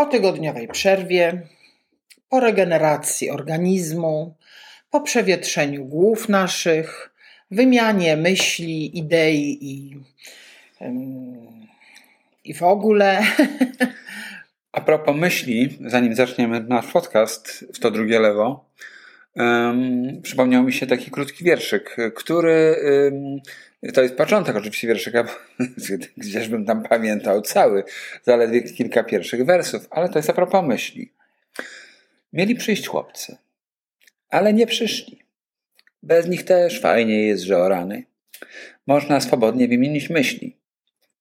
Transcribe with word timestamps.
po 0.00 0.06
tygodniowej 0.06 0.68
przerwie, 0.68 1.42
po 2.28 2.40
regeneracji 2.40 3.30
organizmu, 3.30 4.34
po 4.90 5.00
przewietrzeniu 5.00 5.84
głów 5.84 6.28
naszych, 6.28 7.14
wymianie 7.50 8.16
myśli, 8.16 8.98
idei 8.98 9.58
i, 9.60 9.96
i 12.44 12.54
w 12.54 12.62
ogóle. 12.62 13.22
A 14.72 14.80
propos 14.80 15.16
myśli, 15.16 15.78
zanim 15.86 16.14
zaczniemy 16.14 16.60
nasz 16.60 16.86
podcast 16.86 17.66
w 17.74 17.78
to 17.78 17.90
drugie 17.90 18.20
lewo, 18.20 18.64
um, 19.40 20.22
przypomniał 20.22 20.62
mi 20.62 20.72
się 20.72 20.86
taki 20.86 21.10
krótki 21.10 21.44
wierszyk, 21.44 21.96
który 22.14 22.76
um, 23.12 23.40
to 23.94 24.02
jest 24.02 24.16
początek 24.16 24.56
oczywiście 24.56 24.88
wierszyka, 24.88 25.24
gdzieś 26.16 26.48
bym 26.48 26.64
tam 26.66 26.82
pamiętał 26.82 27.42
cały, 27.42 27.84
zaledwie 28.22 28.62
kilka 28.62 29.04
pierwszych 29.04 29.44
wersów, 29.44 29.88
ale 29.90 30.08
to 30.08 30.18
jest 30.18 30.30
a 30.30 30.32
propos 30.32 30.66
myśli. 30.66 31.12
Mieli 32.32 32.54
przyjść 32.54 32.86
chłopcy, 32.86 33.36
ale 34.30 34.52
nie 34.52 34.66
przyszli. 34.66 35.22
Bez 36.02 36.28
nich 36.28 36.44
też 36.44 36.80
fajnie 36.80 37.26
jest, 37.26 37.42
że 37.42 37.58
o 37.58 37.68
rany. 37.68 38.04
Można 38.86 39.20
swobodnie 39.20 39.68
wymienić 39.68 40.10
myśli, 40.10 40.56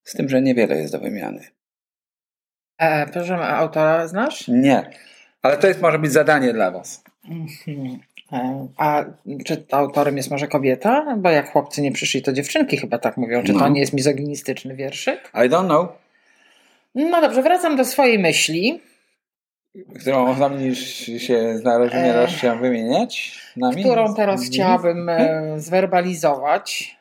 z 0.03 0.13
tym, 0.13 0.29
że 0.29 0.41
niewiele 0.41 0.77
jest 0.77 0.93
do 0.93 0.99
wymiany. 0.99 1.47
E, 2.77 3.07
proszę, 3.07 3.37
autora 3.37 4.07
znasz? 4.07 4.47
Nie, 4.47 4.89
ale 5.41 5.57
to 5.57 5.67
jest 5.67 5.81
może 5.81 5.99
być 5.99 6.11
zadanie 6.11 6.53
dla 6.53 6.71
Was. 6.71 7.03
Mhm. 7.29 7.99
A 8.77 9.05
czy 9.45 9.65
autorem 9.71 10.17
jest 10.17 10.31
może 10.31 10.47
kobieta? 10.47 11.15
Bo 11.17 11.29
jak 11.29 11.51
chłopcy 11.51 11.81
nie 11.81 11.91
przyszli, 11.91 12.21
to 12.21 12.33
dziewczynki 12.33 12.77
chyba 12.77 12.97
tak 12.97 13.17
mówią. 13.17 13.43
Czy 13.43 13.53
no. 13.53 13.59
to 13.59 13.67
nie 13.67 13.79
jest 13.79 13.93
mizoginistyczny 13.93 14.75
wierszyk? 14.75 15.31
I 15.33 15.49
don't 15.49 15.65
know. 15.65 15.89
No 16.95 17.21
dobrze, 17.21 17.41
wracam 17.41 17.75
do 17.75 17.85
swojej 17.85 18.19
myśli. 18.19 18.81
Którą 19.99 20.35
tam 20.35 20.75
się 21.17 21.57
znaleźć, 21.57 21.95
chciałam 22.37 22.61
wymieniać? 22.61 23.39
Nami? 23.57 23.83
Którą 23.83 24.15
teraz 24.15 24.43
chciałabym 24.45 25.09
e, 25.09 25.53
zwerbalizować. 25.57 26.98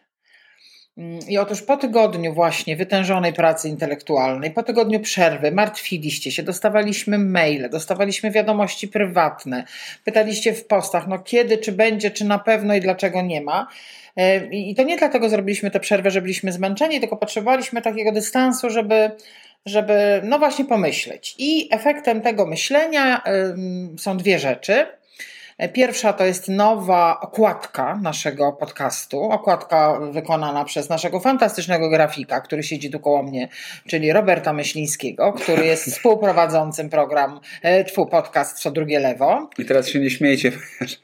Mm, 0.99 1.19
I 1.29 1.39
otóż 1.39 1.63
po 1.63 1.77
tygodniu 1.77 2.35
właśnie 2.35 2.77
wytężonej 2.77 3.33
pracy 3.33 3.69
intelektualnej, 3.69 4.51
po 4.51 4.63
tygodniu 4.63 5.01
przerwy, 5.01 5.53
martwiliście 5.53 6.31
się, 6.31 6.43
dostawaliśmy 6.43 7.19
maile, 7.19 7.71
dostawaliśmy 7.71 8.31
wiadomości 8.31 8.89
prywatne, 8.89 9.65
pytaliście 10.05 10.53
w 10.53 10.67
postach, 10.67 11.09
no 11.09 11.19
kiedy, 11.19 11.59
czy 11.59 11.73
będzie, 11.73 12.11
czy 12.11 12.25
na 12.25 12.39
pewno 12.39 12.75
i 12.75 12.81
dlaczego 12.81 13.23
nie 13.23 13.41
ma. 13.41 13.69
E, 14.17 14.47
I 14.47 14.75
to 14.75 14.83
nie 14.83 14.97
dlatego 14.97 15.29
zrobiliśmy 15.29 15.71
tę 15.71 15.81
przerwę, 15.81 16.11
że 16.11 16.23
byliśmy 16.23 16.53
zmęczeni, 16.53 17.01
tylko 17.01 17.17
potrzebowaliśmy 17.17 17.83
takiego 17.83 18.13
dystansu, 18.13 18.71
żeby, 18.71 19.11
żeby 19.67 20.21
no 20.25 20.39
właśnie 20.39 20.65
pomyśleć. 20.65 21.35
I 21.39 21.69
efektem 21.73 22.21
tego 22.21 22.47
myślenia 22.47 23.23
są 23.99 24.17
dwie 24.17 24.39
rzeczy. 24.39 24.98
Pierwsza 25.73 26.13
to 26.13 26.25
jest 26.25 26.49
nowa 26.49 27.21
okładka 27.21 27.99
naszego 28.03 28.53
podcastu. 28.53 29.23
Okładka 29.23 30.01
wykonana 30.13 30.65
przez 30.65 30.89
naszego 30.89 31.21
fantastycznego 31.21 31.91
grafika, 31.91 32.41
który 32.41 32.63
siedzi 32.63 32.91
tu 32.91 33.01
koło 33.01 33.23
mnie, 33.23 33.49
czyli 33.87 34.13
Roberta 34.13 34.53
Myślińskiego, 34.53 35.33
który 35.33 35.67
jest 35.67 35.85
współprowadzącym 35.93 36.91
program, 36.91 37.41
e, 37.63 37.85
twój 37.85 38.07
podcast 38.11 38.59
Co 38.59 38.71
drugie 38.71 39.01
lewo. 39.01 39.51
I 39.59 39.65
teraz 39.65 39.89
się 39.89 39.99
nie 39.99 40.11
śmiejcie, 40.11 40.53
ponieważ 40.79 41.01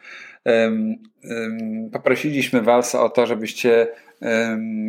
poprosiliśmy 1.93 2.63
Was 2.63 2.95
o 2.95 3.09
to, 3.09 3.27
żebyście 3.27 3.87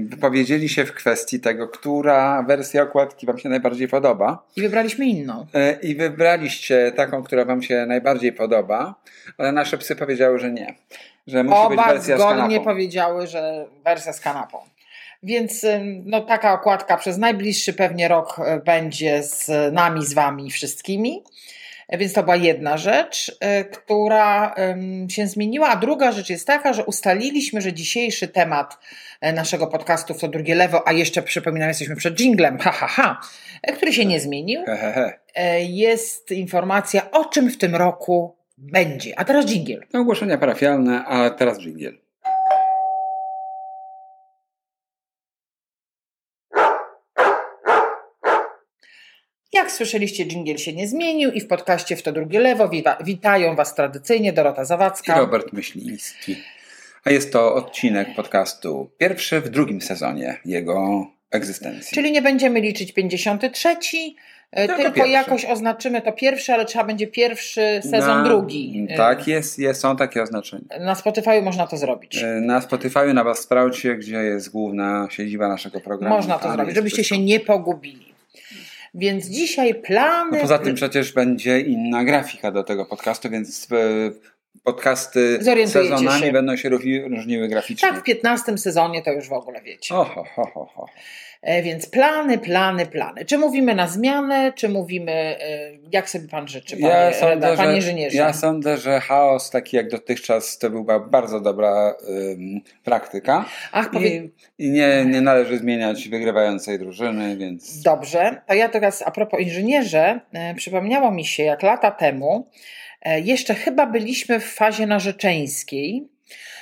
wypowiedzieli 0.05 0.69
się 0.69 0.85
w 0.85 0.93
kwestii 0.93 1.39
tego, 1.39 1.67
która 1.67 2.43
wersja 2.43 2.83
okładki 2.83 3.25
Wam 3.25 3.37
się 3.37 3.49
najbardziej 3.49 3.87
podoba. 3.87 4.43
I 4.55 4.61
wybraliśmy 4.61 5.05
inną. 5.05 5.45
E, 5.53 5.79
I 5.81 5.95
wybraliście 5.95 6.91
taką, 6.95 7.23
która 7.23 7.45
Wam 7.45 7.61
się 7.61 7.85
najbardziej 7.85 8.33
podoba, 8.33 8.95
ale 9.37 9.51
nasze 9.51 9.77
psy 9.77 9.95
powiedziały, 9.95 10.39
że 10.39 10.51
nie. 10.51 10.75
Że 11.27 11.43
musi 11.43 11.57
Oba 11.57 11.69
być 11.69 11.85
wersja 11.85 12.17
zgodnie 12.17 12.61
powiedziały, 12.61 13.27
że 13.27 13.65
wersja 13.83 14.13
z 14.13 14.19
kanapą. 14.19 14.57
Więc 15.23 15.65
no, 16.05 16.21
taka 16.21 16.53
okładka 16.53 16.97
przez 16.97 17.17
najbliższy 17.17 17.73
pewnie 17.73 18.07
rok 18.07 18.39
e, 18.39 18.59
będzie 18.59 19.23
z 19.23 19.73
nami, 19.73 20.05
z 20.05 20.13
Wami 20.13 20.51
wszystkimi. 20.51 21.23
Więc 21.89 22.13
to 22.13 22.23
była 22.23 22.35
jedna 22.35 22.77
rzecz, 22.77 23.37
e, 23.39 23.63
która 23.63 24.55
się 25.09 25.27
zmieniła. 25.27 25.69
A 25.69 25.75
druga 25.75 26.11
rzecz 26.11 26.29
jest 26.29 26.47
taka, 26.47 26.73
że 26.73 26.85
ustaliliśmy, 26.85 27.61
że 27.61 27.73
dzisiejszy 27.73 28.27
temat 28.27 28.77
e, 29.14 29.14
naszego 29.33 29.67
podcastu 29.67 30.13
w 30.13 30.19
to 30.19 30.27
drugie 30.27 30.55
lewo, 30.55 30.87
a 30.87 30.91
jeszcze 30.91 31.21
przypominam, 31.21 31.67
jesteśmy 31.67 31.95
przed 31.95 32.19
jinglem, 32.19 32.57
ha, 32.57 32.71
ha, 32.71 32.87
ha, 32.87 33.21
e, 33.63 33.73
który 33.73 33.93
się 33.93 34.05
nie 34.05 34.19
zmienił, 34.19 34.61
jest 35.59 36.31
informacja 36.31 37.11
o 37.11 37.25
czym 37.25 37.49
w 37.49 37.57
tym 37.57 37.75
roku 37.75 38.35
będzie. 38.57 39.19
A 39.19 39.25
teraz 39.25 39.45
jingle. 39.45 39.77
Ogłoszenia 39.93 40.37
parafialne, 40.37 41.05
a 41.05 41.29
teraz 41.29 41.59
jingle. 41.59 41.91
Jak 49.53 49.71
słyszeliście, 49.71 50.25
dżingiel 50.25 50.57
się 50.57 50.73
nie 50.73 50.87
zmienił 50.87 51.31
i 51.31 51.41
w 51.41 51.47
podcaście 51.47 51.95
w 51.95 52.03
to 52.03 52.11
drugie 52.11 52.39
lewo 52.39 52.69
wita 52.69 52.97
witają 53.03 53.55
Was 53.55 53.75
tradycyjnie 53.75 54.33
Dorota 54.33 54.65
Zawadzka 54.65 55.15
i 55.15 55.19
Robert 55.19 55.53
Myśliński. 55.53 56.35
A 57.05 57.11
jest 57.11 57.33
to 57.33 57.55
odcinek 57.55 58.15
podcastu 58.15 58.91
pierwszy 58.97 59.41
w 59.41 59.49
drugim 59.49 59.81
sezonie 59.81 60.37
jego 60.45 61.07
egzystencji. 61.31 61.95
Czyli 61.95 62.11
nie 62.11 62.21
będziemy 62.21 62.61
liczyć 62.61 62.93
53, 62.93 63.69
e, 64.51 64.67
tylko, 64.67 64.83
tylko 64.83 65.05
jakoś 65.05 65.45
oznaczymy 65.45 66.01
to 66.01 66.11
pierwszy, 66.11 66.53
ale 66.53 66.65
trzeba 66.65 66.85
będzie 66.85 67.07
pierwszy 67.07 67.81
sezon 67.83 68.17
na, 68.17 68.23
drugi. 68.23 68.87
E, 68.89 68.97
tak, 68.97 69.27
jest, 69.27 69.59
jest, 69.59 69.81
są 69.81 69.95
takie 69.95 70.23
oznaczenia. 70.23 70.65
Na 70.79 70.95
Spotify 70.95 71.41
można 71.41 71.67
to 71.67 71.77
zrobić. 71.77 72.23
E, 72.23 72.25
na 72.25 72.61
Spotify, 72.61 73.13
na 73.13 73.23
Buzzsproucie, 73.23 73.95
gdzie 73.95 74.17
jest 74.17 74.51
główna 74.51 75.07
siedziba 75.11 75.47
naszego 75.47 75.79
programu. 75.79 76.15
Można 76.15 76.39
to 76.39 76.51
zrobić, 76.51 76.75
żebyście 76.75 76.95
wszystko. 76.95 77.15
się 77.15 77.21
nie 77.21 77.39
pogubili. 77.39 78.15
Więc 78.93 79.25
dzisiaj 79.25 79.75
plany. 79.75 80.31
No 80.31 80.41
poza 80.41 80.59
tym 80.59 80.75
przecież 80.75 81.13
będzie 81.13 81.59
inna 81.59 82.03
grafika 82.03 82.51
do 82.51 82.63
tego 82.63 82.85
podcastu, 82.85 83.29
więc 83.29 83.67
podcasty 84.63 85.39
sezonami 85.67 86.25
się. 86.25 86.31
będą 86.31 86.55
się 86.57 86.69
różniły 87.09 87.47
graficznie. 87.47 87.89
Tak, 87.89 87.99
w 87.99 88.03
15 88.03 88.57
sezonie 88.57 89.01
to 89.01 89.11
już 89.11 89.27
w 89.29 89.33
ogóle 89.33 89.61
wiecie. 89.61 89.95
Oho, 89.95 90.25
ho, 90.35 90.45
ho, 90.53 90.65
ho. 90.75 90.85
E, 91.45 91.61
więc 91.61 91.85
plany, 91.85 92.37
plany, 92.37 92.85
plany. 92.85 93.25
Czy 93.25 93.37
mówimy 93.37 93.75
na 93.75 93.87
zmianę, 93.87 94.53
czy 94.55 94.69
mówimy, 94.69 95.11
e, 95.11 95.37
jak 95.91 96.09
sobie 96.09 96.27
pan 96.27 96.47
życzy, 96.47 96.77
panie, 96.77 96.87
ja 96.87 97.13
sądzę, 97.13 97.57
panie 97.57 97.75
inżynierze? 97.75 98.17
Ja 98.17 98.33
sądzę, 98.33 98.77
że 98.77 98.99
chaos 98.99 99.49
taki 99.49 99.77
jak 99.77 99.89
dotychczas 99.89 100.57
to 100.57 100.69
była 100.69 100.99
bardzo 100.99 101.39
dobra 101.39 101.95
um, 102.07 102.61
praktyka. 102.83 103.45
Ach, 103.71 103.91
powie... 103.91 104.09
I, 104.09 104.31
i 104.57 104.69
nie, 104.69 105.05
nie 105.05 105.21
należy 105.21 105.57
zmieniać 105.57 106.07
wygrywającej 106.07 106.79
drużyny, 106.79 107.37
więc... 107.37 107.81
Dobrze, 107.81 108.41
to 108.47 108.53
ja 108.53 108.69
teraz 108.69 109.03
a 109.05 109.11
propos 109.11 109.39
inżynierze, 109.39 110.19
e, 110.33 110.55
przypomniało 110.55 111.11
mi 111.11 111.25
się, 111.25 111.43
jak 111.43 111.63
lata 111.63 111.91
temu, 111.91 112.49
jeszcze 113.23 113.55
chyba 113.55 113.85
byliśmy 113.85 114.39
w 114.39 114.45
fazie 114.45 114.87
narzeczeńskiej, 114.87 116.07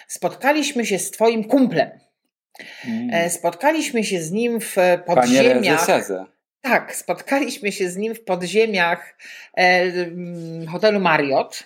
spotkaliśmy 0.07 0.85
się 0.85 0.99
z 0.99 1.11
twoim 1.11 1.43
kumplem. 1.43 1.89
Mm. 2.85 3.29
Spotkaliśmy 3.29 4.03
się 4.03 4.21
z 4.21 4.31
nim 4.31 4.59
w 4.61 4.75
podziemiach. 5.05 5.87
Tak, 6.61 6.95
spotkaliśmy 6.95 7.71
się 7.71 7.89
z 7.89 7.97
nim 7.97 8.15
w 8.15 8.23
podziemiach 8.23 9.17
e, 9.57 9.91
hotelu 10.71 10.99
Marriott 10.99 11.63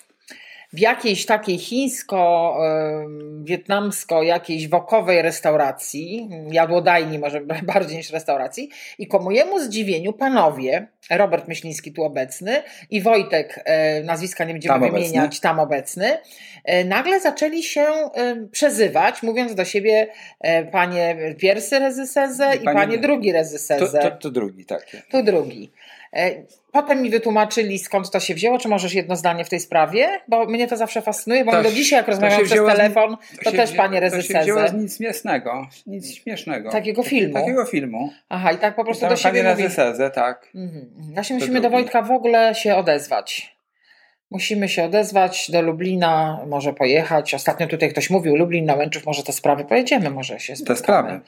w 0.74 0.80
jakiejś 0.80 1.26
takiej 1.26 1.58
chińsko-wietnamsko, 1.58 4.24
jakiejś 4.24 4.68
wokowej 4.68 5.22
restauracji, 5.22 6.30
jadłodajni 6.52 7.20
może 7.20 7.42
bardziej 7.74 7.98
niż 7.98 8.12
restauracji 8.12 8.70
i 9.00 9.08
ku 9.08 9.20
mojemu 9.20 9.60
zdziwieniu 9.60 10.14
panowie, 10.14 10.88
Robert 11.10 11.48
Myśliński 11.48 11.94
tu 11.94 12.04
obecny 12.04 12.64
i 12.90 13.02
Wojtek, 13.02 13.64
e, 13.66 14.04
nazwiska 14.04 14.44
nie 14.44 14.54
będziemy 14.54 14.80
tam 14.80 14.92
wymieniać, 14.92 15.26
obecny. 15.26 15.42
tam 15.42 15.60
obecny, 15.60 16.18
e, 16.64 16.86
nagle 16.86 17.20
zaczęli 17.20 17.64
się 17.64 17.82
e, 17.82 18.10
przezywać, 18.52 19.24
mówiąc 19.24 19.56
do 19.56 19.66
siebie 19.66 20.08
panie 20.72 21.18
pierwszy 21.40 21.80
rezyseze 21.80 22.56
i 22.56 22.60
panie, 22.60 22.80
panie 22.80 22.98
drugi 22.98 23.32
rezyseze. 23.32 24.00
To, 24.00 24.10
to, 24.10 24.18
to 24.18 24.32
drugi, 24.32 24.66
tak. 24.66 24.86
To 25.12 25.24
drugi. 25.24 25.72
E, 26.14 26.44
potem 26.72 27.02
mi 27.02 27.10
wytłumaczyli, 27.10 27.80
skąd 27.80 28.12
to 28.12 28.20
się 28.20 28.34
wzięło. 28.36 28.58
Czy 28.58 28.68
możesz 28.68 28.94
jedno 28.94 29.16
zdanie 29.16 29.46
w 29.46 29.50
tej 29.50 29.60
sprawie? 29.60 30.08
Bo 30.28 30.46
mnie 30.46 30.68
to 30.68 30.78
zawsze 30.78 31.02
fascynuje, 31.02 31.46
bo 31.46 31.52
to, 31.52 31.64
do 31.64 31.72
dzisiaj, 31.72 31.98
jak 31.98 32.08
rozmawiam 32.08 32.46
przez 32.46 32.60
telefon, 32.66 33.18
to, 33.18 33.44
to 33.44 33.52
też 33.52 33.70
wzięło, 33.70 33.88
panie 33.88 34.00
rezyseze. 34.00 34.34
To 34.34 34.40
się 34.40 34.44
wzięło 34.44 34.68
z 34.68 34.74
nic 34.74 34.98
śmiesznego, 34.98 35.68
nic 35.88 36.16
śmiesznego. 36.16 36.72
Takiego 36.72 37.04
filmu? 37.04 37.34
Takiego 37.34 37.66
filmu. 37.66 38.10
Aha, 38.30 38.52
i 38.52 38.58
tak 38.58 38.76
po 38.76 38.84
prostu 38.84 39.10
do 39.10 39.16
siebie 39.16 39.44
panie 39.44 39.56
rezyseze, 39.56 40.10
tak. 40.10 40.48
Mhm. 40.56 40.92
Właśnie 41.14 41.36
musimy 41.36 41.62
do 41.62 41.70
Wojtka 41.70 42.02
w 42.02 42.12
ogóle 42.12 42.56
się 42.56 42.76
odezwać. 42.76 43.58
Musimy 44.32 44.70
się 44.70 44.84
odezwać 44.84 45.52
do 45.52 45.62
Lublina, 45.62 46.40
może 46.48 46.74
pojechać. 46.74 47.34
Ostatnio 47.34 47.68
tutaj 47.68 47.90
ktoś 47.90 48.10
mówił, 48.10 48.36
Lublin, 48.36 48.66
na 48.66 48.76
Łęczów, 48.76 49.06
może 49.06 49.24
te 49.24 49.34
sprawy 49.34 49.66
pojedziemy, 49.66 50.10
może 50.10 50.40
się 50.40 50.56
spotkamy. 50.56 50.78
Te 50.78 50.84
sprawy. 50.84 51.22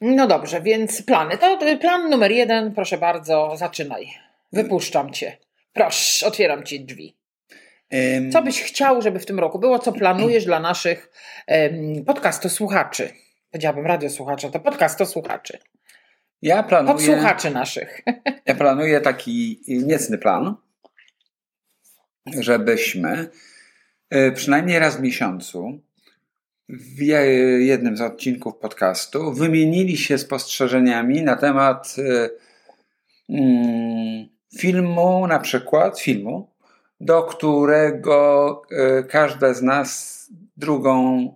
No 0.00 0.26
dobrze, 0.26 0.62
więc 0.62 1.02
plany. 1.02 1.38
To 1.38 1.58
plan 1.80 2.10
numer 2.10 2.32
jeden, 2.32 2.74
proszę 2.74 2.98
bardzo, 2.98 3.52
zaczynaj. 3.56 4.06
Wypuszczam 4.52 5.12
cię. 5.12 5.36
Proszę, 5.72 6.26
otwieram 6.26 6.64
ci 6.64 6.84
drzwi. 6.84 7.16
Co 8.32 8.42
byś 8.42 8.62
chciał, 8.62 9.02
żeby 9.02 9.18
w 9.18 9.26
tym 9.26 9.38
roku 9.38 9.58
było? 9.58 9.78
Co 9.78 9.92
planujesz 9.92 10.44
dla 10.44 10.60
naszych 10.60 11.10
um, 11.48 12.04
podcastosłuchaczy? 12.04 13.12
Powiedziałabym 13.50 13.86
radiosłuchaczy, 13.86 14.50
to 14.50 14.60
podcastosłuchaczy. 14.60 15.58
Ja 16.42 16.62
planuję... 16.62 16.94
Podsłuchaczy 16.94 17.50
naszych. 17.50 18.00
Ja 18.46 18.54
planuję 18.54 19.00
taki 19.00 19.60
niecny 19.68 20.18
plan, 20.18 20.54
żebyśmy 22.40 23.28
e, 24.10 24.32
przynajmniej 24.32 24.78
raz 24.78 24.96
w 24.96 25.00
miesiącu 25.00 25.80
w 26.68 27.02
jednym 27.58 27.96
z 27.96 28.00
odcinków 28.00 28.56
podcastu 28.56 29.32
wymienili 29.32 29.96
się 29.96 30.18
spostrzeżeniami 30.18 31.22
na 31.22 31.36
temat 31.36 31.96
e, 31.98 32.30
mm, 33.28 34.28
filmu, 34.58 35.26
na 35.26 35.38
przykład 35.38 36.00
filmu, 36.00 36.50
do 37.00 37.22
którego 37.22 38.62
e, 38.70 39.02
każde 39.02 39.54
z 39.54 39.62
nas 39.62 40.22
drugą, 40.56 41.28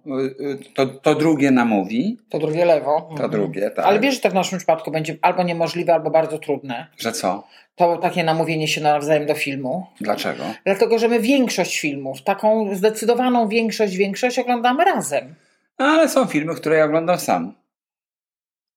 to, 0.75 0.87
to 0.87 1.15
drugie 1.15 1.51
namówi. 1.51 2.19
To 2.29 2.39
drugie 2.39 2.65
lewo. 2.65 3.01
To 3.01 3.11
mhm. 3.11 3.31
drugie, 3.31 3.71
tak. 3.71 3.87
Ale 3.87 4.01
wiesz, 4.01 4.15
że 4.15 4.21
to 4.21 4.31
w 4.31 4.35
naszym 4.35 4.59
przypadku 4.59 4.91
będzie 4.91 5.17
albo 5.23 5.43
niemożliwe, 5.43 5.95
albo 5.95 6.11
bardzo 6.11 6.39
trudne. 6.39 6.87
Że 6.99 7.13
co? 7.13 7.47
To 7.77 7.97
takie 7.97 8.25
namówienie 8.25 8.69
się 8.69 8.81
nawzajem 8.81 9.27
do 9.27 9.35
filmu. 9.35 9.87
Dlaczego? 10.01 10.45
Dlatego, 10.65 10.99
że 10.99 11.09
my 11.09 11.21
większość 11.21 11.81
filmów, 11.81 12.23
taką 12.23 12.75
zdecydowaną 12.75 13.49
większość, 13.49 13.97
większość 13.97 14.39
oglądamy 14.39 14.85
razem. 14.85 15.35
Ale 15.79 16.09
są 16.09 16.27
filmy, 16.27 16.55
które 16.55 16.77
ja 16.77 16.85
oglądam 16.85 17.19
sam. 17.19 17.55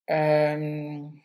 Um... 0.08 1.19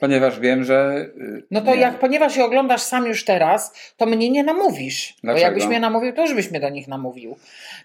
Ponieważ 0.00 0.40
wiem, 0.40 0.64
że. 0.64 1.06
Y, 1.20 1.42
no 1.50 1.60
to 1.60 1.74
nie. 1.74 1.80
jak, 1.80 1.98
ponieważ 1.98 2.36
je 2.36 2.44
oglądasz 2.44 2.82
sam 2.82 3.06
już 3.06 3.24
teraz, 3.24 3.92
to 3.96 4.06
mnie 4.06 4.30
nie 4.30 4.44
namówisz. 4.44 5.14
Dlaczego? 5.22 5.40
Bo 5.40 5.46
jakbyś 5.46 5.66
mnie 5.66 5.80
namówił, 5.80 6.12
to 6.12 6.22
już 6.22 6.34
byś 6.34 6.50
mnie 6.50 6.60
do 6.60 6.68
nich 6.70 6.88
namówił. 6.88 7.36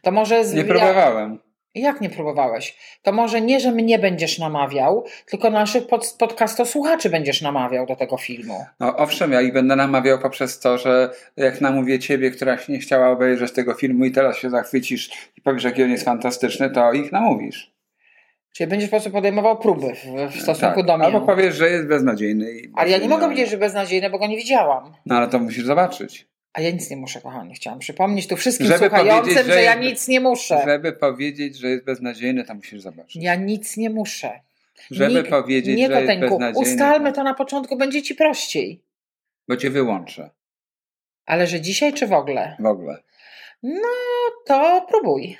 To 0.01 0.11
może. 0.11 0.45
Z... 0.45 0.53
Nie 0.53 0.63
próbowałem. 0.63 1.39
Jak 1.75 2.01
nie 2.01 2.09
próbowałeś? 2.09 2.77
To 3.03 3.11
może 3.11 3.41
nie, 3.41 3.59
że 3.59 3.71
mnie 3.71 3.99
będziesz 3.99 4.39
namawiał, 4.39 5.05
tylko 5.25 5.49
naszych 5.49 5.87
pod, 5.87 6.15
podcastosłuchaczy 6.19 7.09
będziesz 7.09 7.41
namawiał 7.41 7.85
do 7.85 7.95
tego 7.95 8.17
filmu. 8.17 8.65
No 8.79 8.97
owszem, 8.97 9.31
ja 9.31 9.41
ich 9.41 9.53
będę 9.53 9.75
namawiał 9.75 10.19
poprzez 10.19 10.59
to, 10.59 10.77
że 10.77 11.09
jak 11.37 11.61
namówię 11.61 11.99
ciebie, 11.99 12.31
która 12.31 12.57
się 12.57 12.73
nie 12.73 12.79
chciała 12.79 13.09
obejrzeć 13.09 13.51
tego 13.51 13.73
filmu 13.73 14.05
i 14.05 14.11
teraz 14.11 14.37
się 14.37 14.49
zachwycisz 14.49 15.09
i 15.37 15.41
powiesz, 15.41 15.63
jaki 15.63 15.83
on 15.83 15.91
jest 15.91 16.05
fantastyczny, 16.05 16.69
to 16.69 16.93
ich 16.93 17.11
namówisz. 17.11 17.74
Czyli 18.55 18.67
będziesz 18.67 18.89
po 18.89 18.91
prostu 18.91 19.11
podejmował 19.11 19.57
próby 19.57 19.93
w, 20.31 20.41
stosunku 20.41 20.75
tak. 20.75 20.85
do 20.85 20.97
mnie. 20.97 21.05
Albo 21.05 21.21
powiesz, 21.21 21.55
że 21.55 21.69
jest 21.69 21.87
beznadziejny. 21.87 22.61
Ale 22.73 22.89
ja 22.89 22.97
nie 22.97 23.09
mogę 23.09 23.23
powiedzieć, 23.23 23.49
że 23.49 23.57
beznadziejny, 23.57 24.09
bo 24.09 24.19
go 24.19 24.27
nie 24.27 24.37
widziałam. 24.37 24.93
No 25.05 25.15
ale 25.15 25.27
to 25.27 25.39
musisz 25.39 25.65
zobaczyć. 25.65 26.27
A 26.53 26.61
ja 26.61 26.71
nic 26.71 26.89
nie 26.89 26.97
muszę, 26.97 27.21
kochani. 27.21 27.55
Chciałam 27.55 27.79
przypomnieć 27.79 28.27
tu 28.27 28.35
wszystkim 28.35 28.67
żeby 28.67 28.79
słuchającym, 28.79 29.33
że, 29.33 29.43
że, 29.43 29.63
ja 29.63 29.73
nic 29.73 30.07
nie 30.07 30.19
muszę. 30.19 30.61
Żeby 30.65 30.93
powiedzieć, 30.93 31.57
że 31.57 31.67
jest 31.67 31.85
beznadziejny, 31.85 32.43
to 32.43 32.55
musisz 32.55 32.81
zobaczyć. 32.81 33.23
Ja 33.23 33.35
nic 33.35 33.77
nie 33.77 33.89
muszę. 33.89 34.39
Żeby 34.91 35.23
powiedzieć, 35.23 35.77
nie, 35.77 35.87
że 35.87 36.01
jest 36.01 36.21
beznadziejny. 36.21 36.59
Ustalmy 36.59 37.13
to 37.13 37.23
na 37.23 37.33
początku, 37.33 37.77
będzie 37.77 38.01
ci 38.01 38.15
prościej. 38.15 38.81
Bo 39.47 39.57
cię 39.57 39.69
wyłączę. 39.69 40.29
Ale 41.25 41.47
że 41.47 41.61
dzisiaj 41.61 41.93
czy 41.93 42.07
w 42.07 42.13
ogóle? 42.13 42.55
W 42.59 42.65
ogóle. 42.65 42.97
No 43.63 43.89
to 44.45 44.85
próbuj. 44.89 45.37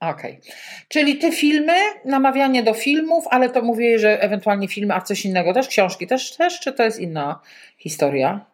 Okej. 0.00 0.38
Okay. 0.40 0.52
Czyli 0.88 1.18
te 1.18 1.32
filmy, 1.32 1.76
namawianie 2.04 2.62
do 2.62 2.74
filmów, 2.74 3.24
ale 3.30 3.50
to 3.50 3.62
mówię, 3.62 3.98
że 3.98 4.22
ewentualnie 4.22 4.68
filmy, 4.68 4.94
a 4.94 5.00
coś 5.00 5.24
innego 5.24 5.54
też, 5.54 5.68
książki 5.68 6.06
też, 6.06 6.36
też 6.36 6.60
czy 6.60 6.72
to 6.72 6.82
jest 6.82 7.00
inna 7.00 7.40
historia? 7.78 8.46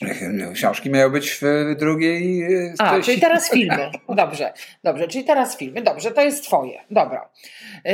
Książki 0.54 0.90
miały 0.90 1.10
być 1.10 1.30
w 1.30 1.74
drugiej. 1.78 2.42
A, 2.78 3.00
czyli 3.00 3.20
teraz 3.20 3.50
filmy. 3.50 3.90
Dobrze, 4.08 4.52
dobrze, 4.84 5.08
czyli 5.08 5.24
teraz 5.24 5.56
filmy. 5.56 5.82
Dobrze, 5.82 6.10
to 6.10 6.22
jest 6.22 6.44
Twoje. 6.44 6.80
Dobra. 6.90 7.30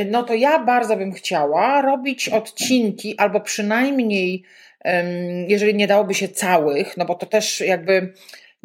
No 0.06 0.22
to 0.22 0.34
ja 0.34 0.58
bardzo 0.58 0.96
bym 0.96 1.12
chciała 1.12 1.82
robić 1.82 2.28
odcinki, 2.28 3.18
albo 3.18 3.40
przynajmniej, 3.40 4.42
jeżeli 5.48 5.74
nie 5.74 5.86
dałoby 5.86 6.14
się 6.14 6.28
całych, 6.28 6.96
no 6.96 7.04
bo 7.04 7.14
to 7.14 7.26
też 7.26 7.60
jakby 7.60 8.12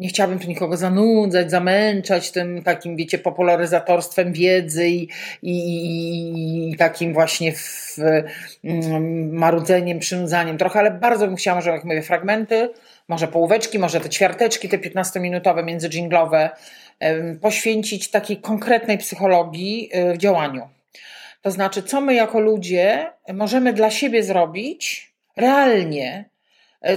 nie 0.02 0.08
chciałabym 0.08 0.38
tu 0.38 0.48
nikogo 0.48 0.76
zanudzać, 0.76 1.50
zamęczać 1.50 2.30
tym 2.30 2.62
takim, 2.62 2.96
wiecie, 2.96 3.18
popularyzatorstwem 3.18 4.32
wiedzy 4.32 4.88
i, 4.88 5.08
i, 5.42 6.70
i 6.70 6.76
takim 6.76 7.14
właśnie 7.14 7.52
w, 7.52 7.98
mm, 8.64 9.32
marudzeniem, 9.32 9.98
przynudzaniem 9.98 10.58
trochę, 10.58 10.78
ale 10.78 10.90
bardzo 10.90 11.26
bym 11.26 11.36
chciała, 11.36 11.54
może 11.54 11.70
jak 11.70 11.84
mówię, 11.84 12.02
fragmenty, 12.02 12.70
może 13.08 13.28
połóweczki, 13.28 13.78
może 13.78 14.00
te 14.00 14.08
ćwiarteczki, 14.08 14.68
te 14.68 14.78
15-minutowe, 14.78 15.64
międzydżinglowe, 15.64 16.50
poświęcić 17.40 18.10
takiej 18.10 18.36
konkretnej 18.36 18.98
psychologii 18.98 19.90
y, 19.94 20.14
w 20.14 20.18
działaniu. 20.18 20.68
To 21.42 21.50
znaczy, 21.50 21.82
co 21.82 22.00
my 22.00 22.14
jako 22.14 22.40
ludzie 22.40 23.10
możemy 23.32 23.72
dla 23.72 23.90
siebie 23.90 24.22
zrobić 24.22 25.12
realnie, 25.36 26.31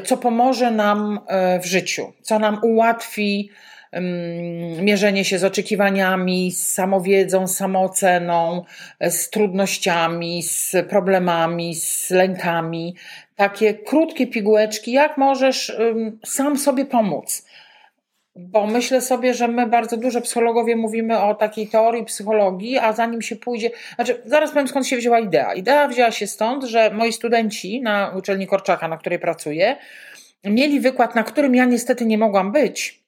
co 0.03 0.17
pomoże 0.17 0.71
nam 0.71 1.19
e, 1.27 1.59
w 1.59 1.65
życiu, 1.65 2.13
co 2.21 2.39
nam 2.39 2.59
ułatwi 2.63 3.49
mierzenie 4.81 5.25
się 5.25 5.39
z 5.39 5.43
oczekiwaniami, 5.43 6.51
z 6.51 6.73
samowiedzą, 6.73 7.47
samooceną, 7.47 8.63
e, 8.99 9.11
z 9.11 9.29
trudnościami, 9.29 10.43
z 10.43 10.75
problemami, 10.89 11.75
z 11.75 12.09
lękami. 12.09 12.95
Takie 13.35 13.73
krótkie 13.73 14.27
pigułeczki, 14.27 14.91
jak 14.91 15.17
możesz 15.17 15.77
sam 16.25 16.57
sobie 16.57 16.85
pomóc. 16.85 17.44
Bo 18.35 18.67
myślę 18.67 19.01
sobie, 19.01 19.33
że 19.33 19.47
my 19.47 19.67
bardzo 19.67 19.97
dużo 19.97 20.21
psychologowie 20.21 20.75
mówimy 20.75 21.19
o 21.19 21.35
takiej 21.35 21.67
teorii 21.67 22.05
psychologii, 22.05 22.77
a 22.77 22.93
zanim 22.93 23.21
się 23.21 23.35
pójdzie. 23.35 23.71
Znaczy, 23.95 24.21
zaraz 24.25 24.51
powiem 24.51 24.67
skąd 24.67 24.87
się 24.87 24.97
wzięła 24.97 25.19
idea. 25.19 25.53
Idea 25.53 25.87
wzięła 25.87 26.11
się 26.11 26.27
stąd, 26.27 26.63
że 26.63 26.91
moi 26.91 27.13
studenci 27.13 27.81
na 27.81 28.13
uczelni 28.17 28.47
Korczaka, 28.47 28.87
na 28.87 28.97
której 28.97 29.19
pracuję, 29.19 29.75
mieli 30.43 30.79
wykład, 30.79 31.15
na 31.15 31.23
którym 31.23 31.55
ja 31.55 31.65
niestety 31.65 32.05
nie 32.05 32.17
mogłam 32.17 32.51
być, 32.51 33.03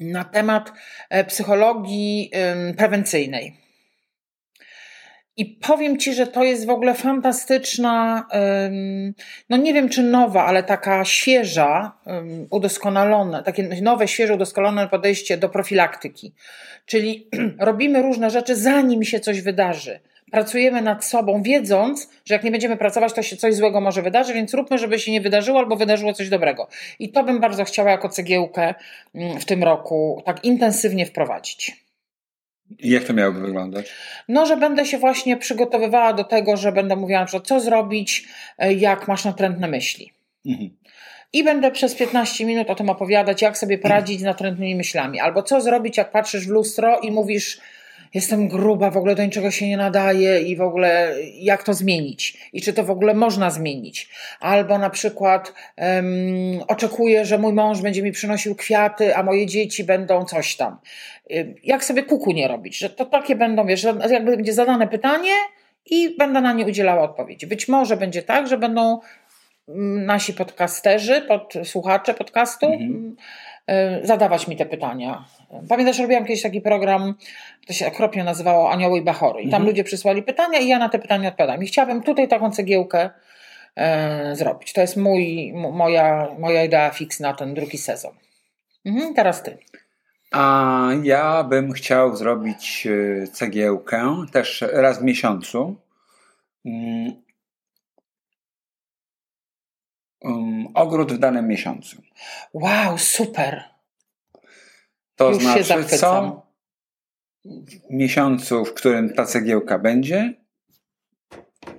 na 0.00 0.24
temat 0.24 0.72
e, 1.10 1.24
psychologii 1.24 2.30
prewencyjnej. 2.76 3.67
I 5.38 5.46
powiem 5.46 5.98
Ci, 5.98 6.14
że 6.14 6.26
to 6.26 6.44
jest 6.44 6.66
w 6.66 6.70
ogóle 6.70 6.94
fantastyczna, 6.94 8.26
no 9.48 9.56
nie 9.56 9.74
wiem 9.74 9.88
czy 9.88 10.02
nowa, 10.02 10.44
ale 10.44 10.62
taka 10.62 11.04
świeża, 11.04 11.92
udoskonalone, 12.50 13.42
takie 13.42 13.62
nowe, 13.82 14.08
świeże, 14.08 14.34
udoskonalone 14.34 14.88
podejście 14.88 15.36
do 15.36 15.48
profilaktyki. 15.48 16.32
Czyli 16.86 17.28
robimy 17.58 18.02
różne 18.02 18.30
rzeczy, 18.30 18.56
zanim 18.56 19.04
się 19.04 19.20
coś 19.20 19.40
wydarzy. 19.40 20.00
Pracujemy 20.30 20.82
nad 20.82 21.04
sobą, 21.04 21.42
wiedząc, 21.42 22.10
że 22.24 22.34
jak 22.34 22.44
nie 22.44 22.50
będziemy 22.50 22.76
pracować, 22.76 23.12
to 23.12 23.22
się 23.22 23.36
coś 23.36 23.54
złego 23.54 23.80
może 23.80 24.02
wydarzyć, 24.02 24.34
więc 24.34 24.54
róbmy, 24.54 24.78
żeby 24.78 24.98
się 24.98 25.12
nie 25.12 25.20
wydarzyło 25.20 25.58
albo 25.58 25.76
wydarzyło 25.76 26.12
coś 26.12 26.28
dobrego. 26.28 26.68
I 26.98 27.12
to 27.12 27.24
bym 27.24 27.40
bardzo 27.40 27.64
chciała 27.64 27.90
jako 27.90 28.08
cegiełkę 28.08 28.74
w 29.14 29.44
tym 29.44 29.64
roku 29.64 30.22
tak 30.26 30.44
intensywnie 30.44 31.06
wprowadzić. 31.06 31.87
I 32.78 32.90
jak 32.90 33.04
to 33.04 33.12
miałoby 33.12 33.40
wyglądać? 33.40 33.86
No, 34.28 34.46
że 34.46 34.56
będę 34.56 34.86
się 34.86 34.98
właśnie 34.98 35.36
przygotowywała 35.36 36.12
do 36.12 36.24
tego, 36.24 36.56
że 36.56 36.72
będę 36.72 36.96
mówiła, 36.96 37.26
że 37.26 37.40
co 37.40 37.60
zrobić, 37.60 38.28
e, 38.58 38.72
jak 38.72 39.08
masz 39.08 39.24
natrętne 39.24 39.68
myśli. 39.68 40.12
Mhm. 40.46 40.70
I 41.32 41.44
będę 41.44 41.70
przez 41.70 41.94
15 41.94 42.44
minut 42.44 42.70
o 42.70 42.74
tym 42.74 42.90
opowiadać, 42.90 43.42
jak 43.42 43.58
sobie 43.58 43.78
poradzić 43.78 44.20
z 44.20 44.22
natrętnymi 44.22 44.76
myślami. 44.76 45.20
Albo 45.20 45.42
co 45.42 45.60
zrobić, 45.60 45.96
jak 45.96 46.10
patrzysz 46.10 46.46
w 46.46 46.50
lustro 46.50 46.98
i 47.00 47.10
mówisz, 47.10 47.60
jestem 48.14 48.48
gruba, 48.48 48.90
w 48.90 48.96
ogóle 48.96 49.14
do 49.14 49.24
niczego 49.24 49.50
się 49.50 49.68
nie 49.68 49.76
nadaje 49.76 50.40
i 50.40 50.56
w 50.56 50.60
ogóle 50.60 51.14
jak 51.34 51.62
to 51.62 51.74
zmienić 51.74 52.50
i 52.52 52.62
czy 52.62 52.72
to 52.72 52.84
w 52.84 52.90
ogóle 52.90 53.14
można 53.14 53.50
zmienić. 53.50 54.10
Albo 54.40 54.78
na 54.78 54.90
przykład 54.90 55.54
um, 55.76 56.62
oczekuję, 56.68 57.24
że 57.24 57.38
mój 57.38 57.52
mąż 57.52 57.80
będzie 57.80 58.02
mi 58.02 58.12
przynosił 58.12 58.54
kwiaty, 58.54 59.16
a 59.16 59.22
moje 59.22 59.46
dzieci 59.46 59.84
będą 59.84 60.24
coś 60.24 60.56
tam. 60.56 60.78
Jak 61.64 61.84
sobie 61.84 62.02
kuku 62.02 62.32
nie 62.32 62.48
robić, 62.48 62.78
że 62.78 62.90
to 62.90 63.04
takie 63.04 63.36
będą, 63.36 63.66
wiesz, 63.66 63.80
że 63.80 63.94
jakby 64.10 64.36
będzie 64.36 64.52
zadane 64.52 64.88
pytanie 64.88 65.32
i 65.90 66.16
będę 66.18 66.40
na 66.40 66.52
nie 66.52 66.66
udzielała 66.66 67.02
odpowiedzi. 67.02 67.46
Być 67.46 67.68
może 67.68 67.96
będzie 67.96 68.22
tak, 68.22 68.46
że 68.46 68.58
będą 68.58 69.00
nasi 70.06 70.34
podcasterzy, 70.34 71.20
pod, 71.20 71.54
słuchacze 71.64 72.14
podcastu 72.14 72.66
mhm. 72.66 73.16
Zadawać 74.02 74.48
mi 74.48 74.56
te 74.56 74.66
pytania 74.66 75.24
Pamiętasz, 75.68 75.98
robiłam 75.98 76.24
kiedyś 76.24 76.42
taki 76.42 76.60
program, 76.60 77.14
to 77.66 77.72
się 77.72 77.86
okropnie 77.86 78.24
nazywało 78.24 78.70
Anioły 78.70 78.98
i 78.98 79.02
Bachory. 79.02 79.40
I 79.40 79.44
tam 79.44 79.54
mhm. 79.54 79.66
ludzie 79.66 79.84
przysłali 79.84 80.22
pytania 80.22 80.58
i 80.58 80.68
ja 80.68 80.78
na 80.78 80.88
te 80.88 80.98
pytania 80.98 81.28
odpowiadam. 81.28 81.62
I 81.62 81.66
chciałabym 81.66 82.02
tutaj 82.02 82.28
taką 82.28 82.50
cegiełkę 82.50 83.10
e, 83.76 84.36
zrobić. 84.36 84.72
To 84.72 84.80
jest 84.80 84.96
mój, 84.96 85.52
moja, 85.54 86.28
moja 86.38 86.64
idea 86.64 86.90
fix 86.90 87.20
na 87.20 87.34
ten 87.34 87.54
drugi 87.54 87.78
sezon. 87.78 88.12
Mhm, 88.84 89.14
teraz 89.14 89.42
ty. 89.42 89.58
A 90.32 90.88
ja 91.02 91.44
bym 91.44 91.72
chciał 91.72 92.16
zrobić 92.16 92.86
e, 92.86 93.26
cegiełkę 93.26 94.16
też 94.32 94.64
raz 94.72 95.00
w 95.00 95.02
miesiącu. 95.02 95.76
Um, 100.20 100.66
ogród 100.74 101.12
w 101.12 101.18
danym 101.18 101.48
miesiącu. 101.48 102.02
Wow, 102.54 102.98
super. 102.98 103.64
To 105.16 105.28
Już 105.28 105.42
znaczy, 105.42 105.84
co 105.84 106.42
w 107.44 107.90
miesiącu, 107.90 108.64
w 108.64 108.74
którym 108.74 109.14
ta 109.14 109.24
cegiełka 109.24 109.78
będzie. 109.78 110.34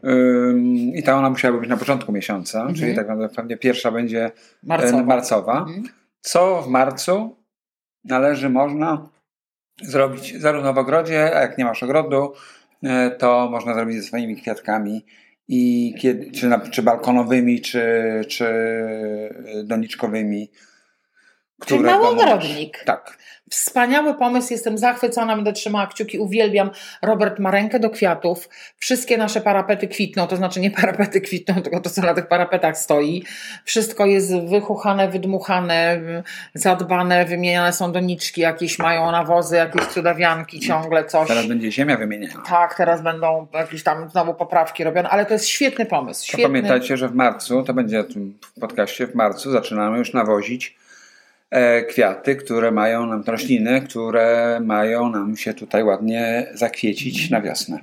Ym, 0.04 0.66
I 0.76 1.04
ta 1.04 1.16
ona 1.18 1.30
musiała 1.30 1.60
być 1.60 1.70
na 1.70 1.78
początku 1.78 2.12
miesiąca, 2.12 2.60
Mhm. 2.60 2.76
czyli 2.78 2.96
tak 2.96 3.08
naprawdę 3.08 3.36
pewnie 3.36 3.58
pierwsza 3.58 3.92
będzie 3.92 4.32
Marcowa. 4.64 5.04
marcowa. 5.04 5.06
marcowa. 5.54 5.60
Mhm. 5.60 5.84
Co 6.22 6.62
w 6.62 6.68
marcu 6.68 7.38
należy, 8.04 8.50
można 8.50 9.10
zrobić 9.82 10.38
zarówno 10.38 10.74
w 10.74 10.78
ogrodzie, 10.78 11.36
a 11.38 11.42
jak 11.42 11.58
nie 11.58 11.66
masz 11.66 11.84
ogrodu, 11.84 12.34
e, 12.84 13.12
to 13.12 13.48
można 13.52 13.74
zrobić 13.74 13.98
ze 13.98 14.04
swoimi 14.04 14.36
kwiatkami. 14.42 15.06
I 15.52 15.94
kiedy, 16.00 16.32
czy, 16.32 16.48
na, 16.48 16.60
czy 16.60 16.84
balkonowymi, 16.84 17.62
czy, 17.62 17.82
czy 18.28 18.46
doniczkowymi. 19.64 20.52
Czyli 21.66 21.80
w 21.80 21.84
mały 21.84 22.08
ogrodnik. 22.08 22.84
Tak. 22.86 23.18
Wspaniały 23.50 24.14
pomysł, 24.14 24.54
jestem 24.54 24.78
zachwycona, 24.78 25.36
będę 25.36 25.54
trzymała 25.54 25.88
kciuki, 25.88 26.20
uwielbiam. 26.20 26.72
Robert 27.02 27.40
ma 27.40 27.52
rękę 27.52 27.80
do 27.80 27.90
kwiatów. 27.90 28.50
Wszystkie 28.78 29.18
nasze 29.18 29.42
parapety 29.42 29.88
kwitną, 29.88 30.28
to 30.28 30.36
znaczy 30.36 30.60
nie 30.60 30.72
parapety 30.72 31.22
kwitną, 31.22 31.62
tylko 31.62 31.80
to 31.80 31.90
co 31.90 32.02
na 32.02 32.14
tych 32.14 32.28
parapetach 32.28 32.78
stoi. 32.78 33.24
Wszystko 33.66 34.06
jest 34.06 34.36
wychuchane, 34.36 35.10
wydmuchane, 35.10 36.02
zadbane, 36.54 37.26
wymieniane 37.26 37.74
są 37.74 37.92
doniczki, 37.92 38.42
jakieś 38.42 38.80
mają 38.80 39.12
nawozy, 39.12 39.56
jakieś 39.56 39.86
cudawianki, 39.86 40.60
ciągle 40.60 41.06
coś. 41.06 41.28
Teraz 41.28 41.46
będzie 41.46 41.72
ziemia 41.72 41.98
wymieniana. 41.98 42.44
Tak, 42.48 42.76
teraz 42.76 43.02
będą 43.02 43.48
jakieś 43.54 43.84
tam 43.84 44.10
znowu 44.10 44.34
poprawki 44.34 44.84
robione, 44.84 45.10
ale 45.10 45.26
to 45.26 45.34
jest 45.34 45.48
świetny 45.48 45.86
pomysł. 45.86 46.26
Świetny. 46.26 46.44
pamiętajcie, 46.44 46.98
że 46.98 47.08
w 47.08 47.16
marcu, 47.16 47.64
to 47.64 47.74
będzie 47.74 48.04
w 48.56 48.60
podcaście, 48.60 49.08
w 49.08 49.16
marcu 49.16 49.52
zaczynamy 49.52 49.98
już 49.98 50.14
nawozić 50.14 50.79
kwiaty, 51.90 52.36
które 52.36 52.72
mają 52.72 53.06
nam, 53.06 53.24
rośliny, 53.28 53.82
które 53.82 54.60
mają 54.64 55.10
nam 55.10 55.38
się 55.38 55.54
tutaj 55.54 55.84
ładnie 55.84 56.48
zakwiecić 56.54 57.30
na 57.30 57.42
wiosnę. 57.42 57.80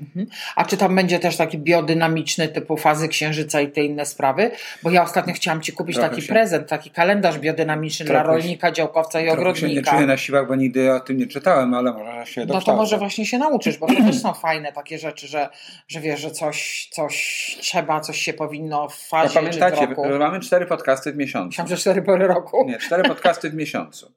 A 0.57 0.65
czy 0.65 0.77
tam 0.77 0.97
będzie 0.97 1.19
też 1.19 1.37
taki 1.37 1.59
biodynamiczny 1.59 2.49
typu 2.49 2.77
fazy 2.77 3.09
księżyca 3.09 3.61
i 3.61 3.69
te 3.69 3.85
inne 3.85 4.07
sprawy? 4.07 4.51
Bo 4.83 4.91
ja 4.91 5.03
ostatnio 5.03 5.35
chciałam 5.35 5.61
Ci 5.61 5.73
kupić 5.73 5.97
Trochę 5.97 6.11
taki 6.11 6.23
się- 6.23 6.29
prezent, 6.29 6.69
taki 6.69 6.91
kalendarz 6.91 7.39
biodynamiczny 7.39 8.07
Trochę 8.07 8.25
dla 8.25 8.33
rolnika, 8.33 8.73
działkowca 8.73 9.21
i 9.21 9.25
Trochę 9.25 9.37
się 9.37 9.43
nie 9.45 9.51
ogrodnika. 9.51 9.91
czuję 9.91 10.07
na 10.07 10.17
siłach, 10.17 10.49
bo 10.49 10.55
nigdy 10.55 10.93
o 10.93 11.01
tym 11.01 11.17
nie 11.17 11.27
czytałem, 11.27 11.75
ale 11.75 11.93
może 11.93 12.27
się 12.27 12.41
No 12.41 12.47
to 12.47 12.53
dokształcę. 12.53 12.77
może 12.81 12.99
właśnie 12.99 13.27
się 13.27 13.39
nauczysz, 13.39 13.79
bo 13.79 13.87
to 13.87 13.95
też 13.95 14.21
są 14.21 14.35
fajne 14.35 14.73
takie 14.73 14.99
rzeczy, 14.99 15.27
że, 15.29 15.49
że 15.89 16.01
wiesz, 16.01 16.21
że 16.21 16.31
coś, 16.31 16.89
coś 16.93 17.17
trzeba, 17.61 18.01
coś 18.01 18.19
się 18.21 18.33
powinno 18.33 18.89
w 18.89 18.93
No, 19.13 19.19
fazie 19.29 19.51
czy 19.51 19.87
w 19.87 19.89
roku. 19.89 20.03
mamy 20.19 20.41
cztery 20.41 20.67
podcasty 20.67 21.13
w 21.13 21.17
miesiącu. 21.17 21.47
Myślałam, 21.47 21.69
że 21.69 21.77
cztery 21.77 22.03
pory 22.03 22.27
roku. 22.27 22.65
Nie, 22.69 22.79
cztery 22.79 23.03
podcasty 23.09 23.51
w 23.51 23.55
miesiącu. 23.57 24.13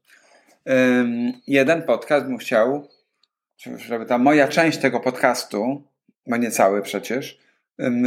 Jeden 1.48 1.84
podcast 1.84 2.26
bym 2.26 2.38
chciał, 2.38 2.88
żeby 3.78 4.06
ta 4.06 4.18
moja 4.18 4.48
część 4.48 4.78
tego 4.78 5.00
podcastu, 5.00 5.84
bo 6.28 6.38
nie 6.38 6.52
cały 6.52 6.82
przecież, 6.82 7.40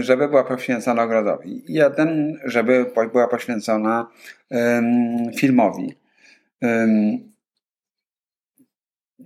żeby 0.00 0.28
była 0.28 0.44
poświęcona 0.44 1.02
ogrodowi. 1.02 1.64
Jeden, 1.68 2.38
żeby 2.44 2.92
była 3.12 3.28
poświęcona 3.28 4.08
filmowi. 5.36 5.98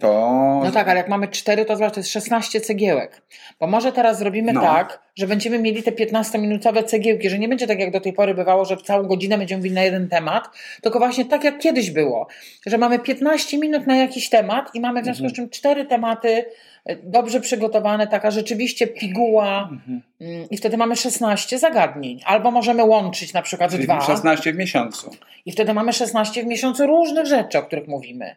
To. 0.00 0.60
No 0.64 0.70
tak, 0.70 0.88
ale 0.88 0.96
jak 0.98 1.08
mamy 1.08 1.28
cztery, 1.28 1.64
to 1.64 1.76
zobacz, 1.76 1.94
to 1.94 2.00
jest 2.00 2.10
16 2.10 2.60
cegiełek. 2.60 3.22
Bo 3.60 3.66
może 3.66 3.92
teraz 3.92 4.18
zrobimy 4.18 4.52
No. 4.52 4.60
tak, 4.60 5.00
że 5.16 5.26
będziemy 5.26 5.58
mieli 5.58 5.82
te 5.82 5.90
15-minutowe 5.92 6.84
cegiełki, 6.84 7.30
że 7.30 7.38
nie 7.38 7.48
będzie 7.48 7.66
tak 7.66 7.78
jak 7.80 7.90
do 7.90 8.00
tej 8.00 8.12
pory 8.12 8.34
bywało, 8.34 8.64
że 8.64 8.76
całą 8.76 9.02
godzinę 9.06 9.38
będziemy 9.38 9.58
mówili 9.58 9.74
na 9.74 9.82
jeden 9.82 10.08
temat, 10.08 10.48
tylko 10.82 10.98
właśnie 10.98 11.24
tak 11.24 11.44
jak 11.44 11.58
kiedyś 11.58 11.90
było, 11.90 12.26
że 12.66 12.78
mamy 12.78 12.98
15 12.98 13.58
minut 13.58 13.86
na 13.86 13.96
jakiś 13.96 14.28
temat 14.28 14.74
i 14.74 14.80
mamy 14.80 15.00
w 15.02 15.04
związku 15.04 15.28
z 15.28 15.32
czym 15.32 15.50
cztery 15.50 15.84
tematy 15.84 16.44
e, 16.84 16.96
dobrze 16.96 17.40
przygotowane, 17.40 18.06
taka 18.06 18.30
rzeczywiście 18.30 18.86
piguła 18.86 19.68
Mhm. 19.72 20.02
mm, 20.20 20.48
i 20.50 20.56
wtedy 20.56 20.76
mamy 20.76 20.96
16 20.96 21.58
zagadnień. 21.58 22.20
Albo 22.24 22.50
możemy 22.50 22.84
łączyć 22.84 23.32
na 23.32 23.42
przykład 23.42 23.70
Czyli 23.70 23.84
dwa 23.84 24.00
16 24.00 24.52
w 24.52 24.56
miesiącu. 24.56 25.10
i 25.46 25.52
wtedy 25.52 25.74
mamy 25.74 25.92
16 25.92 26.42
w 26.42 26.46
miesiącu 26.46 26.86
różnych 26.86 27.26
rzeczy, 27.26 27.58
o 27.58 27.62
których 27.62 27.88
mówimy. 27.88 28.36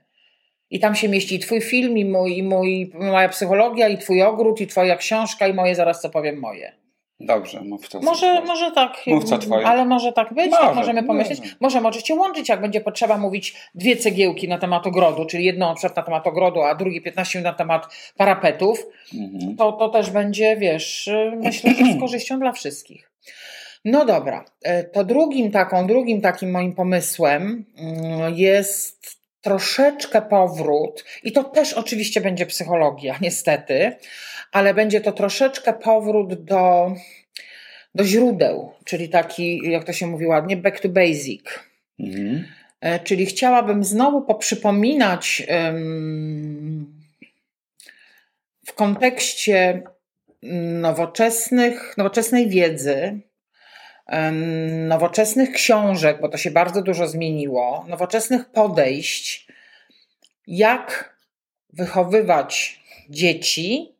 I 0.71 0.79
tam 0.79 0.95
się 0.95 1.09
mieści 1.09 1.35
i 1.35 1.39
twój 1.39 1.61
film, 1.61 1.97
i, 1.97 2.05
mój, 2.05 2.37
i 2.37 2.43
mój, 2.43 2.91
moja 2.93 3.29
psychologia, 3.29 3.87
i 3.87 3.97
twój 3.97 4.21
ogród, 4.23 4.61
i 4.61 4.67
twoja 4.67 4.95
książka, 4.97 5.47
i 5.47 5.53
moje, 5.53 5.75
zaraz 5.75 6.01
co 6.01 6.09
powiem, 6.09 6.39
moje. 6.39 6.71
Dobrze, 7.21 7.61
mów 7.61 7.89
to. 7.89 7.99
Może, 7.99 8.41
może 8.41 8.71
tak, 8.71 8.97
Mów 9.07 9.23
co 9.23 9.37
twoje. 9.37 9.67
ale 9.67 9.85
może 9.85 10.13
tak 10.13 10.33
być, 10.33 10.51
Może, 10.51 10.63
tak 10.63 10.75
możemy 10.75 11.03
pomyśleć. 11.03 11.39
może. 11.39 11.55
Możemy 11.59 11.87
oczywiście 11.87 12.15
łączyć, 12.15 12.49
jak 12.49 12.61
będzie 12.61 12.81
potrzeba 12.81 13.17
mówić 13.17 13.55
dwie 13.75 13.97
cegiełki 13.97 14.47
na 14.47 14.57
temat 14.57 14.87
ogrodu, 14.87 15.25
czyli 15.25 15.45
jedną 15.45 15.67
na 15.69 15.75
przykład 15.75 15.97
na 15.97 16.03
temat 16.03 16.27
ogrodu, 16.27 16.61
a 16.61 16.75
drugie 16.75 17.01
15 17.01 17.39
minut 17.39 17.51
na 17.51 17.57
temat 17.57 17.85
parapetów, 18.17 18.85
Mhm. 19.13 19.55
to, 19.55 19.71
to 19.71 19.89
też 19.89 20.09
będzie, 20.11 20.57
wiesz, 20.57 21.09
myślę, 21.37 21.71
że 21.75 21.93
z 21.97 21.99
korzyścią 22.03 22.39
dla 22.39 22.51
wszystkich. 22.51 23.11
No 23.85 24.05
dobra, 24.05 24.45
y, 24.67 24.89
to 24.93 25.03
drugim 25.03 25.51
taką, 25.51 25.87
drugim 25.87 26.21
takim 26.21 26.51
moim 26.51 26.73
pomysłem 26.75 27.65
mm, 27.77 28.33
jest 28.35 29.18
troszeczkę 29.41 30.21
powrót, 30.21 31.05
i 31.23 31.31
to 31.31 31.43
też 31.43 31.73
oczywiście 31.73 32.21
będzie 32.21 32.45
psychologia, 32.45 33.15
niestety, 33.21 33.95
ale 34.51 34.73
będzie 34.73 35.01
to 35.01 35.11
troszeczkę 35.11 35.73
powrót 35.73 36.43
do, 36.43 36.93
do 37.95 38.03
źródeł, 38.03 38.71
czyli 38.85 39.09
taki, 39.09 39.71
jak 39.71 39.83
to 39.83 39.93
się 39.93 40.07
mówi 40.07 40.25
ładnie, 40.25 40.57
back 40.57 40.79
to 40.79 40.89
basic. 40.89 41.45
Mhm. 41.99 42.45
E, 42.81 42.99
Czyli 42.99 43.25
chciałabym 43.25 43.83
znowu 43.83 44.21
poprzypominać 44.21 45.43
w 48.65 48.73
kontekście 48.73 49.83
nowoczesnych, 50.81 51.97
nowoczesnej 51.97 52.49
wiedzy, 52.49 53.19
nowoczesnych 54.87 55.51
książek, 55.51 56.21
bo 56.21 56.29
to 56.29 56.37
się 56.37 56.51
bardzo 56.51 56.81
dużo 56.81 57.07
zmieniło, 57.07 57.85
nowoczesnych 57.87 58.49
podejść, 58.49 59.47
jak 60.47 61.15
wychowywać 61.73 62.81
dzieci 63.09 63.95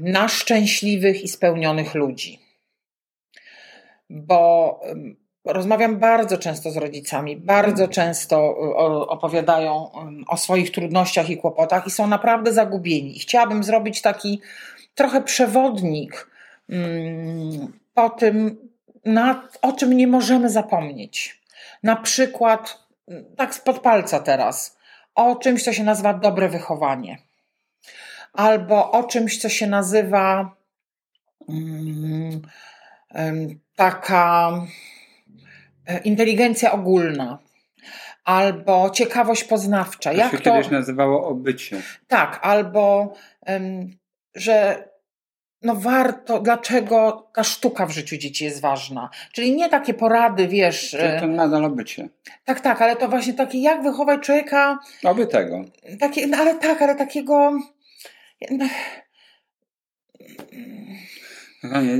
na 0.00 0.28
szczęśliwych 0.28 1.22
i 1.22 1.28
spełnionych 1.28 1.94
ludzi. 1.94 2.40
Bo 4.10 4.80
rozmawiam 5.44 5.98
bardzo 5.98 6.38
często 6.38 6.70
z 6.70 6.76
rodzicami, 6.76 7.36
bardzo 7.36 7.88
często 7.88 8.56
opowiadają 9.08 9.90
o 10.28 10.36
swoich 10.36 10.70
trudnościach 10.70 11.30
i 11.30 11.36
kłopotach 11.36 11.86
i 11.86 11.90
są 11.90 12.06
naprawdę 12.06 12.52
zagubieni. 12.52 13.18
Chciałabym 13.18 13.64
zrobić 13.64 14.02
taki 14.02 14.40
trochę 14.94 15.22
przewodnik 15.22 16.35
ym, 16.72 17.78
po 17.94 18.10
tym, 18.10 18.56
na, 19.04 19.48
o 19.62 19.72
czym 19.72 19.92
nie 19.92 20.06
możemy 20.06 20.50
zapomnieć. 20.50 21.40
Na 21.82 21.96
przykład, 21.96 22.86
y, 23.10 23.24
tak 23.36 23.54
spod 23.54 23.78
palca 23.78 24.20
teraz, 24.20 24.78
o 25.14 25.36
czymś, 25.36 25.64
co 25.64 25.72
się 25.72 25.84
nazywa 25.84 26.14
dobre 26.14 26.48
wychowanie. 26.48 27.18
Albo 28.32 28.90
o 28.90 29.04
czymś, 29.04 29.38
co 29.38 29.48
się 29.48 29.66
nazywa 29.66 30.56
ym, 31.48 32.42
taka 33.76 34.52
e, 35.86 35.98
inteligencja 35.98 36.72
ogólna 36.72 37.38
albo 38.24 38.90
ciekawość 38.90 39.44
poznawcza. 39.44 40.10
To 40.10 40.16
Jak 40.16 40.30
się 40.30 40.38
to? 40.38 40.44
kiedyś 40.44 40.70
nazywało 40.70 41.28
obycie. 41.28 41.82
Tak, 42.08 42.38
albo 42.42 43.14
em, 43.42 43.96
że 44.34 44.88
no 45.62 45.74
warto, 45.74 46.40
dlaczego 46.40 47.28
ta 47.34 47.44
sztuka 47.44 47.86
w 47.86 47.90
życiu 47.90 48.16
dzieci 48.16 48.44
jest 48.44 48.60
ważna. 48.60 49.10
Czyli 49.32 49.56
nie 49.56 49.68
takie 49.68 49.94
porady, 49.94 50.48
wiesz, 50.48 50.90
Czyli 50.90 51.02
e, 51.04 51.20
to 51.20 51.26
nadal 51.26 51.64
obycie. 51.64 52.08
tak, 52.44 52.60
tak, 52.60 52.82
ale 52.82 52.96
to 52.96 53.08
właśnie 53.08 53.34
takie, 53.34 53.58
jak 53.62 53.82
wychować 53.82 54.20
człowieka, 54.20 54.78
Oby 55.04 55.26
tego. 55.26 55.64
takie, 56.00 56.26
no 56.26 56.36
ale 56.38 56.54
tak, 56.54 56.82
ale 56.82 56.94
takiego. 56.94 57.52
No 61.62 61.82
nie, 61.82 61.96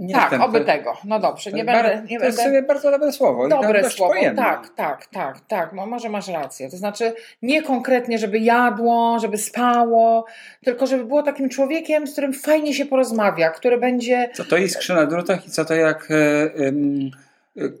nie 0.00 0.14
tak, 0.14 0.40
oby 0.40 0.58
to- 0.60 0.64
tego. 0.66 0.96
No 1.04 1.20
dobrze, 1.20 1.52
nie 1.52 1.58
jest 1.58 1.66
bar- 1.72 1.84
będę. 1.84 2.08
Nie 2.12 2.18
to 2.18 2.24
jest 2.24 2.38
będę... 2.38 2.50
sobie 2.50 2.62
bardzo 2.62 2.90
dobre 2.90 3.12
słowo. 3.12 3.48
Dobre 3.48 3.90
słowo, 3.90 4.12
pojemne. 4.14 4.42
tak, 4.42 4.68
tak, 4.76 5.06
tak, 5.06 5.40
tak, 5.40 5.72
mo- 5.72 5.86
może 5.86 6.08
masz 6.08 6.28
rację. 6.28 6.70
To 6.70 6.76
znaczy 6.76 7.12
nie 7.42 7.62
konkretnie, 7.62 8.18
żeby 8.18 8.38
jadło, 8.38 9.18
żeby 9.20 9.38
spało, 9.38 10.24
tylko 10.64 10.86
żeby 10.86 11.04
było 11.04 11.22
takim 11.22 11.48
człowiekiem, 11.48 12.06
z 12.06 12.12
którym 12.12 12.32
fajnie 12.32 12.74
się 12.74 12.86
porozmawia, 12.86 13.50
który 13.50 13.78
będzie... 13.78 14.28
Co 14.34 14.44
to 14.44 14.56
iskrzy 14.56 14.94
na 14.94 15.06
drutach 15.06 15.46
i 15.46 15.50
co 15.50 15.64
to 15.64 15.74
jak 15.74 16.08
e, 16.10 16.50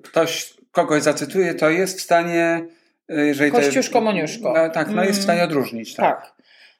ktoś 0.02 0.54
kogoś 0.72 1.02
zacytuje, 1.02 1.54
to 1.54 1.70
jest 1.70 1.98
w 1.98 2.02
stanie, 2.02 2.66
e, 3.08 3.26
jeżeli 3.26 3.52
Kościuszko, 3.52 3.98
jest, 3.98 4.04
Moniuszko. 4.04 4.52
No, 4.56 4.68
tak, 4.70 4.88
no 4.90 5.04
jest 5.04 5.12
w 5.12 5.22
Mm. 5.22 5.22
stanie 5.22 5.44
odróżnić. 5.44 5.94
Tak. 5.94 6.20
Tak. 6.20 6.33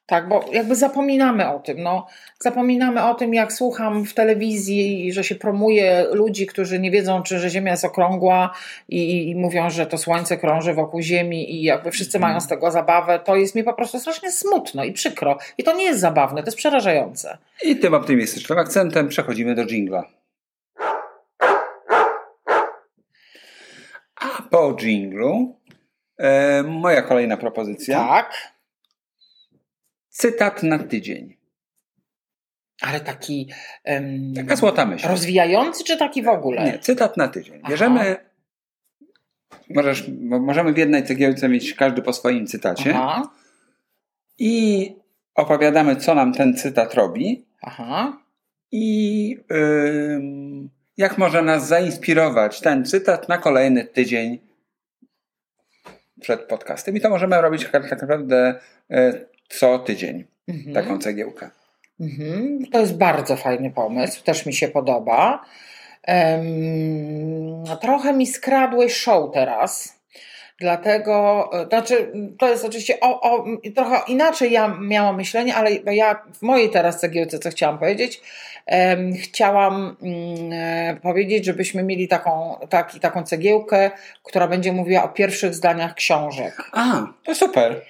Tak, 0.05 0.27
bo 0.27 0.45
jakby 0.51 0.75
zapominamy 0.75 1.49
o 1.53 1.59
tym. 1.59 1.83
No, 1.83 2.07
zapominamy 2.39 3.03
o 3.03 3.13
tym, 3.13 3.33
jak 3.33 3.53
słucham 3.53 4.05
w 4.05 4.13
telewizji, 4.13 5.13
że 5.13 5.23
się 5.23 5.35
promuje 5.35 6.05
ludzi, 6.11 6.47
którzy 6.47 6.79
nie 6.79 6.91
wiedzą, 6.91 7.23
czy 7.23 7.39
że 7.39 7.49
Ziemia 7.49 7.71
jest 7.71 7.85
okrągła 7.85 8.53
i, 8.89 9.29
i 9.29 9.35
mówią, 9.35 9.69
że 9.69 9.85
to 9.85 9.97
Słońce 9.97 10.37
krąży 10.37 10.73
wokół 10.73 11.01
Ziemi 11.01 11.55
i 11.55 11.63
jakby 11.63 11.91
wszyscy 11.91 12.19
mają 12.19 12.41
z 12.41 12.47
tego 12.47 12.71
zabawę. 12.71 13.19
To 13.19 13.35
jest 13.35 13.55
mi 13.55 13.63
po 13.63 13.73
prostu 13.73 13.99
strasznie 13.99 14.31
smutno 14.31 14.83
i 14.83 14.93
przykro. 14.93 15.37
I 15.57 15.63
to 15.63 15.75
nie 15.75 15.83
jest 15.83 15.99
zabawne, 15.99 16.41
to 16.43 16.47
jest 16.47 16.57
przerażające. 16.57 17.37
I 17.63 17.75
tym 17.75 17.93
optymistycznym 17.93 18.59
akcentem 18.59 19.07
przechodzimy 19.07 19.55
do 19.55 19.65
jingla. 19.65 20.03
A 24.15 24.41
po 24.49 24.73
dżinglu 24.73 25.55
e, 26.17 26.63
moja 26.63 27.01
kolejna 27.01 27.37
propozycja. 27.37 27.99
Tak. 27.99 28.54
Cytat 30.15 30.63
na 30.63 30.79
tydzień. 30.79 31.37
Ale 32.81 32.99
taki. 32.99 33.51
Um, 33.85 34.33
Taka 34.35 34.55
złota 34.55 34.85
myśl. 34.85 35.07
Rozwijający, 35.07 35.83
czy 35.83 35.97
taki 35.97 36.23
w 36.23 36.27
ogóle? 36.27 36.63
Nie, 36.63 36.79
cytat 36.79 37.17
na 37.17 37.27
tydzień. 37.27 37.61
Bierzemy. 37.69 38.15
Możesz, 39.69 40.03
możemy 40.21 40.73
w 40.73 40.77
jednej 40.77 41.03
cegiełce 41.03 41.49
mieć 41.49 41.73
każdy 41.73 42.01
po 42.01 42.13
swoim 42.13 42.47
cytacie. 42.47 42.93
Aha. 42.95 43.31
I 44.39 44.95
opowiadamy, 45.35 45.95
co 45.95 46.15
nam 46.15 46.33
ten 46.33 46.57
cytat 46.57 46.93
robi. 46.93 47.45
Aha. 47.61 48.17
I 48.71 49.37
jak 50.97 51.17
może 51.17 51.41
nas 51.41 51.67
zainspirować 51.67 52.61
ten 52.61 52.85
cytat 52.85 53.29
na 53.29 53.37
kolejny 53.37 53.85
tydzień 53.85 54.39
przed 56.21 56.41
podcastem. 56.41 56.95
I 56.95 57.01
to 57.01 57.09
możemy 57.09 57.41
robić 57.41 57.67
tak 57.71 58.01
naprawdę 58.01 58.59
y, 58.91 59.34
co 59.49 59.79
tydzień. 59.79 60.25
Mhm. 60.47 60.73
Taką 60.73 60.99
cegiełkę. 60.99 61.49
Mhm. 61.99 62.65
To 62.71 62.79
jest 62.79 62.97
bardzo 62.97 63.35
fajny 63.35 63.71
pomysł, 63.71 64.23
też 64.23 64.45
mi 64.45 64.53
się 64.53 64.67
podoba. 64.67 65.45
Um, 66.07 67.77
trochę 67.81 68.13
mi 68.13 68.27
skradłeś 68.27 68.93
show 68.93 69.33
teraz. 69.33 69.95
Dlatego, 70.59 71.49
znaczy, 71.67 72.11
to 72.39 72.49
jest 72.49 72.65
oczywiście 72.65 72.99
o, 73.01 73.21
o, 73.21 73.45
trochę 73.75 73.99
inaczej 74.07 74.51
ja 74.51 74.77
miałam 74.81 75.15
myślenie, 75.15 75.55
ale 75.55 75.71
ja 75.71 76.23
w 76.33 76.41
mojej 76.41 76.69
teraz 76.69 76.99
cegiełce, 76.99 77.39
co 77.39 77.49
chciałam 77.49 77.79
powiedzieć, 77.79 78.21
um, 78.67 79.13
chciałam 79.13 79.95
um, 80.01 80.99
powiedzieć, 81.01 81.45
żebyśmy 81.45 81.83
mieli 81.83 82.07
taką, 82.07 82.57
taki, 82.69 82.99
taką 82.99 83.23
cegiełkę, 83.23 83.91
która 84.23 84.47
będzie 84.47 84.73
mówiła 84.73 85.03
o 85.03 85.09
pierwszych 85.09 85.55
zdaniach 85.55 85.95
książek. 85.95 86.69
A, 86.71 87.07
to 87.23 87.35
super. 87.35 87.81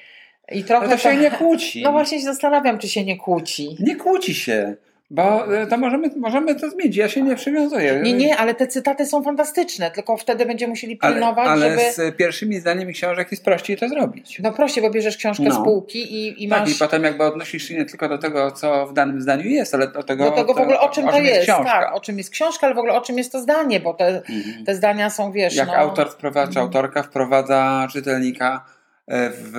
I 0.52 0.64
trochę 0.64 0.86
no 0.88 0.92
to 0.92 0.98
się 0.98 1.10
tak- 1.10 1.20
nie 1.22 1.32
kłóci. 1.32 1.84
No 1.84 1.92
właśnie 1.92 2.20
się 2.20 2.26
zastanawiam, 2.26 2.80
czy 2.80 2.88
się 2.90 3.06
nie 3.06 3.18
kłóci. 3.18 3.78
Nie 3.80 3.96
kłóci 3.96 4.36
się, 4.36 4.76
bo 5.10 5.56
e, 5.62 5.68
to 5.68 5.78
możemy, 5.78 6.10
możemy 6.18 6.56
to 6.56 6.70
zmienić. 6.70 6.96
Ja 6.98 7.10
się 7.10 7.22
nie 7.22 7.36
przywiązuję. 7.36 8.00
Nie, 8.04 8.14
nie, 8.14 8.38
ale 8.38 8.56
te 8.56 8.68
cytaty 8.68 9.06
są 9.06 9.24
fantastyczne, 9.24 9.92
tylko 9.92 10.18
wtedy 10.18 10.46
będziemy 10.46 10.70
musieli 10.70 10.98
Ale, 11.02 11.14
pilnować, 11.14 11.48
ale 11.48 11.70
żeby... 11.70 11.82
z 12.12 12.16
pierwszymi 12.18 12.60
zdaniami 12.60 12.94
książek 12.94 13.32
jest 13.32 13.46
prościej 13.46 13.78
to 13.78 13.90
zrobić. 13.90 14.40
No 14.44 14.52
prościej, 14.54 14.84
bo 14.84 14.90
bierzesz 14.90 15.18
książkę 15.18 15.44
No. 15.44 15.56
z 15.62 15.64
półki 15.64 16.14
i, 16.14 16.44
i 16.46 16.50
Tak, 16.50 16.60
masz... 16.60 16.72
i 16.72 16.76
potem 16.76 17.04
jakby 17.04 17.24
odnosisz 17.24 17.64
się 17.68 17.76
nie 17.78 17.86
tylko 17.86 18.10
do 18.10 18.18
tego, 18.18 18.52
co 18.52 18.88
w 18.88 18.94
danym 18.94 19.22
zdaniu 19.22 19.50
jest, 19.50 19.74
ale 19.76 19.88
do 19.88 20.04
tego, 20.04 20.26
do 20.26 20.32
tego 20.32 20.54
w 20.54 20.58
ogóle 20.58 20.80
o 20.80 20.90
czym 20.90 21.08
to 21.08 21.20
jest, 21.20 21.42
książka. 21.44 21.64
tak, 21.64 21.96
o 21.96 22.00
czym 22.00 22.18
jest 22.18 22.30
książka, 22.30 22.68
ale 22.68 22.76
w 22.76 22.80
ogóle 22.80 22.94
o 22.94 23.02
czym 23.02 23.18
jest 23.18 23.32
to 23.32 23.40
zdanie, 23.42 23.80
bo 23.80 23.94
te, 23.94 24.08
Mhm. 24.08 24.66
te 24.66 24.76
zdania 24.76 25.10
są, 25.10 25.32
wiesz, 25.32 25.56
Jak 25.56 25.68
no... 25.68 25.74
autor 25.76 26.12
wprowadza, 26.12 26.48
Mhm. 26.50 26.66
autorka 26.66 27.04
wprowadza 27.04 27.88
czytelnika 27.92 28.66
w 29.08 29.52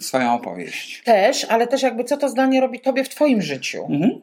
w 0.00 0.04
swoją 0.04 0.34
opowieść. 0.34 1.02
Też, 1.04 1.44
ale 1.44 1.66
też 1.66 1.82
jakby 1.82 2.04
co 2.04 2.16
to 2.16 2.28
zdanie 2.28 2.60
robi 2.60 2.80
tobie 2.80 3.04
w 3.04 3.08
twoim 3.08 3.42
życiu. 3.42 3.86
Mhm. 3.90 4.20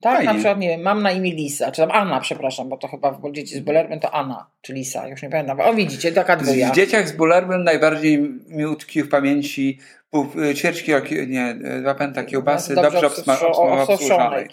Tak, 0.00 0.16
Fajnie. 0.16 0.26
na 0.26 0.34
przykład, 0.34 0.58
nie 0.58 0.68
wiem, 0.68 0.80
mam 0.82 1.02
na 1.02 1.10
imię 1.10 1.34
Lisa, 1.34 1.72
czy 1.72 1.82
tam 1.82 1.90
Anna, 1.90 2.20
przepraszam, 2.20 2.68
bo 2.68 2.76
to 2.76 2.88
chyba 2.88 3.12
w 3.12 3.32
dzieci 3.32 3.54
z 3.54 3.60
Bullerman 3.60 4.00
to 4.00 4.14
Anna, 4.14 4.50
czy 4.60 4.72
Lisa, 4.72 5.08
już 5.08 5.22
nie 5.22 5.30
pamiętam. 5.30 5.60
O 5.60 5.74
widzicie, 5.74 6.12
taka 6.12 6.36
dwuja. 6.36 6.70
W 6.70 6.74
dzieciach 6.74 7.08
z 7.08 7.12
Bullerbyn 7.12 7.64
najbardziej 7.64 8.18
mi 8.48 8.66
utkwi 8.66 9.02
w 9.02 9.08
pamięci 9.08 9.78
pół, 10.10 10.26
ćwierćki, 10.54 10.94
oki- 10.94 11.28
nie, 11.28 11.54
dwa 11.80 11.94
pęta 11.94 12.24
kiełbasy, 12.24 12.74
Dobrze 12.74 12.90
dobrze, 12.90 13.06
obsma- 13.06 13.36
obsma- 13.38 13.82
obsłużonej. 13.92 14.48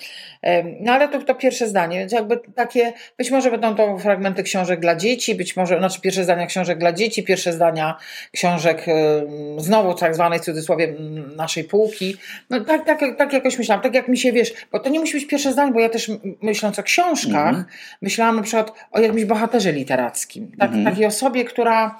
No 0.80 0.94
ale 0.94 1.08
to, 1.08 1.20
to 1.22 1.36
pierwsze 1.36 1.68
zdanie, 1.68 2.00
więc 2.00 2.12
jakby 2.12 2.40
takie, 2.56 2.94
być 3.18 3.32
może 3.32 3.52
będą 3.52 3.76
to 3.76 3.98
fragmenty 3.98 4.44
książek 4.44 4.80
dla 4.80 4.96
dzieci, 4.96 5.36
być 5.36 5.56
może, 5.56 5.78
znaczy 5.78 6.02
pierwsze 6.02 6.24
zdania 6.24 6.46
książek 6.48 6.78
dla 6.80 6.94
dzieci, 6.94 7.24
pierwsze 7.24 7.54
zdania 7.54 7.98
książek 8.32 8.86
znowu 9.58 9.94
tak 9.94 10.16
zwanej 10.16 10.40
w 10.40 10.44
cudzysłowie 10.44 10.94
naszej 11.36 11.64
półki. 11.64 12.18
No 12.50 12.60
tak, 12.60 12.86
tak, 12.86 13.00
tak 13.18 13.34
jakoś 13.34 13.58
myślałam, 13.58 13.84
tak 13.84 13.94
jak 13.96 14.08
mi 14.08 14.18
się, 14.18 14.32
wiesz, 14.32 14.54
bo 14.72 14.80
to 14.80 14.90
nie 14.90 15.00
musi 15.00 15.14
być 15.14 15.28
pierwsze 15.28 15.52
zdanie, 15.54 15.72
bo 15.72 15.80
ja 15.80 15.90
też 15.90 16.12
myśląc 16.42 16.80
o 16.80 16.84
książkach, 16.84 17.48
Mhm. 17.50 17.66
myślałam 18.02 18.36
na 18.36 18.42
przykład 18.42 18.72
o 18.92 19.00
jakimś 19.00 19.26
bohaterze 19.26 19.72
literackim, 19.72 20.52
tak, 20.60 20.68
Mhm. 20.70 20.86
takiej 20.86 21.06
osobie, 21.06 21.46
która 21.46 22.00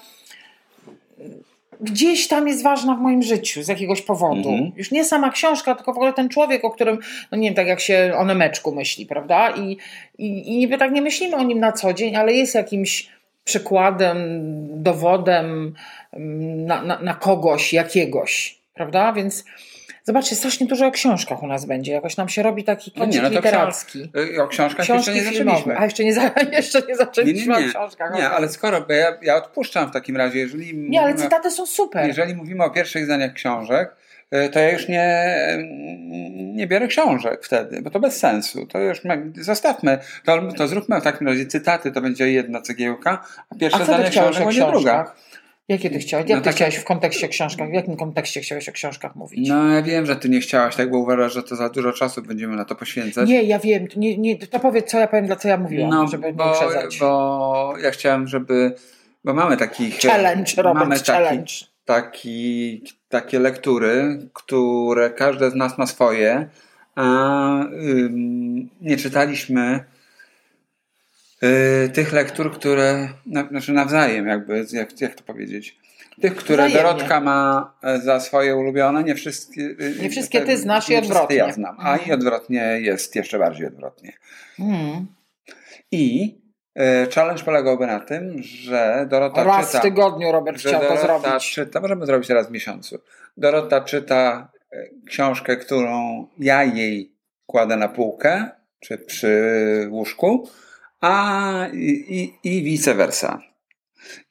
gdzieś 1.84 2.28
tam 2.28 2.48
jest 2.48 2.64
ważna 2.64 2.96
w 2.96 3.02
moim 3.02 3.24
życiu 3.24 3.64
z 3.64 3.68
jakiegoś 3.68 4.02
powodu. 4.02 4.50
Mhm. 4.50 4.72
Już 4.76 4.92
nie 4.92 5.06
sama 5.06 5.30
książka, 5.30 5.76
tylko 5.76 5.94
w 5.94 5.98
ogóle 5.98 6.14
ten 6.14 6.30
człowiek, 6.30 6.66
o 6.66 6.72
którym, 6.72 7.00
no 7.32 7.38
nie 7.38 7.48
wiem, 7.48 7.56
tak 7.56 7.68
jak 7.68 7.80
się 7.80 8.14
o 8.18 8.26
Nemeczku 8.26 8.76
myśli, 8.76 9.06
prawda? 9.06 9.50
I, 9.50 9.78
i, 10.18 10.52
i 10.52 10.58
niby 10.58 10.78
tak 10.78 10.92
nie 10.92 11.02
myślimy 11.02 11.36
o 11.36 11.44
nim 11.44 11.60
na 11.60 11.72
co 11.72 11.94
dzień, 11.94 12.16
ale 12.16 12.34
jest 12.34 12.56
jakimś 12.56 13.10
przykładem, 13.44 14.18
dowodem 14.84 15.74
mm, 16.14 16.66
na, 16.66 16.82
na, 16.82 17.00
na 17.00 17.14
kogoś, 17.14 17.74
jakiegoś, 17.74 18.58
prawda? 18.74 19.14
Więc 19.14 19.46
zobaczcie, 20.04 20.36
strasznie 20.36 20.68
dużo 20.68 20.88
o 20.88 20.92
książkach 20.92 21.44
u 21.44 21.48
nas 21.48 21.66
będzie. 21.66 21.92
Jakoś 21.92 22.18
nam 22.18 22.30
się 22.30 22.44
robi 22.44 22.64
taki 22.64 22.92
No 22.96 23.06
nie, 23.06 23.06
kącik 23.06 23.22
no 23.24 23.30
to 23.30 23.36
literacki. 23.36 24.10
Y, 24.38 24.44
O 24.44 24.48
książkach 24.48 24.86
Książki 24.86 25.12
jeszcze 25.12 25.32
nie 25.32 25.32
filmowe. 25.38 25.58
zaczęliśmy. 25.58 25.78
A 25.80 25.84
jeszcze 25.84 26.04
nie, 26.04 26.14
za, 26.14 26.22
jeszcze 26.52 26.82
nie 26.88 26.96
zaczęliśmy 26.96 27.54
Nie, 27.54 27.60
nie, 27.60 27.66
nie. 27.66 27.70
o 27.70 27.72
książkach. 27.74 28.16
Nie, 28.16 28.30
ale 28.30 28.50
skoro, 28.50 28.82
bo 28.82 28.94
ja, 28.94 29.18
ja 29.22 29.36
odpuszczam 29.36 29.90
w 29.90 29.94
takim 29.94 30.18
razie, 30.18 30.40
jeżeli 30.40 30.78
nie, 30.78 31.02
ale 31.02 31.12
mówimy, 31.12 31.30
cytaty 31.30 31.52
są 31.52 31.66
super. 31.66 32.08
jeżeli 32.08 32.36
mówimy 32.36 32.64
o 32.64 32.70
pierwszych 32.70 33.06
zdaniach 33.06 33.34
książek, 33.34 33.96
y, 34.36 34.50
to 34.50 34.60
ja 34.60 34.72
już 34.72 34.88
nie, 34.88 35.26
nie 36.56 36.68
biorę 36.68 36.88
książek 36.88 37.46
wtedy, 37.46 37.82
bo 37.82 37.90
to 37.90 38.00
bez 38.00 38.18
sensu. 38.20 38.66
To 38.68 38.80
już 38.80 39.02
zostawmy, 39.42 39.98
to, 40.26 40.42
to 40.58 40.68
zróbmy 40.68 41.02
w 41.02 41.04
takim 41.04 41.28
razie 41.28 41.46
cytaty, 41.46 41.92
to 41.92 42.02
będzie 42.02 42.32
jedna 42.32 42.62
cegiełka, 42.62 43.26
a 43.50 43.56
pierwsze 43.56 43.80
A 43.82 43.84
chciałeś 43.84 44.10
książek 44.10 44.46
będzie 44.46 44.66
druga. 44.68 45.14
Jakie 45.70 45.90
ty 45.90 46.00
chciałeś? 46.00 46.30
Jak 46.30 46.38
No 46.38 46.42
ty 46.42 46.46
tak- 46.46 46.56
chciałeś 46.56 46.76
w 46.76 46.84
kontekście 46.84 47.28
książkach? 47.28 47.70
W 47.70 47.74
jakim 47.74 47.96
kontekście 47.98 48.42
chciałeś 48.42 48.70
o 48.70 48.72
książkach 48.72 49.16
mówić? 49.16 49.50
No 49.50 49.68
ja 49.74 49.82
wiem, 49.82 50.06
że 50.06 50.16
ty 50.16 50.30
nie 50.30 50.40
chciałaś 50.40 50.76
tak, 50.76 50.92
bo 50.92 50.98
uważasz, 50.98 51.34
że 51.34 51.44
to 51.44 51.56
za 51.56 51.70
dużo 51.70 51.92
czasu 51.92 52.22
będziemy 52.22 52.56
na 52.56 52.66
to 52.66 52.76
poświęcać. 52.76 53.30
Nie, 53.30 53.44
ja 53.44 53.60
wiem. 53.60 53.88
Nie, 53.96 54.18
nie, 54.18 54.38
to 54.38 54.60
powiedz, 54.60 54.92
co 54.92 55.00
ja 55.00 55.08
powiem, 55.08 55.26
dla 55.26 55.36
co 55.36 55.48
ja 55.48 55.58
mówiłam, 55.58 55.90
no, 55.90 56.08
żeby 56.08 56.28
nie 56.28 56.34
bo, 56.34 56.52
uprzedzać. 56.52 57.00
bo 57.00 57.74
ja 57.84 57.92
chciałem, 57.92 58.28
żeby, 58.28 58.76
bo 59.24 59.34
mamy 59.34 59.58
takich... 59.58 59.98
Challenge, 60.00 60.52
Robert, 60.58 60.76
mamy 60.80 60.96
taki, 61.00 61.12
challenge. 61.12 61.54
taki, 61.86 62.84
takie 63.10 63.40
lektury, 63.40 64.20
które 64.34 65.10
każde 65.10 65.52
z 65.52 65.56
nas 65.56 65.78
ma 65.78 65.88
swoje, 65.88 66.50
a 66.96 67.04
ym, 67.64 68.70
nie 68.82 68.98
czytaliśmy 68.98 69.84
tych 71.94 72.14
lektur, 72.14 72.54
które, 72.54 73.10
na, 73.26 73.48
znaczy 73.48 73.74
nawzajem 73.74 74.28
jakby, 74.28 74.66
jak, 74.72 75.02
jak 75.02 75.16
to 75.16 75.24
powiedzieć, 75.24 75.78
tych, 76.22 76.36
które 76.36 76.68
Wzajemnie. 76.68 76.94
Dorotka 76.94 77.20
ma 77.22 77.74
e, 77.84 78.02
za 78.02 78.20
swoje 78.20 78.56
ulubione, 78.56 79.04
nie 79.04 79.16
wszystkie, 79.16 79.62
y, 79.62 79.98
Nie 80.02 80.10
wszystkie 80.10 80.42
ty 80.42 80.58
znasz 80.58 80.90
i 80.90 80.96
odwrotnie. 80.96 81.36
ja 81.36 81.52
znam, 81.52 81.76
a 81.80 81.98
i 81.98 82.12
odwrotnie 82.12 82.62
jest 82.82 83.16
jeszcze 83.16 83.40
bardziej 83.40 83.68
odwrotnie. 83.68 84.14
Mm. 84.60 85.08
I 85.92 86.36
e, 86.76 87.08
challenge 87.16 87.44
polegałby 87.44 87.88
na 87.88 88.00
tym, 88.00 88.44
że 88.44 89.08
Dorota 89.10 89.44
Raz 89.44 89.68
czyta... 89.68 89.80
w 89.80 89.82
tygodniu 89.82 90.32
Robert 90.32 90.58
chciał 90.60 90.82
to 90.82 90.96
Dorota 90.96 91.20
zrobić. 91.20 91.52
Czyta, 91.52 91.80
możemy 91.80 92.06
zrobić 92.06 92.30
raz 92.30 92.48
w 92.48 92.52
miesiącu. 92.52 93.00
Dorota 93.38 93.82
czyta 93.82 94.52
e, 94.72 94.78
książkę, 95.08 95.58
którą 95.58 96.28
ja 96.40 96.64
jej 96.64 97.16
kładę 97.46 97.76
na 97.76 97.88
półkę, 97.88 98.50
czy 98.80 98.98
przy 98.98 99.88
łóżku, 99.92 100.50
a 101.04 101.68
i, 101.74 101.90
i, 102.18 102.40
i 102.44 102.64
vice 102.64 102.96
versa. 102.96 103.42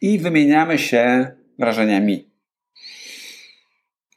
I 0.01 0.19
wymieniamy 0.19 0.79
się 0.79 1.31
wrażeniami. 1.59 2.31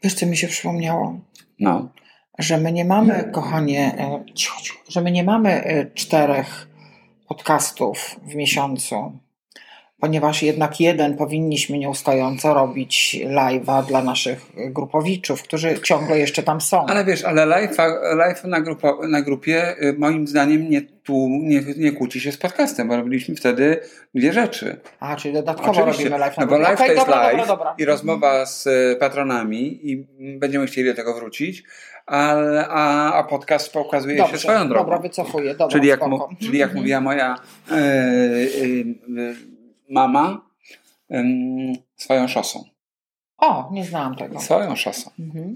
Wiesz, 0.03 0.13
co 0.13 0.25
mi 0.25 0.37
się 0.37 0.47
przypomniało? 0.47 1.19
No. 1.59 1.93
Że 2.39 2.57
my 2.57 2.71
nie 2.71 2.85
mamy, 2.85 3.31
kochanie, 3.33 3.95
e, 3.97 4.23
że 4.89 5.01
my 5.01 5.11
nie 5.11 5.23
mamy 5.23 5.49
e, 5.49 5.91
czterech 5.91 6.67
podcastów 7.27 8.19
w 8.23 8.35
miesiącu. 8.35 9.19
Ponieważ 9.99 10.43
jednak 10.43 10.79
jeden 10.79 11.17
powinniśmy 11.17 11.77
nieustająco 11.77 12.53
robić 12.53 13.19
live'a 13.25 13.85
dla 13.85 14.03
naszych 14.03 14.51
grupowiczów, 14.55 15.43
którzy 15.43 15.79
ciągle 15.83 16.19
jeszcze 16.19 16.43
tam 16.43 16.61
są. 16.61 16.85
Ale 16.85 17.05
wiesz, 17.05 17.23
ale 17.23 17.45
live, 17.45 17.77
live 18.17 18.43
na, 18.43 18.61
grupo, 18.61 18.99
na 19.07 19.21
grupie 19.21 19.75
y, 19.83 19.95
moim 19.97 20.27
zdaniem 20.27 20.69
nie, 20.69 20.81
tu, 20.81 21.27
nie, 21.29 21.61
nie 21.77 21.91
kłóci 21.91 22.21
się 22.21 22.31
z 22.31 22.37
podcastem, 22.37 22.87
bo 22.87 22.97
robiliśmy 22.97 23.35
wtedy 23.35 23.79
dwie 24.15 24.33
rzeczy. 24.33 24.79
A, 24.99 25.15
czyli 25.15 25.33
dodatkowo 25.33 25.71
Oczywiście. 25.71 26.03
robimy 26.03 26.19
live 26.19 26.37
na 26.37 26.45
no 26.45 26.51
bo 26.51 26.57
live 26.57 26.75
okay, 26.75 26.87
to 26.87 26.93
jest 26.93 27.05
dobra, 27.05 27.21
live 27.21 27.37
dobra, 27.37 27.55
dobra. 27.55 27.75
i 27.77 27.85
rozmowa 27.85 28.45
z 28.45 28.67
y, 28.67 28.97
patronami 28.99 29.91
i 29.91 30.07
będziemy 30.39 30.67
chcieli 30.67 30.89
do 30.89 30.95
tego 30.95 31.13
wrócić 31.13 31.63
a, 32.05 32.35
a, 32.69 33.13
a 33.13 33.23
podcast 33.23 33.73
pokazuje 33.73 34.17
Dobrze, 34.17 34.33
się 34.33 34.39
swoją 34.39 34.67
drogą. 34.67 34.83
Dobra, 34.83 34.99
wycofuję. 34.99 35.55
Dobra, 35.55 35.77
czyli, 35.77 35.87
jak 35.87 36.07
mu, 36.07 36.27
czyli 36.39 36.57
jak 36.57 36.73
mówiła 36.73 37.01
moja 37.01 37.35
e, 37.71 37.75
e, 37.75 39.54
mama, 39.89 40.41
e, 41.11 41.23
swoją 41.95 42.27
szosą. 42.27 42.63
O, 43.37 43.69
nie 43.71 43.85
znałam 43.85 44.15
tego. 44.15 44.39
Swoją 44.39 44.75
szosą. 44.75 45.11
Mhm. 45.19 45.53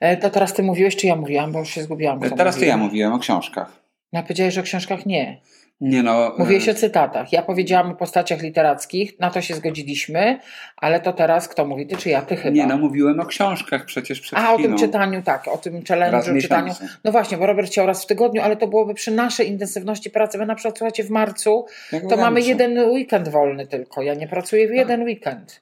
E, 0.00 0.16
to 0.16 0.30
teraz 0.30 0.54
ty 0.54 0.62
mówiłeś, 0.62 0.96
czy 0.96 1.06
ja 1.06 1.16
mówiłam, 1.16 1.52
bo 1.52 1.58
już 1.58 1.70
się 1.70 1.82
zgubiłam. 1.82 2.20
Teraz 2.20 2.38
mówiłem. 2.38 2.54
ty 2.54 2.66
ja 2.66 2.76
mówiłem 2.76 3.12
o 3.12 3.18
książkach. 3.18 3.80
No, 4.12 4.22
powiedziałeś, 4.22 4.54
że 4.54 4.60
o 4.60 4.64
książkach 4.64 5.06
nie. 5.06 5.40
Nie 5.80 6.02
no. 6.02 6.34
Mówiłeś 6.38 6.68
o 6.68 6.74
cytatach. 6.74 7.32
Ja 7.32 7.42
powiedziałam 7.42 7.90
o 7.90 7.94
postaciach 7.94 8.42
literackich, 8.42 9.18
na 9.18 9.30
to 9.30 9.40
się 9.40 9.54
zgodziliśmy, 9.54 10.38
ale 10.76 11.00
to 11.00 11.12
teraz 11.12 11.48
kto 11.48 11.66
mówi? 11.66 11.86
Ty 11.86 11.96
czy 11.96 12.08
ja? 12.08 12.22
Ty 12.22 12.36
chyba. 12.36 12.56
Nie 12.56 12.66
no, 12.66 12.78
mówiłem 12.78 13.20
o 13.20 13.26
książkach 13.26 13.84
przecież 13.84 14.20
przed 14.20 14.38
A, 14.38 14.42
chwilą. 14.42 14.54
o 14.54 14.62
tym 14.62 14.78
czytaniu, 14.78 15.22
tak, 15.22 15.48
o 15.48 15.58
tym 15.58 15.80
challenge'u, 15.80 16.40
czytaniu. 16.40 16.72
No 17.04 17.12
właśnie, 17.12 17.36
bo 17.36 17.46
Robert 17.46 17.68
chciał 17.68 17.86
raz 17.86 18.04
w 18.04 18.06
tygodniu, 18.06 18.42
ale 18.42 18.56
to 18.56 18.66
byłoby 18.66 18.94
przy 18.94 19.10
naszej 19.10 19.48
intensywności 19.48 20.10
pracy. 20.10 20.38
Wy 20.38 20.46
na 20.46 20.54
przykład 20.54 20.78
słuchacie 20.78 21.04
w 21.04 21.10
marcu, 21.10 21.66
Jak 21.92 22.08
to 22.08 22.16
mamy 22.16 22.40
jeden 22.40 22.78
weekend 22.78 23.28
wolny 23.28 23.66
tylko. 23.66 24.02
Ja 24.02 24.14
nie 24.14 24.28
pracuję 24.28 24.68
w 24.68 24.74
jeden 24.74 25.02
weekend. 25.02 25.60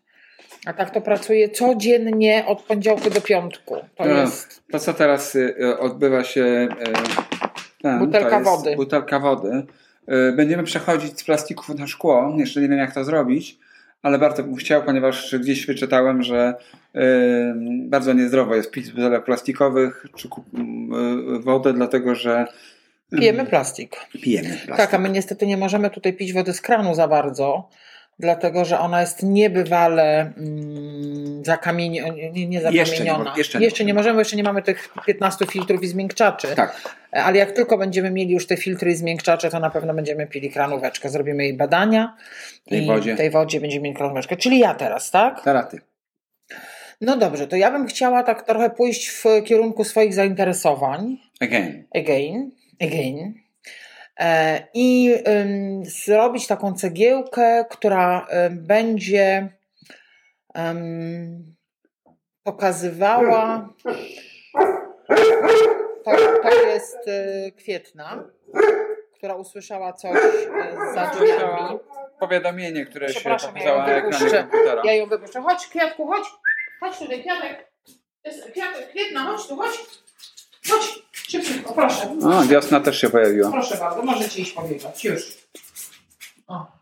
A 0.67 0.73
tak 0.73 0.91
to 0.91 1.01
pracuję 1.01 1.49
codziennie 1.49 2.45
od 2.47 2.63
poniedziałku 2.63 3.11
do 3.11 3.21
piątku. 3.21 3.77
To 3.97 4.05
no, 4.05 4.15
jest. 4.15 4.63
To, 4.73 4.79
co 4.79 4.95
teraz 4.95 5.35
y, 5.35 5.79
odbywa 5.81 6.25
się. 6.25 6.41
Y, 6.41 6.69
ten, 7.83 7.99
butelka 7.99 8.41
wody. 8.41 8.77
Butelka 8.77 9.21
wody 9.21 9.67
będziemy 10.37 10.63
przechodzić 10.63 11.21
z 11.21 11.25
plastików 11.25 11.69
na 11.69 11.87
szkło. 11.87 12.35
Jeszcze 12.39 12.61
nie 12.61 12.69
wiem, 12.69 12.79
jak 12.79 12.95
to 12.95 13.05
zrobić, 13.05 13.59
ale 14.03 14.19
bardzo 14.19 14.43
bym 14.43 14.57
chciał, 14.57 14.83
ponieważ 14.83 15.37
gdzieś 15.41 15.67
wyczytałem, 15.67 16.23
że 16.23 16.55
y, 16.97 17.01
bardzo 17.89 18.13
niezdrowo 18.13 18.55
jest 18.55 18.71
pić 18.71 18.87
z 18.87 18.91
butelek 18.91 19.25
plastikowych 19.25 20.07
czy 20.17 20.29
y, 20.29 21.41
wodę, 21.41 21.73
dlatego 21.73 22.15
że 22.15 22.47
Pijemy 23.11 23.47
plastik. 23.47 23.97
Pijemy 24.23 24.49
plastik. 24.49 24.77
Tak, 24.77 24.95
a 24.95 24.99
my 24.99 25.11
niestety 25.11 25.47
nie 25.47 25.57
możemy 25.57 25.91
tutaj 25.91 26.13
pić 26.13 26.33
wody 26.33 26.53
z 26.53 26.61
kranu 26.61 26.95
za 26.95 27.09
bardzo, 27.09 27.69
dlatego 28.19 28.65
że 28.65 28.79
ona 28.79 29.01
jest 29.01 29.23
niebywale 29.23 30.21
mm, 30.21 31.45
zakamieniona, 31.45 32.15
nie, 32.33 32.47
nie 32.49 32.61
zakamieniona. 32.61 32.75
Jeszcze, 32.75 33.05
nie, 33.05 33.39
jeszcze, 33.39 33.61
jeszcze 33.61 33.85
nie 33.85 33.95
możemy, 33.95 34.19
jeszcze 34.19 34.37
nie 34.37 34.43
mamy 34.43 34.63
tych 34.63 34.89
15 35.07 35.47
filtrów 35.47 35.83
i 35.83 35.87
zmiękczaczy. 35.87 36.49
Tak. 36.57 36.95
Ale 37.13 37.39
jak 37.39 37.53
tylko 37.53 37.79
będziemy 37.79 38.11
mieli 38.11 38.33
już 38.33 38.47
te 38.47 38.57
filtry 38.57 38.91
i 38.91 38.95
zmiękczacze, 38.95 39.51
to 39.51 39.61
na 39.61 39.71
pewno 39.71 39.95
będziemy 39.95 40.27
pili 40.27 40.51
kranóweczkę. 40.51 41.09
Zrobimy 41.09 41.45
jej 41.45 41.55
badania 41.55 42.17
tej 42.69 42.83
i 42.83 42.87
wodzie. 42.87 43.15
w 43.15 43.17
tej 43.17 43.31
wodzie 43.31 43.61
będziemy 43.61 43.83
mieli 43.83 43.97
kranóweczkę. 43.97 44.37
Czyli 44.37 44.59
ja 44.59 44.75
teraz, 44.75 45.11
tak? 45.11 45.43
Teraz 45.45 45.71
ty. 45.71 45.81
No 47.01 47.17
dobrze, 47.17 47.47
to 47.47 47.57
ja 47.57 47.71
bym 47.71 47.87
chciała 47.87 48.23
tak 48.23 48.43
trochę 48.43 48.71
pójść 48.71 49.09
w 49.09 49.25
kierunku 49.45 49.85
swoich 49.85 50.15
zainteresowań. 50.15 51.17
Again. 51.41 51.85
Again. 51.95 52.51
Again. 52.81 53.35
E, 54.19 54.63
I 54.75 55.15
zrobić 55.83 56.47
taką 56.47 56.75
cegiełkę, 56.75 57.65
która 57.71 58.27
będzie 58.51 59.49
pokazywała. 62.43 63.69
To, 66.05 66.11
to 66.43 66.67
jest 66.67 66.99
e, 67.09 67.51
kwietna, 67.53 68.25
która 69.15 69.35
usłyszała 69.35 69.93
coś 69.93 70.17
e, 70.17 70.95
za 70.95 71.07
drzwiami. 71.07 71.79
Powiadomienie, 72.21 72.87
które 72.87 73.09
się 73.09 73.21
pokazało 73.21 73.79
na 73.79 73.97
ekranie 73.97 74.31
komputera. 74.31 74.83
Ja 74.85 74.93
ją 74.93 75.07
wypuszczę. 75.07 75.43
Chodź, 75.43 75.67
kwiatku, 75.67 76.07
chodź. 76.07 76.25
Chodź 76.81 76.99
tutaj, 76.99 77.21
kwiatek. 77.21 77.73
Kwiatek, 78.53 78.89
kwietna, 78.91 79.21
chodź 79.21 79.47
tu, 79.47 79.57
chodź. 79.57 79.79
Chodź, 80.71 81.03
szybciutko, 81.13 81.73
proszę. 81.75 82.17
O, 82.25 82.43
wiosna 82.45 82.81
też 82.81 83.01
się 83.01 83.11
pojawiła. 83.11 83.51
Proszę 83.51 83.77
bardzo, 83.77 84.03
możecie 84.03 84.43
iść 84.43 84.53
pobiegać. 84.53 85.05
Już. 85.05 85.23
O. 86.47 86.78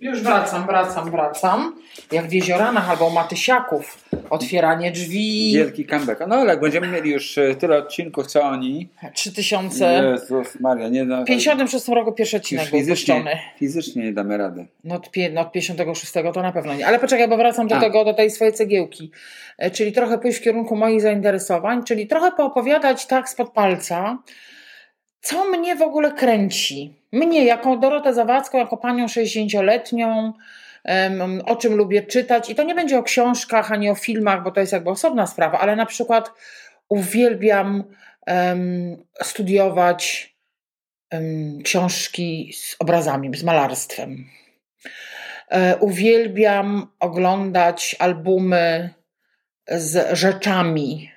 Już 0.00 0.22
wracam, 0.22 0.66
wracam, 0.66 1.10
wracam. 1.10 1.76
Jak 2.12 2.28
w 2.28 2.32
jezioranach 2.32 2.90
albo 2.90 3.10
Matysiaków. 3.10 4.04
Otwieranie 4.30 4.92
drzwi. 4.92 5.52
Wielki 5.54 5.86
comeback. 5.86 6.20
No 6.28 6.36
ale 6.36 6.50
jak 6.50 6.60
będziemy 6.60 6.88
mieli 6.88 7.10
już 7.10 7.38
e, 7.38 7.54
tyle 7.54 7.78
odcinków, 7.78 8.26
co 8.26 8.42
oni. 8.42 8.88
3000. 9.14 10.02
Jezus 10.12 10.60
Maria, 10.60 10.88
nie 10.88 11.06
da. 11.06 11.22
W 11.22 11.26
56 11.26 11.88
roku 11.88 12.12
pierwszy 12.12 12.36
odcinek 12.36 12.70
był 12.70 12.78
fizycznie, 12.78 13.40
fizycznie 13.58 14.04
nie 14.04 14.12
damy 14.12 14.36
rady. 14.36 14.66
No 14.84 14.94
od, 14.94 15.10
no 15.32 15.40
od 15.40 15.52
56 15.52 16.12
to 16.12 16.42
na 16.42 16.52
pewno 16.52 16.74
nie. 16.74 16.86
Ale 16.86 16.98
poczekaj, 16.98 17.28
bo 17.28 17.36
wracam 17.36 17.68
do 17.68 17.76
A. 17.76 17.80
tego, 17.80 18.04
do 18.04 18.14
tej 18.14 18.30
swojej 18.30 18.54
cegiełki. 18.54 19.10
E, 19.58 19.70
czyli 19.70 19.92
trochę 19.92 20.18
pójść 20.18 20.38
w 20.38 20.42
kierunku 20.42 20.76
moich 20.76 21.00
zainteresowań, 21.00 21.84
czyli 21.84 22.06
trochę 22.06 22.32
poopowiadać 22.32 23.06
tak 23.06 23.28
spod 23.28 23.50
palca, 23.50 24.18
co 25.20 25.44
mnie 25.44 25.76
w 25.76 25.82
ogóle 25.82 26.12
kręci. 26.12 26.94
Mnie, 27.12 27.44
jako 27.44 27.76
Dorotę 27.76 28.14
Zawadzką, 28.14 28.58
jako 28.58 28.76
panią 28.76 29.06
60-letnią, 29.06 30.32
o 31.44 31.56
czym 31.56 31.74
lubię 31.74 32.02
czytać. 32.02 32.50
I 32.50 32.54
to 32.54 32.62
nie 32.62 32.74
będzie 32.74 32.98
o 32.98 33.02
książkach 33.02 33.72
ani 33.72 33.90
o 33.90 33.94
filmach, 33.94 34.42
bo 34.42 34.50
to 34.50 34.60
jest 34.60 34.72
jakby 34.72 34.90
osobna 34.90 35.26
sprawa, 35.26 35.58
ale 35.58 35.76
na 35.76 35.86
przykład 35.86 36.32
uwielbiam 36.88 37.84
um, 38.26 39.04
studiować 39.22 40.34
um, 41.12 41.62
książki 41.62 42.52
z 42.56 42.76
obrazami, 42.78 43.36
z 43.36 43.44
malarstwem. 43.44 44.24
E, 45.50 45.76
uwielbiam 45.76 46.86
oglądać 47.00 47.96
albumy 47.98 48.90
z 49.68 50.18
rzeczami. 50.18 51.10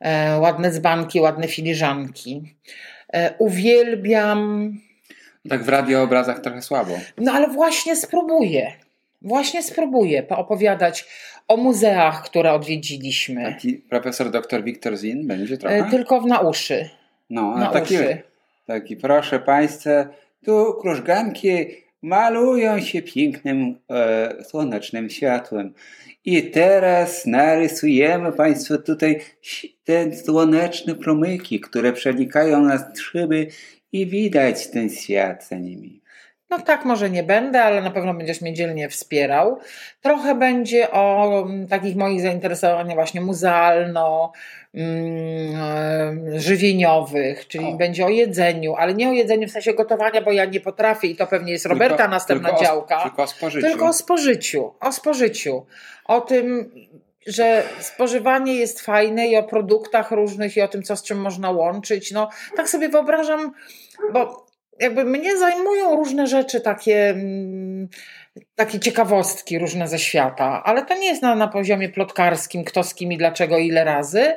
E, 0.00 0.38
ładne 0.38 0.70
dzbanki, 0.70 1.20
ładne 1.20 1.48
filiżanki. 1.48 2.54
E, 3.12 3.34
uwielbiam 3.38 4.72
tak 5.48 5.62
w 5.62 5.68
radioobrazach 5.68 6.40
trochę 6.40 6.62
słabo. 6.62 6.92
No 7.18 7.32
ale 7.32 7.48
właśnie 7.48 7.96
spróbuję. 7.96 8.72
Właśnie 9.22 9.62
spróbuję 9.62 10.22
poopowiadać 10.22 11.08
o 11.48 11.56
muzeach, 11.56 12.22
które 12.24 12.52
odwiedziliśmy. 12.52 13.44
Taki 13.44 13.74
profesor 13.74 14.30
dr 14.30 14.64
Wiktor 14.64 14.96
Zin 14.96 15.26
będzie 15.26 15.58
trochę? 15.58 15.76
E, 15.76 15.90
tylko 15.90 16.20
w 16.20 16.26
na 16.26 16.40
uszy. 16.40 16.90
No, 17.30 17.56
na 17.56 17.70
taki, 17.70 17.94
uszy. 17.94 18.22
taki 18.66 18.96
proszę 18.96 19.40
Państwa, 19.40 19.90
tu 20.44 20.74
krużganki 20.80 21.66
malują 22.02 22.80
się 22.80 23.02
pięknym 23.02 23.76
e, 23.90 24.44
słonecznym 24.44 25.10
światłem. 25.10 25.74
I 26.24 26.42
teraz 26.50 27.26
narysujemy 27.26 28.32
Państwu 28.32 28.78
tutaj 28.78 29.20
te 29.84 30.16
słoneczne 30.16 30.94
promyki, 30.94 31.60
które 31.60 31.92
przenikają 31.92 32.62
na 32.62 32.92
szyby 32.96 33.46
i 33.92 34.06
widać 34.06 34.66
ten 34.66 34.90
świat 34.90 35.48
za 35.48 35.58
nimi. 35.58 36.00
No 36.50 36.58
tak, 36.58 36.84
może 36.84 37.10
nie 37.10 37.22
będę, 37.22 37.62
ale 37.62 37.82
na 37.82 37.90
pewno 37.90 38.14
będziesz 38.14 38.40
mnie 38.40 38.54
dzielnie 38.54 38.88
wspierał. 38.88 39.58
Trochę 40.00 40.34
będzie 40.34 40.90
o 40.90 41.38
mm, 41.42 41.68
takich 41.68 41.96
moich 41.96 42.20
zainteresowaniach 42.20 42.94
właśnie 42.94 43.20
muzealno, 43.20 44.32
mm, 44.74 46.40
żywieniowych, 46.40 47.48
czyli 47.48 47.66
o. 47.66 47.72
będzie 47.72 48.06
o 48.06 48.08
jedzeniu, 48.08 48.74
ale 48.74 48.94
nie 48.94 49.08
o 49.08 49.12
jedzeniu 49.12 49.48
w 49.48 49.50
sensie 49.50 49.74
gotowania, 49.74 50.22
bo 50.22 50.32
ja 50.32 50.44
nie 50.44 50.60
potrafię 50.60 51.08
i 51.08 51.16
to 51.16 51.26
pewnie 51.26 51.52
jest 51.52 51.66
Roberta 51.66 51.96
tylko, 51.96 52.10
następna 52.10 52.48
tylko 52.48 52.64
działka. 52.64 52.98
O, 52.98 53.02
tylko 53.02 53.22
o 53.22 53.26
spożyciu. 53.26 53.66
Tylko 53.66 53.86
o 53.86 53.92
spożyciu. 53.92 54.74
O 54.80 54.92
spożyciu. 54.92 55.66
O 56.04 56.20
tym, 56.20 56.70
że 57.26 57.62
spożywanie 57.80 58.54
jest 58.54 58.80
fajne 58.80 59.28
i 59.28 59.36
o 59.36 59.42
produktach 59.42 60.10
różnych 60.10 60.56
i 60.56 60.60
o 60.60 60.68
tym, 60.68 60.82
co 60.82 60.96
z 60.96 61.02
czym 61.02 61.20
można 61.20 61.50
łączyć. 61.50 62.12
No, 62.12 62.28
tak 62.56 62.68
sobie 62.68 62.88
wyobrażam, 62.88 63.52
bo 64.12 64.47
jakby 64.80 65.04
mnie 65.04 65.36
zajmują 65.36 65.96
różne 65.96 66.26
rzeczy 66.26 66.60
takie, 66.60 67.08
mm, 67.08 67.88
takie 68.54 68.80
ciekawostki 68.80 69.58
różne 69.58 69.88
ze 69.88 69.98
świata, 69.98 70.62
ale 70.64 70.84
to 70.84 70.94
nie 70.94 71.06
jest 71.06 71.22
na, 71.22 71.34
na 71.34 71.48
poziomie 71.48 71.88
plotkarskim, 71.88 72.64
kto 72.64 72.84
z 72.84 72.94
kim 72.94 73.12
i 73.12 73.16
dlaczego 73.16 73.58
ile 73.58 73.84
razy, 73.84 74.32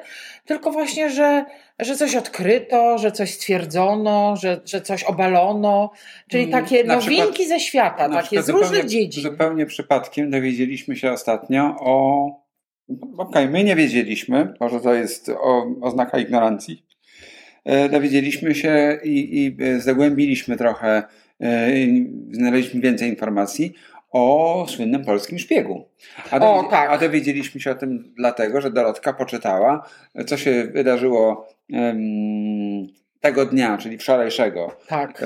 tylko 0.45 0.71
właśnie, 0.71 1.09
że, 1.09 1.45
że 1.79 1.95
coś 1.95 2.15
odkryto, 2.15 2.97
że 2.97 3.11
coś 3.11 3.33
stwierdzono, 3.33 4.35
że, 4.35 4.61
że 4.65 4.81
coś 4.81 5.03
obalono, 5.03 5.91
czyli 6.29 6.43
mm, 6.43 6.63
takie 6.63 6.83
na 6.83 6.95
nowinki 6.95 7.23
przykład, 7.23 7.47
ze 7.47 7.59
świata, 7.59 8.09
takie 8.09 8.43
z 8.43 8.49
różnych 8.49 8.69
zupełnie, 8.69 8.89
dziedzin. 8.89 9.23
Zupełnie 9.23 9.65
przypadkiem 9.65 10.31
dowiedzieliśmy 10.31 10.95
się 10.95 11.11
ostatnio 11.11 11.75
o 11.79 12.41
Okej, 13.17 13.17
okay, 13.17 13.49
my 13.49 13.63
nie 13.63 13.75
wiedzieliśmy, 13.75 14.53
może 14.59 14.81
to 14.81 14.93
jest 14.93 15.29
o, 15.29 15.65
oznaka 15.81 16.19
ignorancji. 16.19 16.85
E, 17.65 17.89
dowiedzieliśmy 17.89 18.55
się 18.55 18.99
i, 19.03 19.37
i 19.37 19.57
zagłębiliśmy 19.81 20.57
trochę 20.57 21.03
znaleźliśmy 22.31 22.81
więcej 22.81 23.09
informacji 23.09 23.73
o 24.11 24.65
słynnym 24.69 25.05
polskim 25.05 25.39
szpiegu. 25.39 25.85
A, 26.31 26.39
o, 26.39 26.63
tak. 26.63 26.89
a 26.89 26.97
dowiedzieliśmy 26.97 27.61
się 27.61 27.71
o 27.71 27.75
tym 27.75 28.13
dlatego, 28.17 28.61
że 28.61 28.71
Dorotka 28.71 29.13
poczytała, 29.13 29.89
co 30.27 30.37
się 30.37 30.63
wydarzyło 30.63 31.47
um, 31.69 32.87
tego 33.21 33.45
dnia, 33.45 33.77
czyli 33.77 33.97
wczorajszego, 33.97 34.75
tak. 34.87 35.23
E, 35.23 35.25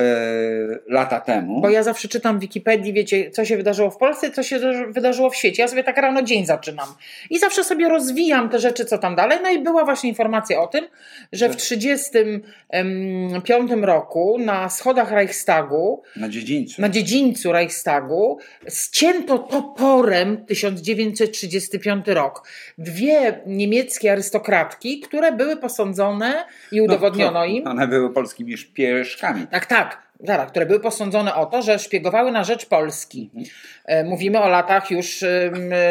lata 0.88 1.20
temu. 1.20 1.62
Bo 1.62 1.70
ja 1.70 1.84
zawsze 1.84 2.08
czytam 2.08 2.38
w 2.38 2.42
Wikipedii, 2.42 2.94
wiecie, 2.94 3.32
co 3.32 3.46
się 3.46 3.58
wydarzyło 3.58 3.92
w 3.92 3.98
Polsce, 3.98 4.32
co 4.32 4.44
się 4.44 4.60
wydarzyło 4.90 5.30
w 5.30 5.36
świecie. 5.36 5.62
Ja 5.62 5.68
sobie 5.68 5.84
tak 5.84 5.98
rano 5.98 6.22
dzień 6.22 6.46
zaczynam. 6.46 6.88
I 7.30 7.40
zawsze 7.40 7.64
sobie 7.64 7.90
rozwijam 7.90 8.50
te 8.50 8.60
rzeczy, 8.60 8.86
co 8.86 8.98
tam 8.98 9.16
dalej. 9.16 9.40
No 9.44 9.50
i 9.50 9.60
była 9.60 9.86
właśnie 9.86 10.10
informacja 10.10 10.62
o 10.62 10.68
tym, 10.68 10.88
że 11.34 11.50
w 11.50 11.56
1935 11.56 13.72
roku 13.82 14.38
na 14.40 14.70
schodach 14.70 15.12
Reichstagu, 15.12 16.04
na 16.16 16.30
dziedzińcu, 16.30 16.82
na 16.82 16.90
dziedzińcu 16.90 17.52
Reichstagu, 17.52 18.40
ścięto 18.70 19.40
toporem 19.40 20.46
1935 20.46 22.08
rok 22.08 22.48
dwie 22.78 23.42
niemieckie 23.46 24.12
arystokratki, 24.12 25.00
które 25.00 25.32
były 25.32 25.58
posądzone 25.58 26.46
i 26.72 26.78
no 26.78 26.84
udowodniono 26.84 27.40
no, 27.40 27.46
im. 27.46 27.64
One 27.86 27.94
były 27.94 28.14
polskimi 28.14 28.58
szpieszkami. 28.58 29.48
Tak, 29.48 29.66
tak. 29.66 30.06
Zaraz, 30.20 30.50
które 30.50 30.66
były 30.66 30.80
posądzone 30.80 31.36
o 31.36 31.46
to, 31.46 31.62
że 31.62 31.80
szpiegowały 31.80 32.32
na 32.32 32.44
rzecz 32.44 32.66
Polski. 32.66 33.30
Mhm. 33.36 34.08
Mówimy 34.08 34.40
o 34.40 34.50
latach 34.50 34.92
już 34.92 35.24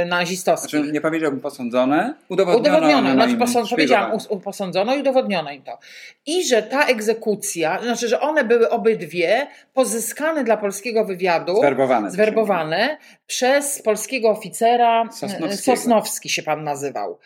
nazistowskich. 0.07 0.70
Znaczy, 0.70 0.92
nie 0.92 1.00
powiedziałbym 1.00 1.40
posądzone, 1.40 2.14
udowodniono. 2.28 2.78
Udowodniono, 2.78 3.12
znaczy 3.12 3.37
posąd, 3.37 3.68
powiedziałam, 3.70 4.18
posądzono 4.44 4.94
i 4.94 5.00
udowodniono 5.00 5.52
im 5.52 5.62
to. 5.62 5.78
I 6.26 6.44
że 6.44 6.62
ta 6.62 6.87
egzekucja, 6.87 7.83
znaczy, 7.83 8.09
że 8.09 8.20
one 8.20 8.44
były 8.44 8.70
obydwie 8.70 9.46
pozyskane 9.74 10.44
dla 10.44 10.57
polskiego 10.57 11.04
wywiadu, 11.04 11.57
zwerbowane, 11.57 12.11
zwerbowane 12.11 12.98
przez 13.26 13.82
polskiego 13.82 14.30
oficera, 14.30 15.08
Sosnowski 15.56 16.28
się 16.28 16.42
pan 16.42 16.64
nazywał. 16.64 17.18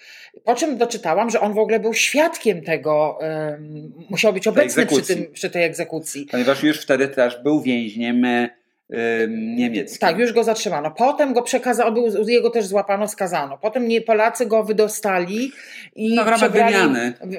Po 0.45 0.55
czym 0.55 0.77
doczytałam, 0.77 1.31
że 1.31 1.41
on 1.41 1.55
w 1.55 1.59
ogóle 1.59 1.81
był 1.81 1.95
świadkiem 1.95 2.63
tego, 2.63 3.19
um, 3.21 3.93
musiał 4.11 4.33
być 4.33 4.47
obecny 4.47 4.87
przy, 4.87 5.03
tym, 5.03 5.33
przy 5.33 5.51
tej 5.51 5.65
egzekucji. 5.65 6.27
Ponieważ 6.31 6.63
już 6.63 6.83
wtedy 6.83 7.09
też 7.09 7.43
był 7.43 7.61
więźniem 7.63 8.25
e, 8.25 8.58
niemieckim. 9.29 9.99
Tak, 9.99 10.19
już 10.19 10.33
go 10.33 10.45
zatrzymano. 10.45 10.91
Potem 10.91 11.33
go 11.33 11.43
przekazano, 11.43 11.93
był, 11.93 12.29
jego 12.29 12.51
też 12.51 12.67
złapano, 12.67 13.09
skazano. 13.09 13.59
Potem 13.59 13.89
nie, 13.89 14.01
Polacy 14.01 14.47
go 14.47 14.65
wydostali 14.65 15.53
i 15.97 16.15
no, 16.15 16.25
przebrali 16.37 16.75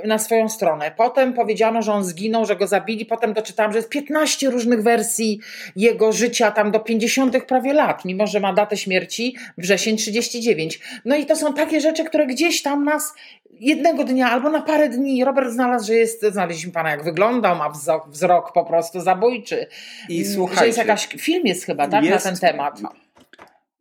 na 0.06 0.20
swoją 0.20 0.50
stronę. 0.50 0.92
Potem 0.98 1.34
powiedziano, 1.34 1.82
że 1.82 1.94
on 1.94 2.04
zginął, 2.04 2.46
że 2.46 2.56
go 2.56 2.68
zabili. 2.68 3.06
Potem 3.06 3.34
doczytałam, 3.34 3.72
że 3.72 3.78
jest 3.78 3.90
15 3.90 4.50
różnych 4.50 4.84
wersji 4.84 5.40
jego 5.76 6.12
życia, 6.12 6.52
tam 6.52 6.72
do 6.72 6.80
50 6.80 7.44
prawie 7.44 7.74
lat, 7.74 8.06
mimo 8.06 8.28
że 8.28 8.40
ma 8.40 8.54
datę 8.54 8.78
śmierci 8.78 9.36
wrzesień 9.58 9.98
39. 9.98 10.80
No 11.06 11.16
i 11.16 11.26
to 11.26 11.36
są 11.36 11.54
takie 11.54 11.82
rzeczy, 11.82 12.04
które 12.04 12.28
gdzieś 12.28 12.62
tam 12.62 12.84
nas 12.84 13.14
jednego 13.60 14.04
dnia 14.04 14.32
albo 14.32 14.50
na 14.50 14.62
parę 14.62 14.90
dni 14.90 15.24
Robert 15.24 15.50
znalazł, 15.52 15.88
że 15.88 15.94
jest, 15.94 16.26
znaleźliśmy 16.26 16.72
pana 16.72 16.90
jak 16.90 17.04
wyglądał, 17.04 17.56
ma 17.56 17.70
wzrok, 17.70 18.10
wzrok 18.10 18.54
po 18.54 18.66
prostu 18.66 19.02
zabójczy. 19.02 19.68
I 20.10 20.26
słuchajcie. 20.26 20.60
Że 20.60 20.68
jest 20.68 20.78
jakaś, 20.78 21.08
film 21.08 21.48
jest 21.48 21.66
chyba, 21.66 21.88
tak, 21.88 22.04
jest, 22.04 22.26
na 22.26 22.32
ten 22.32 22.40
temat. 22.40 22.82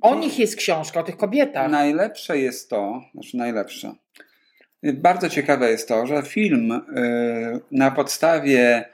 O 0.00 0.14
nich 0.14 0.38
jest 0.38 0.56
książka, 0.56 1.00
o 1.00 1.02
tych 1.02 1.16
kobietach. 1.16 1.70
Najlepsze 1.70 2.38
jest 2.38 2.70
to, 2.70 3.02
znaczy 3.14 3.36
najlepsze. 3.36 3.94
Bardzo 4.82 5.28
ciekawe 5.28 5.70
jest 5.70 5.88
to, 5.88 6.06
że 6.06 6.22
film 6.22 6.72
y, 6.72 7.60
na 7.70 7.90
podstawie 7.90 8.88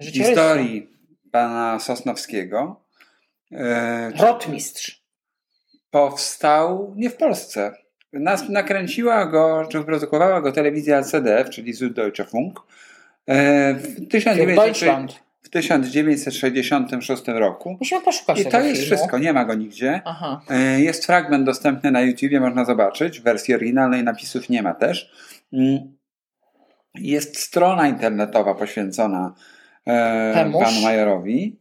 historii 0.00 0.90
pana 1.32 1.78
Sosnowskiego 1.80 2.84
y, 3.52 3.56
Rotmistrz 4.16 5.04
powstał 5.90 6.94
nie 6.96 7.10
w 7.10 7.16
Polsce 7.16 7.72
nas 8.12 8.48
nakręciła 8.48 9.26
go, 9.26 9.68
czy 9.70 9.78
wyprodukowała 9.78 10.40
go 10.40 10.52
telewizja 10.52 11.02
CDF, 11.02 11.50
czyli 11.50 11.74
Süddeutsche 11.74 12.24
Funk, 12.24 12.60
e, 13.26 13.74
w, 13.74 14.08
1900, 14.08 15.20
w 15.42 15.48
1966 15.48 17.22
roku. 17.26 17.76
Musimy 17.80 18.00
poszukać 18.00 18.40
I 18.40 18.44
to 18.44 18.60
jest 18.60 18.80
filmu. 18.80 18.96
wszystko, 18.96 19.18
nie 19.18 19.32
ma 19.32 19.44
go 19.44 19.54
nigdzie. 19.54 20.02
Aha. 20.04 20.40
E, 20.50 20.80
jest 20.80 21.06
fragment 21.06 21.46
dostępny 21.46 21.90
na 21.90 22.00
YouTubie, 22.00 22.40
można 22.40 22.64
zobaczyć. 22.64 23.20
W 23.20 23.22
wersji 23.22 23.54
oryginalnej 23.54 24.04
napisów 24.04 24.48
nie 24.48 24.62
ma 24.62 24.74
też. 24.74 25.12
Mm. 25.52 25.98
Jest 26.94 27.38
strona 27.38 27.88
internetowa 27.88 28.54
poświęcona 28.54 29.34
e, 29.86 30.50
panu 30.52 30.80
Majerowi, 30.82 31.56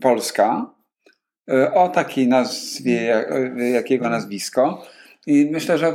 Polska, 0.00 0.70
o 1.74 1.88
takiej 1.88 2.28
nazwie, 2.28 3.24
jakiego 3.72 4.08
nazwisko. 4.08 4.86
I 5.28 5.48
myślę, 5.50 5.78
że 5.78 5.86
e, 5.86 5.94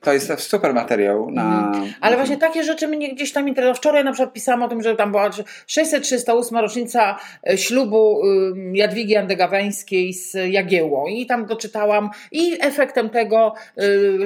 to 0.00 0.12
jest 0.12 0.40
super 0.40 0.74
materiał 0.74 1.30
na. 1.30 1.68
Mhm. 1.68 1.92
Ale 2.00 2.16
właśnie 2.16 2.36
takie 2.36 2.64
rzeczy 2.64 2.88
mnie 2.88 3.14
gdzieś 3.14 3.32
tam 3.32 3.48
interesowały. 3.48 3.76
Wczoraj 3.76 4.04
na 4.04 4.12
przykład 4.12 4.32
pisałam 4.32 4.62
o 4.62 4.68
tym, 4.68 4.82
że 4.82 4.96
tam 4.96 5.10
była 5.10 5.30
638 5.66 6.58
rocznica 6.58 7.18
e, 7.48 7.58
ślubu 7.58 8.22
Jadwigi 8.72 9.16
Andegaweńskiej 9.16 10.12
z 10.12 10.34
Jagiełą. 10.48 11.06
I 11.06 11.26
tam 11.26 11.46
doczytałam 11.46 12.10
i 12.32 12.58
efektem 12.60 13.10
tego 13.10 13.54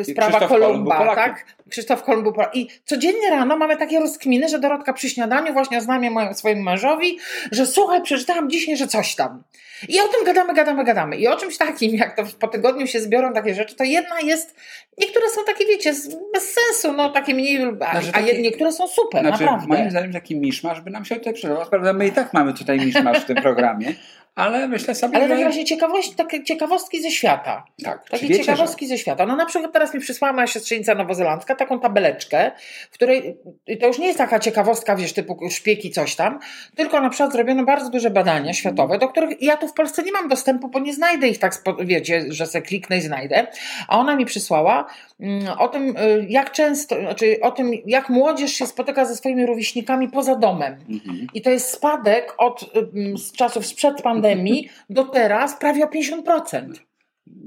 y, 0.00 0.04
sprawa 0.04 0.48
Kolumba, 0.48 1.14
tak? 1.14 1.44
Krzysztof 1.70 2.02
Kolumb 2.02 2.24
był 2.24 2.34
I 2.52 2.68
codziennie 2.84 3.30
rano 3.30 3.56
mamy 3.56 3.76
takie 3.76 4.00
rozkminy, 4.00 4.48
że 4.48 4.58
Dorotka 4.58 4.92
przy 4.92 5.10
śniadaniu 5.10 5.52
właśnie 5.52 5.78
oznamia 5.78 6.10
moim, 6.10 6.34
swojemu 6.34 6.62
mężowi, 6.62 7.18
że 7.52 7.66
słuchaj, 7.66 8.02
przeczytałam 8.02 8.50
dzisiaj, 8.50 8.76
że 8.76 8.86
coś 8.86 9.14
tam. 9.14 9.42
I 9.88 10.00
o 10.00 10.08
tym 10.08 10.24
gadamy, 10.24 10.54
gadamy, 10.54 10.84
gadamy. 10.84 11.16
I 11.16 11.28
o 11.28 11.36
czymś 11.36 11.58
takim, 11.58 11.94
jak 11.94 12.16
to 12.16 12.22
po 12.40 12.48
tygodniu 12.48 12.86
się 12.86 13.00
zbiorą 13.00 13.32
takie 13.32 13.54
rzeczy, 13.54 13.76
to 13.76 13.84
jedna 13.84 14.20
jest, 14.20 14.56
niektóre 14.98 15.28
są 15.28 15.44
takie, 15.44 15.66
wiecie, 15.66 15.94
bez 16.32 16.54
sensu, 16.54 16.92
no 16.92 17.10
takie 17.10 17.34
mniej, 17.34 17.66
a, 17.80 17.90
znaczy, 17.90 18.12
taki, 18.12 18.30
a 18.30 18.40
niektóre 18.40 18.72
są 18.72 18.88
super, 18.88 19.20
znaczy, 19.20 19.42
naprawdę. 19.44 19.66
Moim 19.66 19.90
zdaniem 19.90 20.12
taki 20.12 20.36
miszmasz 20.36 20.80
by 20.80 20.90
nam 20.90 21.04
się 21.04 21.14
tutaj 21.14 21.34
przydał. 21.34 21.66
Prawda, 21.70 21.92
my 21.92 22.06
i 22.06 22.12
tak 22.12 22.32
mamy 22.32 22.54
tutaj 22.54 22.78
miszmasz 22.78 23.20
w 23.20 23.24
tym 23.24 23.36
programie. 23.36 23.94
Ale 24.38 24.68
myślę 24.68 24.94
sobie, 24.94 25.16
Ale 25.16 25.28
że... 25.28 25.42
właśnie 25.44 25.64
ciekawość, 25.64 26.14
takie 26.14 26.44
ciekawostki 26.44 27.02
ze 27.02 27.10
świata. 27.10 27.64
Tak. 27.84 28.10
Takie 28.10 28.26
wiecie, 28.28 28.44
ciekawostki 28.44 28.86
że... 28.86 28.88
ze 28.88 28.98
świata. 28.98 29.26
No 29.26 29.36
na 29.36 29.46
przykład 29.46 29.72
teraz 29.72 29.94
mi 29.94 30.00
przysłała 30.00 30.34
moja 30.34 30.46
siostrzenica 30.46 30.94
nowozelandzka 30.94 31.54
taką 31.54 31.80
tabeleczkę, 31.80 32.50
w 32.90 32.94
której 32.94 33.36
to 33.80 33.86
już 33.86 33.98
nie 33.98 34.06
jest 34.06 34.18
taka 34.18 34.38
ciekawostka, 34.38 34.96
wiesz, 34.96 35.12
typu 35.12 35.38
szpieki 35.50 35.90
coś 35.90 36.16
tam, 36.16 36.38
tylko 36.76 37.00
na 37.00 37.10
przykład 37.10 37.32
zrobiono 37.32 37.64
bardzo 37.64 37.90
duże 37.90 38.10
badania 38.10 38.52
światowe, 38.52 38.98
do 38.98 39.08
których 39.08 39.42
ja 39.42 39.56
tu 39.56 39.68
w 39.68 39.72
Polsce 39.72 40.02
nie 40.02 40.12
mam 40.12 40.28
dostępu, 40.28 40.68
bo 40.68 40.78
nie 40.78 40.94
znajdę 40.94 41.28
ich 41.28 41.38
tak, 41.38 41.54
wiecie, 41.80 42.24
że 42.28 42.46
se 42.46 42.62
kliknę 42.62 42.98
i 42.98 43.00
znajdę. 43.00 43.46
A 43.88 43.98
ona 43.98 44.16
mi 44.16 44.24
przysłała 44.24 44.86
mm, 45.20 45.58
o 45.58 45.68
tym, 45.68 45.96
y, 45.96 46.26
jak 46.28 46.52
często, 46.52 47.00
znaczy 47.00 47.36
o 47.42 47.50
tym, 47.50 47.72
jak 47.86 48.08
młodzież 48.08 48.52
się 48.52 48.66
spotyka 48.66 49.04
ze 49.04 49.16
swoimi 49.16 49.46
rówieśnikami 49.46 50.08
poza 50.08 50.36
domem. 50.36 50.76
Mhm. 50.88 51.26
I 51.34 51.42
to 51.42 51.50
jest 51.50 51.70
spadek 51.70 52.34
od 52.38 52.62
y, 52.62 53.18
z 53.18 53.32
czasów 53.32 53.66
sprzed 53.66 54.02
pandemii 54.02 54.27
pandemii 54.28 54.68
do 54.90 55.04
teraz 55.04 55.58
prawie 55.58 55.84
o 55.84 55.88
50%. 55.88 56.72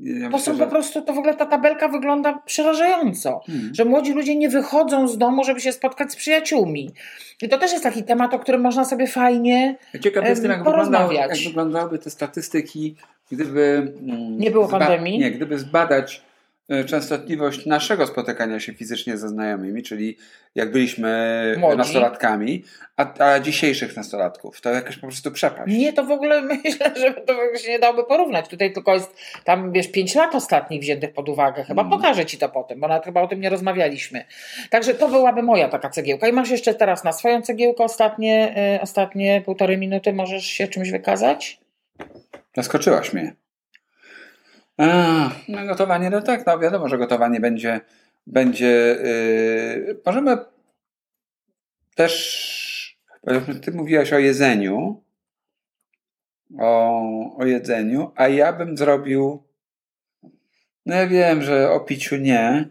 Ja 0.03 0.29
to 0.29 0.39
są 0.39 0.57
po 0.57 0.67
prostu, 0.67 1.01
to 1.01 1.13
w 1.13 1.17
ogóle 1.17 1.33
ta 1.33 1.45
tabelka 1.45 1.87
wygląda 1.87 2.41
przerażająco, 2.45 3.41
hmm. 3.47 3.75
że 3.75 3.85
młodzi 3.85 4.13
ludzie 4.13 4.35
nie 4.35 4.49
wychodzą 4.49 5.07
z 5.07 5.17
domu, 5.17 5.43
żeby 5.43 5.59
się 5.61 5.71
spotkać 5.71 6.11
z 6.11 6.15
przyjaciółmi. 6.15 6.91
I 7.41 7.49
to 7.49 7.57
też 7.57 7.71
jest 7.71 7.83
taki 7.83 8.03
temat, 8.03 8.33
o 8.33 8.39
którym 8.39 8.61
można 8.61 8.85
sobie 8.85 9.07
fajnie 9.07 9.75
Ciekaw 10.01 10.25
jestem, 10.29 10.51
jak, 10.51 10.63
wyglądał, 10.63 11.11
jak 11.11 11.37
wyglądałyby 11.37 11.99
te 11.99 12.09
statystyki, 12.09 12.95
gdyby. 13.31 13.93
Mm, 14.01 14.37
nie 14.37 14.51
było 14.51 14.67
pandemii? 14.67 15.19
Nie, 15.19 15.31
gdyby 15.31 15.59
zbadać 15.59 16.23
częstotliwość 16.85 17.65
naszego 17.65 18.07
spotykania 18.07 18.59
się 18.59 18.73
fizycznie 18.73 19.17
ze 19.17 19.29
znajomymi, 19.29 19.83
czyli 19.83 20.17
jak 20.55 20.71
byliśmy 20.71 21.55
Młodzi. 21.59 21.77
nastolatkami, 21.77 22.63
a, 22.97 23.25
a 23.25 23.39
dzisiejszych 23.39 23.97
nastolatków. 23.97 24.61
To 24.61 24.69
jakaś 24.69 24.95
po 24.95 25.07
prostu 25.07 25.31
przepaść. 25.31 25.77
Nie, 25.77 25.93
to 25.93 26.03
w 26.05 26.11
ogóle 26.11 26.41
myślę, 26.63 26.91
że 26.95 27.13
to 27.13 27.57
się 27.57 27.71
nie 27.71 27.79
dałoby 27.79 28.03
porównać. 28.03 28.47
Tutaj 28.47 28.73
tylko 28.73 28.93
jest 28.93 29.15
tam, 29.43 29.71
wiesz, 29.71 29.87
pięć 29.87 30.15
lat 30.15 30.35
ostatnich 30.35 30.81
wziętych 30.81 31.13
pod 31.13 31.29
uwagę. 31.29 31.63
Chyba 31.63 31.81
mm. 31.81 31.91
pokażę 31.91 32.25
ci 32.25 32.37
to 32.37 32.49
potem, 32.49 32.79
bo 32.79 32.87
nawet 32.87 33.05
chyba 33.05 33.21
o 33.21 33.27
tym 33.27 33.41
nie 33.41 33.49
rozmawialiśmy. 33.49 34.25
Także 34.69 34.93
to 34.93 35.07
byłaby 35.07 35.43
moja 35.43 35.69
taka 35.69 35.89
cegiełka. 35.89 36.27
I 36.27 36.31
masz 36.31 36.49
jeszcze 36.49 36.73
teraz 36.73 37.03
na 37.03 37.13
swoją 37.13 37.41
cegiełkę 37.41 37.83
ostatnie, 37.83 38.55
y, 38.75 38.81
ostatnie 38.81 39.41
półtorej 39.45 39.77
minuty. 39.77 40.13
Możesz 40.13 40.45
się 40.45 40.67
czymś 40.67 40.91
wykazać? 40.91 41.59
Zaskoczyłaś 42.55 43.13
mnie. 43.13 43.40
A, 44.81 45.31
no 45.47 45.65
gotowanie, 45.65 46.09
no 46.09 46.21
tak, 46.21 46.45
no 46.45 46.59
wiadomo, 46.59 46.89
że 46.89 46.97
gotowanie 46.97 47.39
będzie, 47.39 47.81
będzie 48.27 48.67
yy, 48.67 50.01
możemy 50.05 50.37
też, 51.95 52.97
ty 53.61 53.71
mówiłaś 53.71 54.13
o 54.13 54.19
jedzeniu, 54.19 55.03
o, 56.59 57.01
o 57.37 57.45
jedzeniu, 57.45 58.11
a 58.15 58.27
ja 58.27 58.53
bym 58.53 58.77
zrobił, 58.77 59.43
no 60.85 60.95
ja 60.95 61.07
wiem, 61.07 61.41
że 61.41 61.71
o 61.71 61.79
piciu 61.79 62.15
nie, 62.15 62.65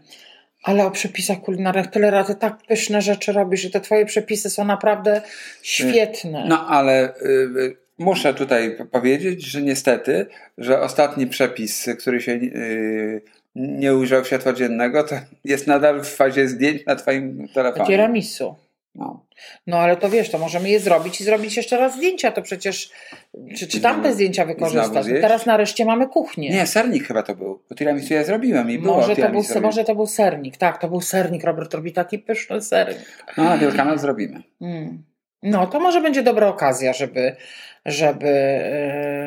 Ale 0.63 0.85
o 0.85 0.91
przepisach 0.91 1.41
kulinarnych 1.41 1.87
tyle 1.87 2.11
razy 2.11 2.35
tak 2.35 2.57
pyszne 2.67 3.01
rzeczy 3.01 3.33
robisz, 3.33 3.61
że 3.61 3.69
te 3.69 3.81
twoje 3.81 4.05
przepisy 4.05 4.49
są 4.49 4.65
naprawdę 4.65 5.21
świetne. 5.61 6.45
No 6.47 6.67
ale 6.67 7.15
y, 7.15 7.77
muszę 7.97 8.33
tutaj 8.33 8.77
powiedzieć, 8.91 9.43
że 9.43 9.61
niestety, 9.61 10.25
że 10.57 10.81
ostatni 10.81 11.27
przepis, 11.27 11.89
który 11.99 12.21
się 12.21 12.31
y, 12.31 13.21
nie 13.55 13.95
ujrzał 13.95 14.25
światła 14.25 14.53
dziennego, 14.53 15.03
to 15.03 15.15
jest 15.45 15.67
nadal 15.67 16.01
w 16.01 16.09
fazie 16.09 16.47
zdjęć 16.47 16.85
na 16.85 16.95
twoim 16.95 17.47
telefonie. 17.53 17.85
Tiramisu. 17.85 18.55
No. 18.95 19.25
no 19.67 19.77
ale 19.77 19.97
to 19.97 20.09
wiesz, 20.09 20.29
to 20.29 20.37
możemy 20.37 20.69
je 20.69 20.79
zrobić 20.79 21.21
i 21.21 21.23
zrobić 21.23 21.57
jeszcze 21.57 21.77
raz 21.77 21.95
zdjęcia, 21.95 22.31
to 22.31 22.41
przecież 22.41 22.91
czy, 23.57 23.67
czy 23.67 23.81
tamte 23.81 24.13
zdjęcia 24.13 24.45
wykorzystać? 24.45 25.07
No 25.07 25.21
teraz 25.21 25.45
nareszcie 25.45 25.85
mamy 25.85 26.07
kuchnię. 26.07 26.49
Nie, 26.49 26.67
sernik 26.67 27.07
chyba 27.07 27.23
to 27.23 27.35
był, 27.35 27.61
bo 27.69 27.75
tiramisu 27.75 28.13
ja 28.13 28.23
zrobiłem 28.23 28.71
i 28.71 28.79
było 28.79 28.95
może 28.95 29.15
to, 29.15 29.29
był, 29.29 29.43
może 29.61 29.83
to 29.83 29.95
był 29.95 30.07
sernik, 30.07 30.57
tak, 30.57 30.81
to 30.81 30.87
był 30.87 31.01
sernik, 31.01 31.43
Robert 31.43 31.73
robi 31.73 31.93
taki 31.93 32.19
pyszny 32.19 32.61
sernik. 32.61 33.25
No, 33.37 33.43
na 33.43 33.57
Wielkanoc 33.57 34.01
zrobimy. 34.01 34.41
Mm. 34.61 35.03
No, 35.43 35.67
to 35.67 35.79
może 35.79 36.01
będzie 36.01 36.23
dobra 36.23 36.47
okazja, 36.47 36.93
żeby, 36.93 37.35
żeby 37.85 38.27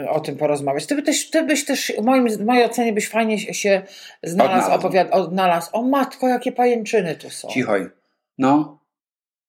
yy, 0.02 0.10
o 0.10 0.20
tym 0.20 0.36
porozmawiać. 0.36 0.86
Ty, 0.86 0.94
by 0.94 1.02
też, 1.02 1.30
ty 1.30 1.42
byś 1.42 1.64
też, 1.64 1.92
w, 1.98 2.04
moim, 2.04 2.28
w 2.28 2.44
mojej 2.44 2.64
ocenie, 2.64 2.92
byś 2.92 3.08
fajnie 3.08 3.38
się 3.38 3.82
znalazł, 4.22 4.72
opowiad, 4.72 5.08
odnalazł. 5.10 5.70
O 5.72 5.82
matko, 5.82 6.28
jakie 6.28 6.52
pajęczyny 6.52 7.14
tu 7.14 7.30
są. 7.30 7.48
Cichoj. 7.48 7.90
No. 8.38 8.78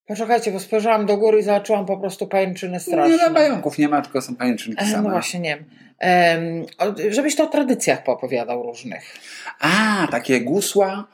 Poczekajcie, 0.06 0.50
bo 0.50 0.60
spojrzałam 0.60 1.06
do 1.06 1.16
góry 1.16 1.38
i 1.38 1.42
zobaczyłam 1.42 1.86
po 1.86 1.96
prostu 1.96 2.26
pajęczyny 2.26 2.80
straszne. 2.80 3.16
Nie 3.16 3.28
ma 3.28 3.34
pająków, 3.34 3.78
nie 3.78 3.88
ma, 3.88 4.02
tylko 4.02 4.22
są 4.22 4.36
pajęczynki 4.36 4.84
e, 4.84 4.86
same. 4.86 5.02
No 5.02 5.10
właśnie, 5.10 5.40
nie 5.40 5.56
wiem. 5.56 6.66
Um, 6.96 7.12
żebyś 7.12 7.36
to 7.36 7.44
o 7.44 7.46
tradycjach 7.46 8.02
poopowiadał 8.02 8.62
różnych. 8.62 9.16
A, 9.60 10.06
takie 10.10 10.40
gusła. 10.40 11.08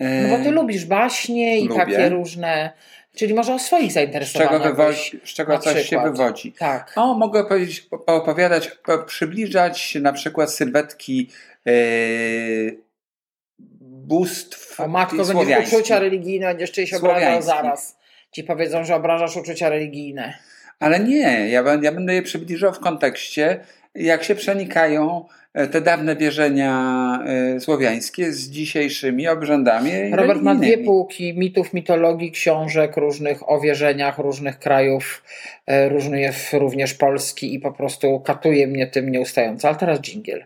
No 0.00 0.38
bo 0.38 0.44
ty 0.44 0.50
lubisz 0.50 0.84
baśnie 0.84 1.58
i 1.58 1.68
Lubię. 1.68 1.80
takie 1.80 2.08
różne... 2.08 2.72
Czyli 3.14 3.34
może 3.34 3.54
o 3.54 3.58
swoich 3.58 3.92
zainteresowaniach. 3.92 4.52
Z 4.52 4.62
czego, 4.62 4.74
wywodzi, 4.74 5.20
z 5.24 5.28
czego 5.28 5.58
coś 5.58 5.74
przykład. 5.74 6.04
się 6.04 6.10
wywodzi. 6.10 6.52
Tak. 6.52 6.92
O, 6.96 7.14
mogę 7.14 7.44
powiedzieć, 7.44 7.86
opowiadać, 8.06 8.78
przybliżać 9.06 9.94
na 9.94 10.12
przykład 10.12 10.52
sylwetki 10.52 11.30
yy, 11.64 12.78
bóstw 13.80 14.80
O 14.80 14.88
matko, 14.88 15.24
będziesz 15.24 15.72
uczucia 15.72 15.98
religijne, 15.98 16.46
będziesz 16.46 16.72
czyjś 16.72 16.94
obrażał 16.94 17.42
zaraz. 17.42 17.98
Ci 18.32 18.44
powiedzą, 18.44 18.84
że 18.84 18.94
obrażasz 18.94 19.36
uczucia 19.36 19.68
religijne. 19.68 20.38
Ale 20.80 21.00
nie, 21.00 21.48
ja, 21.48 21.62
ja 21.82 21.92
będę 21.92 22.14
je 22.14 22.22
przybliżał 22.22 22.72
w 22.72 22.78
kontekście, 22.78 23.60
jak 23.94 24.24
się 24.24 24.34
przenikają 24.34 25.24
e, 25.54 25.66
te 25.66 25.80
dawne 25.80 26.16
wierzenia 26.16 27.18
y, 27.56 27.60
słowiańskie 27.60 28.32
z 28.32 28.50
dzisiejszymi 28.50 29.28
obrzędami. 29.28 29.90
Robert 30.12 30.42
ma 30.42 30.54
dwie 30.54 30.78
półki 30.78 31.38
mitów, 31.38 31.74
mitologii, 31.74 32.32
książek 32.32 32.96
różnych 32.96 33.50
o 33.50 33.60
wierzeniach 33.60 34.18
różnych 34.18 34.58
krajów, 34.58 35.24
y, 35.70 35.88
różnych 35.88 36.52
również 36.52 36.94
Polski 36.94 37.54
i 37.54 37.60
po 37.60 37.72
prostu 37.72 38.20
katuje 38.20 38.66
mnie 38.66 38.86
tym 38.86 39.10
nieustająco. 39.10 39.68
Ale 39.68 39.76
teraz 39.76 40.00
dżingiel. 40.00 40.44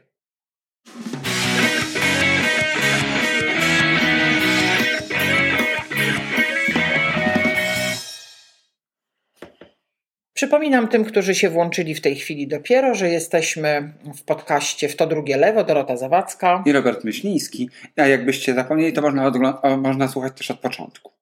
Przypominam 10.39 10.89
tym, 10.89 11.05
którzy 11.05 11.35
się 11.35 11.51
włączyli 11.51 11.95
w 11.95 12.01
tej 12.01 12.17
chwili 12.17 12.49
dopiero, 12.49 12.95
że 12.95 13.09
jesteśmy 13.09 13.93
w 14.19 14.23
podcaście 14.23 14.89
W 14.89 14.97
to 14.97 15.07
drugie 15.07 15.37
lewo, 15.37 15.65
Dorota 15.65 15.97
Zawadzka 15.97 16.63
i 16.67 16.73
Robert 16.73 17.05
Myśliński. 17.05 17.71
A 17.97 18.07
jakbyście 18.07 18.55
zapomnieli, 18.55 18.93
to 18.93 19.03
można, 19.03 19.31
można 19.77 20.09
słuchać 20.09 20.33
też 20.37 20.51
od 20.51 20.61
początku. 20.61 21.13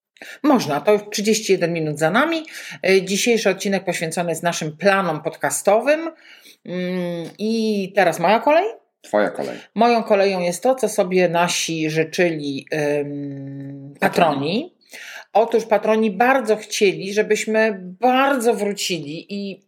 Można, 0.42 0.80
to 0.80 0.92
już 0.92 1.02
31 1.12 1.72
minut 1.72 1.98
za 1.98 2.10
nami. 2.10 2.46
E, 2.82 3.02
dzisiejszy 3.02 3.50
odcinek 3.50 3.84
poświęcony 3.84 4.30
jest 4.30 4.42
naszym 4.42 4.76
planom 4.76 5.22
podcastowym. 5.22 6.00
Mm, 6.00 7.30
I 7.38 7.92
teraz 7.94 8.20
moja 8.20 8.40
kolej? 8.40 8.66
Twoja 9.00 9.30
kolej. 9.30 9.58
Moją 9.74 10.02
koleją 10.02 10.40
jest 10.40 10.62
to, 10.62 10.74
co 10.74 10.88
sobie 10.88 11.28
nasi 11.28 11.90
życzyli 11.90 12.66
patroni. 14.00 14.75
Otóż 15.36 15.64
patroni 15.64 16.10
bardzo 16.10 16.56
chcieli, 16.56 17.14
żebyśmy 17.14 17.80
bardzo 18.00 18.54
wrócili 18.54 19.26
i 19.34 19.60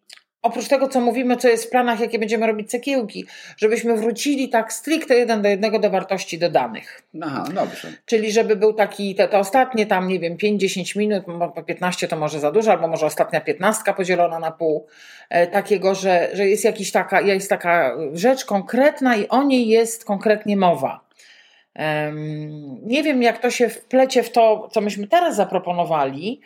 oprócz 0.43 0.69
tego, 0.69 0.89
co 0.89 1.01
mówimy, 1.01 1.37
co 1.37 1.49
jest 1.49 1.65
w 1.65 1.71
planach, 1.71 2.01
jakie 2.01 2.19
będziemy 2.19 2.47
robić 2.47 2.71
cekiełki, 2.71 3.25
żebyśmy 3.57 3.97
wrócili 3.97 4.49
tak 4.49 4.73
stricte 4.73 5.15
jeden 5.15 5.43
do 5.43 5.49
jednego 5.49 5.79
do 5.79 5.91
wartości 5.91 6.39
dodanych. 6.39 7.03
Aha, 7.23 7.45
dobrze. 7.55 7.93
Czyli 8.07 8.33
żeby 8.33 8.57
był 8.57 8.73
taki, 8.73 9.15
te, 9.15 9.29
te 9.29 9.39
ostatnie 9.39 9.87
tam, 9.87 10.09
nie 10.09 10.19
wiem, 10.19 10.37
5-10 10.37 10.99
minut, 10.99 11.25
15 11.67 12.09
to 12.09 12.17
może 12.17 12.41
za 12.41 12.53
dużo, 12.53 12.71
albo 12.71 12.89
może 12.89 13.07
ostatnia 13.07 13.41
15 13.41 13.95
podzielona 13.97 14.39
na 14.39 14.51
pół, 14.51 14.87
e, 15.31 15.47
takiego, 15.47 15.95
że, 15.95 16.29
że 16.33 16.49
jest 16.49 16.65
jakiś 16.65 16.93
taka, 16.93 17.21
jest 17.21 17.51
taka 17.51 17.97
rzecz 18.13 18.45
konkretna 18.45 19.17
i 19.17 19.29
o 19.29 19.43
niej 19.43 19.69
jest 19.69 20.05
konkretnie 20.05 20.57
mowa. 20.57 21.08
Nie 22.83 23.03
wiem, 23.03 23.23
jak 23.23 23.39
to 23.39 23.51
się 23.51 23.69
wplecie 23.69 24.23
w 24.23 24.31
to, 24.31 24.69
co 24.73 24.81
myśmy 24.81 25.07
teraz 25.07 25.37
zaproponowali, 25.37 26.41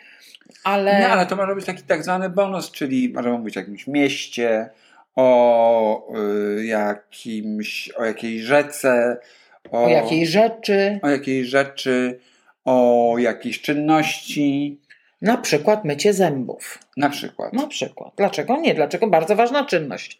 ale. 0.63 0.99
No, 1.01 1.07
ale 1.07 1.25
to 1.25 1.35
może 1.35 1.55
być 1.55 1.65
taki 1.65 1.83
tak 1.83 2.03
zwany 2.03 2.29
bonus, 2.29 2.71
czyli 2.71 3.13
możemy 3.13 3.37
mówić 3.37 3.57
o 3.57 3.59
jakimś 3.59 3.87
mieście, 3.87 4.69
o 5.15 6.13
y, 6.57 6.65
jakimś, 6.65 7.89
o 7.89 8.05
jakiejś 8.05 8.41
rzece, 8.41 9.17
o, 9.71 9.83
o 9.83 9.89
jakiej 9.89 10.27
rzeczy. 10.27 10.99
O 11.01 11.09
jakiejś 11.09 11.47
rzeczy, 11.47 12.19
o 12.65 13.15
jakiejś 13.17 13.61
czynności. 13.61 14.77
Na 15.23 15.37
przykład 15.37 15.85
mycie 15.85 16.13
zębów. 16.13 16.79
Na 16.97 17.09
przykład. 17.09 17.53
Na 17.53 17.67
przykład. 17.67 18.13
Dlaczego 18.17 18.57
nie? 18.57 18.75
Dlaczego 18.75 19.07
bardzo 19.07 19.35
ważna 19.35 19.65
czynność? 19.65 20.19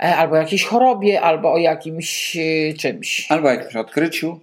E, 0.00 0.16
albo 0.16 0.34
o 0.34 0.38
jakiejś 0.38 0.64
chorobie, 0.64 1.20
albo 1.20 1.52
o 1.52 1.58
jakimś 1.58 2.36
e, 2.36 2.74
czymś. 2.74 3.26
Albo 3.30 3.48
o 3.48 3.50
jakimś 3.50 3.76
odkryciu. 3.76 4.40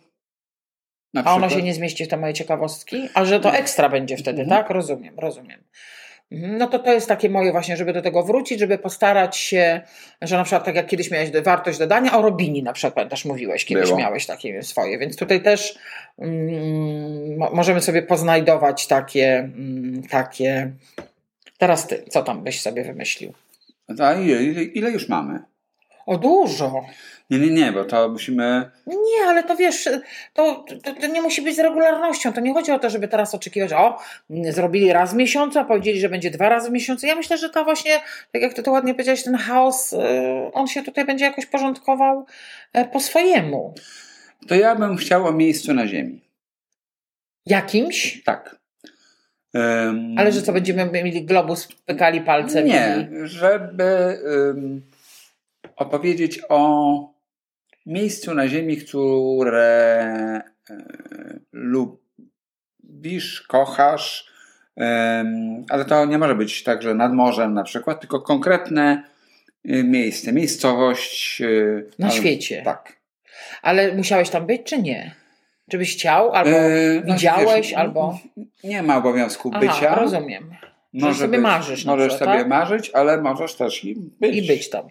A 1.25 1.35
ono 1.35 1.49
się 1.49 1.61
nie 1.61 1.73
zmieści 1.73 2.05
w 2.05 2.07
te 2.07 2.17
moje 2.17 2.33
ciekawostki? 2.33 3.09
A 3.13 3.25
że 3.25 3.39
to 3.39 3.53
ekstra 3.53 3.89
będzie 3.89 4.17
wtedy, 4.17 4.41
mhm. 4.41 4.61
tak? 4.61 4.69
Rozumiem, 4.69 5.19
rozumiem. 5.19 5.63
Mhm. 6.33 6.57
No 6.57 6.67
to 6.67 6.79
to 6.79 6.93
jest 6.93 7.07
takie 7.07 7.29
moje 7.29 7.51
właśnie, 7.51 7.77
żeby 7.77 7.93
do 7.93 8.01
tego 8.01 8.23
wrócić, 8.23 8.59
żeby 8.59 8.77
postarać 8.77 9.37
się, 9.37 9.81
że 10.21 10.37
na 10.37 10.43
przykład 10.43 10.65
tak 10.65 10.75
jak 10.75 10.87
kiedyś 10.87 11.11
miałeś 11.11 11.31
wartość 11.31 11.79
dodania, 11.79 12.17
o 12.17 12.21
Robini 12.21 12.63
na 12.63 12.73
przykład 12.73 13.09
też 13.09 13.25
mówiłeś, 13.25 13.65
kiedyś 13.65 13.85
Było. 13.85 13.99
miałeś 13.99 14.25
takie 14.25 14.63
swoje, 14.63 14.97
więc 14.97 15.17
tutaj 15.17 15.41
też 15.41 15.77
mm, 16.19 17.37
możemy 17.53 17.81
sobie 17.81 18.01
poznajdować 18.01 18.87
takie, 18.87 19.37
mm, 19.37 20.03
takie. 20.09 20.71
Teraz 21.57 21.87
ty, 21.87 22.03
co 22.09 22.23
tam 22.23 22.43
byś 22.43 22.61
sobie 22.61 22.83
wymyślił? 22.83 23.33
A 23.99 24.13
ile, 24.13 24.43
ile, 24.43 24.63
ile 24.63 24.91
już 24.91 25.09
mamy? 25.09 25.39
O 26.05 26.17
dużo. 26.17 26.85
Nie, 27.29 27.39
nie, 27.39 27.49
nie, 27.49 27.71
bo 27.71 27.85
to 27.85 28.09
musimy. 28.09 28.71
Nie, 28.87 29.27
ale 29.27 29.43
to 29.43 29.55
wiesz, 29.55 29.89
to, 30.33 30.65
to, 30.83 30.93
to, 30.93 31.07
nie 31.07 31.21
musi 31.21 31.41
być 31.41 31.55
z 31.55 31.59
regularnością. 31.59 32.33
To 32.33 32.41
nie 32.41 32.53
chodzi 32.53 32.71
o 32.71 32.79
to, 32.79 32.89
żeby 32.89 33.07
teraz 33.07 33.35
oczekiwać, 33.35 33.73
o, 33.73 33.99
zrobili 34.49 34.93
raz 34.93 35.13
w 35.13 35.15
miesiącu, 35.15 35.59
a 35.59 35.65
powiedzieli, 35.65 35.99
że 35.99 36.09
będzie 36.09 36.31
dwa 36.31 36.49
razy 36.49 36.69
w 36.69 36.71
miesiącu. 36.71 37.05
Ja 37.05 37.15
myślę, 37.15 37.37
że 37.37 37.49
to 37.49 37.63
właśnie, 37.63 37.99
tak 38.31 38.41
jak 38.41 38.53
ty 38.53 38.63
to 38.63 38.71
ładnie 38.71 38.93
powiedziałeś, 38.93 39.23
ten 39.23 39.35
chaos, 39.35 39.93
y, 39.93 39.97
on 40.53 40.67
się 40.67 40.83
tutaj 40.83 41.05
będzie 41.05 41.25
jakoś 41.25 41.45
porządkował 41.45 42.25
e, 42.73 42.85
po 42.85 42.99
swojemu. 42.99 43.73
To 44.47 44.55
ja 44.55 44.75
bym 44.75 44.97
chciał 44.97 45.27
o 45.27 45.31
miejscu 45.31 45.73
na 45.73 45.87
Ziemi. 45.87 46.21
Jakimś? 47.45 48.23
Tak. 48.23 48.55
Um, 49.53 50.15
ale 50.17 50.31
że 50.31 50.41
co, 50.41 50.53
będziemy 50.53 50.85
mieli 50.85 51.25
globus, 51.25 51.67
pykali 51.85 52.21
palcem? 52.21 52.65
Nie, 52.65 53.09
i... 53.11 53.27
żeby 53.27 54.19
um, 54.25 54.81
opowiedzieć 55.75 56.39
o 56.49 57.12
miejscu 57.85 58.33
na 58.33 58.47
Ziemi, 58.47 58.77
które 58.77 60.41
e, 60.69 60.77
lubisz, 61.51 63.41
kochasz, 63.41 64.33
ale 65.69 65.85
to 65.87 66.05
nie 66.05 66.17
może 66.17 66.35
być 66.35 66.63
także 66.63 66.93
nad 66.93 67.13
morzem 67.13 67.53
na 67.53 67.63
przykład, 67.63 67.99
tylko 67.99 68.21
konkretne 68.21 69.03
e, 69.65 69.83
miejsce, 69.83 70.33
miejscowość. 70.33 71.41
Na 71.99 72.07
ale, 72.07 72.15
świecie. 72.15 72.61
Tak. 72.65 72.97
Ale 73.61 73.95
musiałeś 73.95 74.29
tam 74.29 74.45
być, 74.45 74.61
czy 74.63 74.81
nie? 74.81 75.15
Czy 75.69 75.77
byś 75.77 75.93
chciał, 75.93 76.31
albo 76.31 76.51
no, 77.05 77.13
widziałeś, 77.13 77.67
wiesz, 77.67 77.73
albo. 77.73 78.19
Nie 78.63 78.83
ma 78.83 78.97
obowiązku 78.97 79.51
Aha, 79.53 79.59
bycia. 79.59 79.95
Rozumiem. 79.95 80.55
Może 80.93 81.19
sobie 81.19 81.37
być, 81.37 81.41
marzysz. 81.41 81.85
Możesz 81.85 82.13
sobie 82.13 82.25
tak? 82.25 82.47
marzyć, 82.47 82.91
ale 82.93 83.21
możesz 83.21 83.55
też 83.55 83.83
i 83.83 83.95
być. 83.95 84.35
I 84.35 84.47
być 84.47 84.69
tam. 84.69 84.83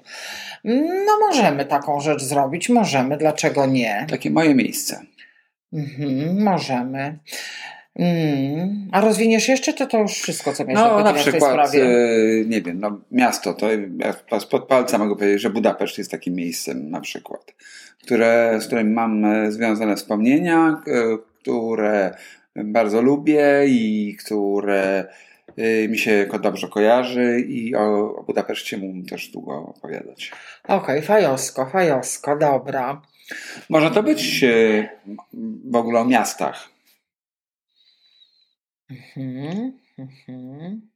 No 1.06 1.18
możemy 1.20 1.64
taką 1.64 2.00
rzecz 2.00 2.22
zrobić, 2.22 2.68
możemy, 2.68 3.16
dlaczego 3.16 3.66
nie? 3.66 4.06
Takie 4.10 4.30
moje 4.30 4.54
miejsce. 4.54 5.00
Mhm, 5.72 6.42
możemy. 6.42 7.18
Mm. 7.96 8.88
A 8.92 9.00
rozwiniesz 9.00 9.48
jeszcze, 9.48 9.72
to 9.72 9.86
to 9.86 9.98
już 9.98 10.12
wszystko, 10.12 10.52
co 10.52 10.64
miałeś 10.64 10.82
no, 10.82 11.04
na 11.04 11.12
przykład, 11.12 11.74
yy, 11.74 12.44
nie 12.48 12.62
wiem, 12.62 12.80
no, 12.80 13.00
miasto, 13.10 13.54
to 13.54 13.68
ja 14.30 14.40
spod 14.40 14.66
palca 14.66 14.98
mogę 14.98 15.16
powiedzieć, 15.16 15.40
że 15.40 15.50
Budapeszt 15.50 15.98
jest 15.98 16.10
takim 16.10 16.34
miejscem 16.34 16.90
na 16.90 17.00
przykład, 17.00 17.54
które, 18.02 18.58
z 18.60 18.66
którym 18.66 18.92
mam 18.92 19.24
e, 19.24 19.52
związane 19.52 19.96
wspomnienia, 19.96 20.82
yy, 20.86 21.18
które 21.40 22.14
bardzo 22.56 23.02
lubię 23.02 23.64
i 23.66 24.16
które 24.24 25.04
y, 25.04 25.31
mi 25.88 25.98
się 25.98 26.26
dobrze 26.42 26.68
kojarzy 26.68 27.40
i 27.40 27.74
o, 27.74 28.14
o 28.16 28.22
Budapeszcie 28.22 28.78
mógłbym 28.78 29.06
też 29.06 29.28
długo 29.28 29.74
opowiadać. 29.76 30.32
Okej, 30.64 30.76
okay, 30.76 31.02
fajosko, 31.02 31.66
fajosko, 31.66 32.36
dobra. 32.36 33.02
Może 33.68 33.90
to 33.90 34.02
być 34.02 34.44
y, 34.44 34.88
w 35.70 35.76
ogóle 35.76 36.00
o 36.00 36.04
miastach. 36.04 36.68
Mhm, 39.16 39.78
mhm. 39.98 40.92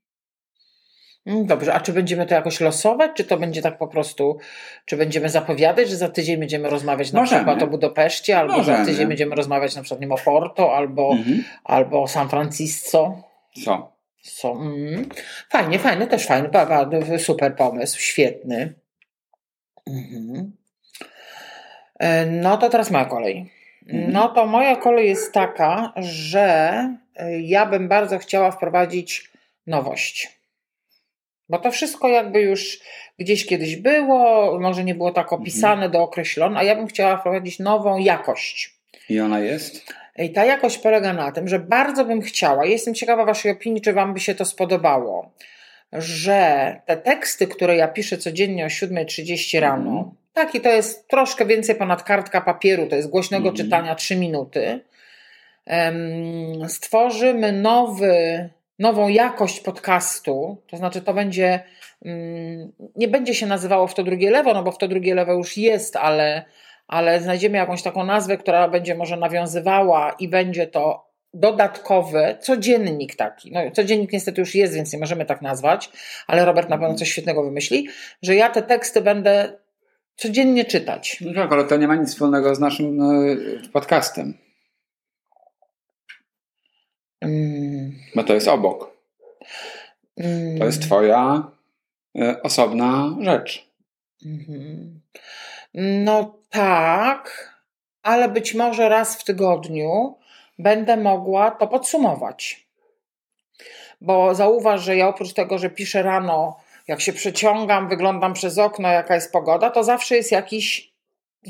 Mm, 1.26 1.46
dobrze, 1.46 1.74
a 1.74 1.80
czy 1.80 1.92
będziemy 1.92 2.26
to 2.26 2.34
jakoś 2.34 2.60
losować, 2.60 3.10
czy 3.14 3.24
to 3.24 3.36
będzie 3.36 3.62
tak 3.62 3.78
po 3.78 3.88
prostu, 3.88 4.38
czy 4.84 4.96
będziemy 4.96 5.28
zapowiadać, 5.28 5.88
że 5.88 5.96
za 5.96 6.08
tydzień 6.08 6.36
będziemy 6.36 6.70
rozmawiać 6.70 7.12
na 7.12 7.20
Możemy. 7.20 7.40
przykład 7.40 7.62
o 7.62 7.66
Budapeszcie, 7.66 8.38
albo 8.38 8.56
Możemy. 8.56 8.78
za 8.78 8.84
tydzień 8.84 9.06
będziemy 9.08 9.34
rozmawiać 9.34 9.76
na 9.76 9.82
przykład 9.82 10.00
nie 10.00 10.08
o 10.08 10.18
Porto, 10.24 10.76
albo, 10.76 11.12
mhm. 11.12 11.44
albo 11.64 12.02
o 12.02 12.08
San 12.08 12.28
Francisco? 12.28 13.22
Co? 13.64 13.95
Co? 14.34 14.52
Mm. 14.52 15.08
Fajnie, 15.50 15.78
fajny, 15.78 16.06
też 16.06 16.26
fajny, 16.26 16.48
super 17.18 17.56
pomysł, 17.56 18.00
świetny. 18.00 18.74
Mhm. 19.86 20.52
E, 21.98 22.26
no 22.26 22.58
to 22.58 22.68
teraz 22.70 22.90
moja 22.90 23.04
kolej. 23.04 23.50
Mhm. 23.86 24.12
No 24.12 24.28
to 24.28 24.46
moja 24.46 24.76
kolej 24.76 25.08
jest 25.08 25.32
taka, 25.32 25.92
że 25.96 26.48
e, 27.16 27.40
ja 27.40 27.66
bym 27.66 27.88
bardzo 27.88 28.18
chciała 28.18 28.50
wprowadzić 28.50 29.30
nowość. 29.66 30.36
Bo 31.48 31.58
to 31.58 31.70
wszystko 31.70 32.08
jakby 32.08 32.40
już 32.40 32.80
gdzieś 33.18 33.46
kiedyś 33.46 33.76
było, 33.76 34.58
może 34.60 34.84
nie 34.84 34.94
było 34.94 35.10
tak 35.10 35.24
mhm. 35.24 35.42
opisane, 35.42 35.88
dookreślone, 35.90 36.58
a 36.58 36.62
ja 36.62 36.76
bym 36.76 36.86
chciała 36.86 37.16
wprowadzić 37.16 37.58
nową 37.58 37.98
jakość. 37.98 38.76
I 39.08 39.20
ona 39.20 39.40
jest? 39.40 39.94
I 40.18 40.30
ta 40.30 40.44
jakość 40.44 40.78
polega 40.78 41.12
na 41.12 41.32
tym, 41.32 41.48
że 41.48 41.58
bardzo 41.58 42.04
bym 42.04 42.22
chciała, 42.22 42.64
jestem 42.64 42.94
ciekawa 42.94 43.24
Waszej 43.24 43.52
opinii, 43.52 43.80
czy 43.80 43.92
Wam 43.92 44.14
by 44.14 44.20
się 44.20 44.34
to 44.34 44.44
spodobało, 44.44 45.30
że 45.92 46.80
te 46.86 46.96
teksty, 46.96 47.46
które 47.46 47.76
ja 47.76 47.88
piszę 47.88 48.18
codziennie 48.18 48.64
o 48.64 48.68
7.30 48.68 49.60
rano, 49.60 49.90
mhm. 49.90 50.10
tak 50.32 50.54
i 50.54 50.60
to 50.60 50.68
jest 50.68 51.08
troszkę 51.08 51.46
więcej 51.46 51.74
ponad 51.74 52.02
kartka 52.02 52.40
papieru, 52.40 52.86
to 52.86 52.96
jest 52.96 53.10
głośnego 53.10 53.48
mhm. 53.48 53.64
czytania 53.64 53.94
3 53.94 54.16
minuty, 54.16 54.80
stworzymy 56.68 57.52
nowy 57.52 58.50
nową 58.78 59.08
jakość 59.08 59.60
podcastu, 59.60 60.62
to 60.66 60.76
znaczy 60.76 61.02
to 61.02 61.14
będzie, 61.14 61.60
mm, 62.04 62.72
nie 62.96 63.08
będzie 63.08 63.34
się 63.34 63.46
nazywało 63.46 63.86
w 63.86 63.94
to 63.94 64.02
drugie 64.02 64.30
lewo, 64.30 64.54
no 64.54 64.62
bo 64.62 64.72
w 64.72 64.78
to 64.78 64.88
drugie 64.88 65.14
lewo 65.14 65.32
już 65.32 65.56
jest, 65.56 65.96
ale, 65.96 66.44
ale 66.89 67.20
znajdziemy 67.20 67.59
jakąś 67.59 67.82
taką 67.82 68.05
nazwę, 68.05 68.37
która 68.37 68.68
będzie 68.68 68.95
może 68.95 69.16
nawiązywała 69.16 70.11
i 70.11 70.28
będzie 70.28 70.66
to 70.66 71.07
dodatkowy 71.34 72.37
codziennik 72.41 73.14
taki. 73.14 73.53
No, 73.53 73.61
codziennik 73.70 74.12
niestety 74.12 74.41
już 74.41 74.55
jest, 74.55 74.74
więc 74.74 74.93
nie 74.93 74.99
możemy 74.99 75.24
tak 75.24 75.43
nazwać, 75.43 75.91
ale 76.26 76.45
Robert 76.45 76.68
na 76.68 76.78
pewno 76.78 76.95
coś 76.95 77.12
świetnego 77.12 77.43
wymyśli, 77.43 77.89
że 78.22 78.34
ja 78.34 78.51
te 78.51 78.62
teksty 78.62 79.01
będę 79.01 79.59
codziennie 80.16 80.64
czytać. 80.64 81.18
No 81.20 81.34
tak, 81.34 81.53
ale 81.53 81.64
to 81.64 81.76
nie 81.76 81.89
ma 81.89 81.97
nic 81.97 82.09
wspólnego 82.09 82.55
z 82.55 82.61
naszym 82.61 82.97
no, 82.97 83.12
podcastem. 83.72 84.34
Mm. 87.20 87.93
Bo 88.14 88.24
to 88.24 88.34
jest 88.34 88.49
obok. 88.49 88.97
To 90.59 90.64
jest 90.64 90.78
mm. 90.78 90.87
Twoja 90.87 91.51
y, 92.18 92.43
osobna 92.43 93.16
rzecz. 93.20 93.70
Mhm. 94.26 95.01
No 95.74 96.39
tak, 96.57 97.54
ale 98.02 98.28
być 98.28 98.54
może 98.54 98.88
raz 98.88 99.16
w 99.16 99.24
tygodniu 99.24 100.18
będę 100.59 100.96
mogła 100.96 101.50
to 101.50 101.66
podsumować. 101.66 102.66
Bo 104.00 104.34
zauważ, 104.34 104.82
że 104.82 104.96
ja 104.96 105.09
oprócz 105.09 105.32
tego, 105.32 105.59
że 105.59 105.70
piszę 105.70 106.02
rano, 106.02 106.61
jak 106.88 107.00
się 107.00 107.12
przeciągam, 107.12 107.88
wyglądam 107.88 108.32
przez 108.32 108.59
okno, 108.59 108.88
jaka 108.88 109.14
jest 109.14 109.32
pogoda, 109.32 109.70
to 109.70 109.84
zawsze 109.84 110.16
jest 110.16 110.32
jakiś 110.32 110.95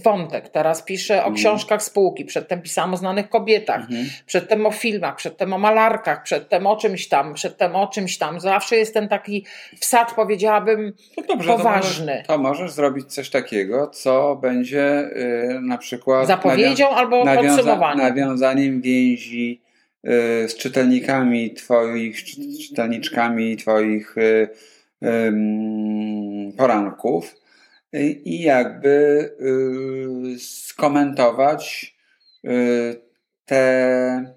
wątek. 0.05 0.49
Teraz 0.49 0.83
piszę 0.83 1.15
o 1.15 1.19
mhm. 1.19 1.35
książkach 1.35 1.83
spółki, 1.83 2.25
przedtem 2.25 2.63
pisałam 2.63 2.95
o 2.95 2.97
znanych 2.97 3.29
kobietach, 3.29 3.81
mhm. 3.81 4.07
przedtem 4.27 4.67
o 4.67 4.71
filmach, 4.71 5.17
przedtem 5.17 5.53
o 5.53 5.59
malarkach, 5.59 6.23
przedtem 6.23 6.67
o 6.67 6.77
czymś 6.77 7.09
tam, 7.09 7.35
przedtem 7.35 7.77
o 7.77 7.87
czymś 7.87 8.19
tam. 8.19 8.41
Zawsze 8.41 8.77
jest 8.77 8.95
ten 8.95 9.09
taki 9.09 9.45
wsad, 9.81 10.15
powiedziałabym, 10.15 10.93
no 11.17 11.23
dobrze, 11.29 11.49
poważny. 11.49 12.07
To 12.07 12.13
możesz, 12.13 12.27
to 12.27 12.39
możesz, 12.39 12.73
zrobić 12.73 13.15
coś 13.15 13.31
takiego, 13.31 13.87
co 13.87 14.37
będzie 14.43 15.11
yy, 15.51 15.61
na 15.61 15.79
przykład 15.79 16.27
zapowiedzią 16.27 16.89
albo 16.89 17.25
nawiąza 17.25 17.57
podsumowaniem. 17.57 17.99
Nawiązaniem 17.99 18.81
więzi 18.81 19.63
yy, 20.03 20.13
z 20.49 20.57
czytelnikami 20.57 21.55
twoich, 21.55 22.25
czytelniczkami 22.69 23.57
twoich 23.57 24.15
yy, 24.17 24.49
poranków 26.57 27.46
i 28.05 28.41
jakby 28.41 28.89
y, 30.35 30.39
skomentować 30.39 31.95
y, 32.45 33.01
te, 33.45 34.37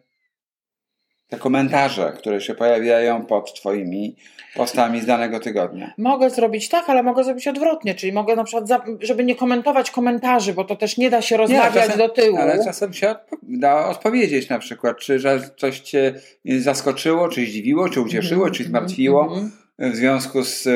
te 1.28 1.38
komentarze, 1.38 2.14
które 2.18 2.41
się 2.41 2.55
pojawiają 2.55 3.26
pod 3.26 3.53
Twoimi 3.53 4.16
postami 4.55 5.01
z 5.01 5.05
danego 5.05 5.39
tygodnia. 5.39 5.93
Mogę 5.97 6.30
zrobić 6.30 6.70
tak, 6.70 6.89
ale 6.89 7.03
mogę 7.03 7.24
zrobić 7.24 7.47
odwrotnie, 7.47 7.95
czyli 7.95 8.14
mogę 8.14 8.36
na 8.36 8.43
przykład, 8.43 8.82
żeby 9.01 9.24
nie 9.24 9.36
komentować 9.36 9.91
komentarzy, 9.91 10.53
bo 10.53 10.64
to 10.64 10.76
też 10.76 10.97
nie 10.97 11.10
da 11.10 11.22
się 11.22 11.38
rozmawiać 11.38 11.76
nie, 11.76 11.82
czasem, 11.82 11.97
do 11.97 12.10
tyłu. 12.10 12.38
Ale 12.38 12.64
czasem 12.64 12.93
się 12.93 13.16
da 13.43 13.89
odpowiedzieć 13.89 14.49
na 14.49 14.60
przykład, 14.60 14.97
czy 14.97 15.20
że 15.20 15.49
coś 15.57 15.80
Cię 15.80 16.14
zaskoczyło, 16.45 17.30
czy 17.30 17.45
zdziwiło, 17.45 17.89
czy 17.89 18.01
ucieszyło, 18.01 18.41
mm 18.41 18.53
-hmm, 18.53 18.57
czy 18.57 18.64
zmartwiło. 18.64 19.34
Mm 19.34 19.45
-hmm 19.45 19.59
w 19.80 19.95
związku 19.95 20.43
z. 20.43 20.67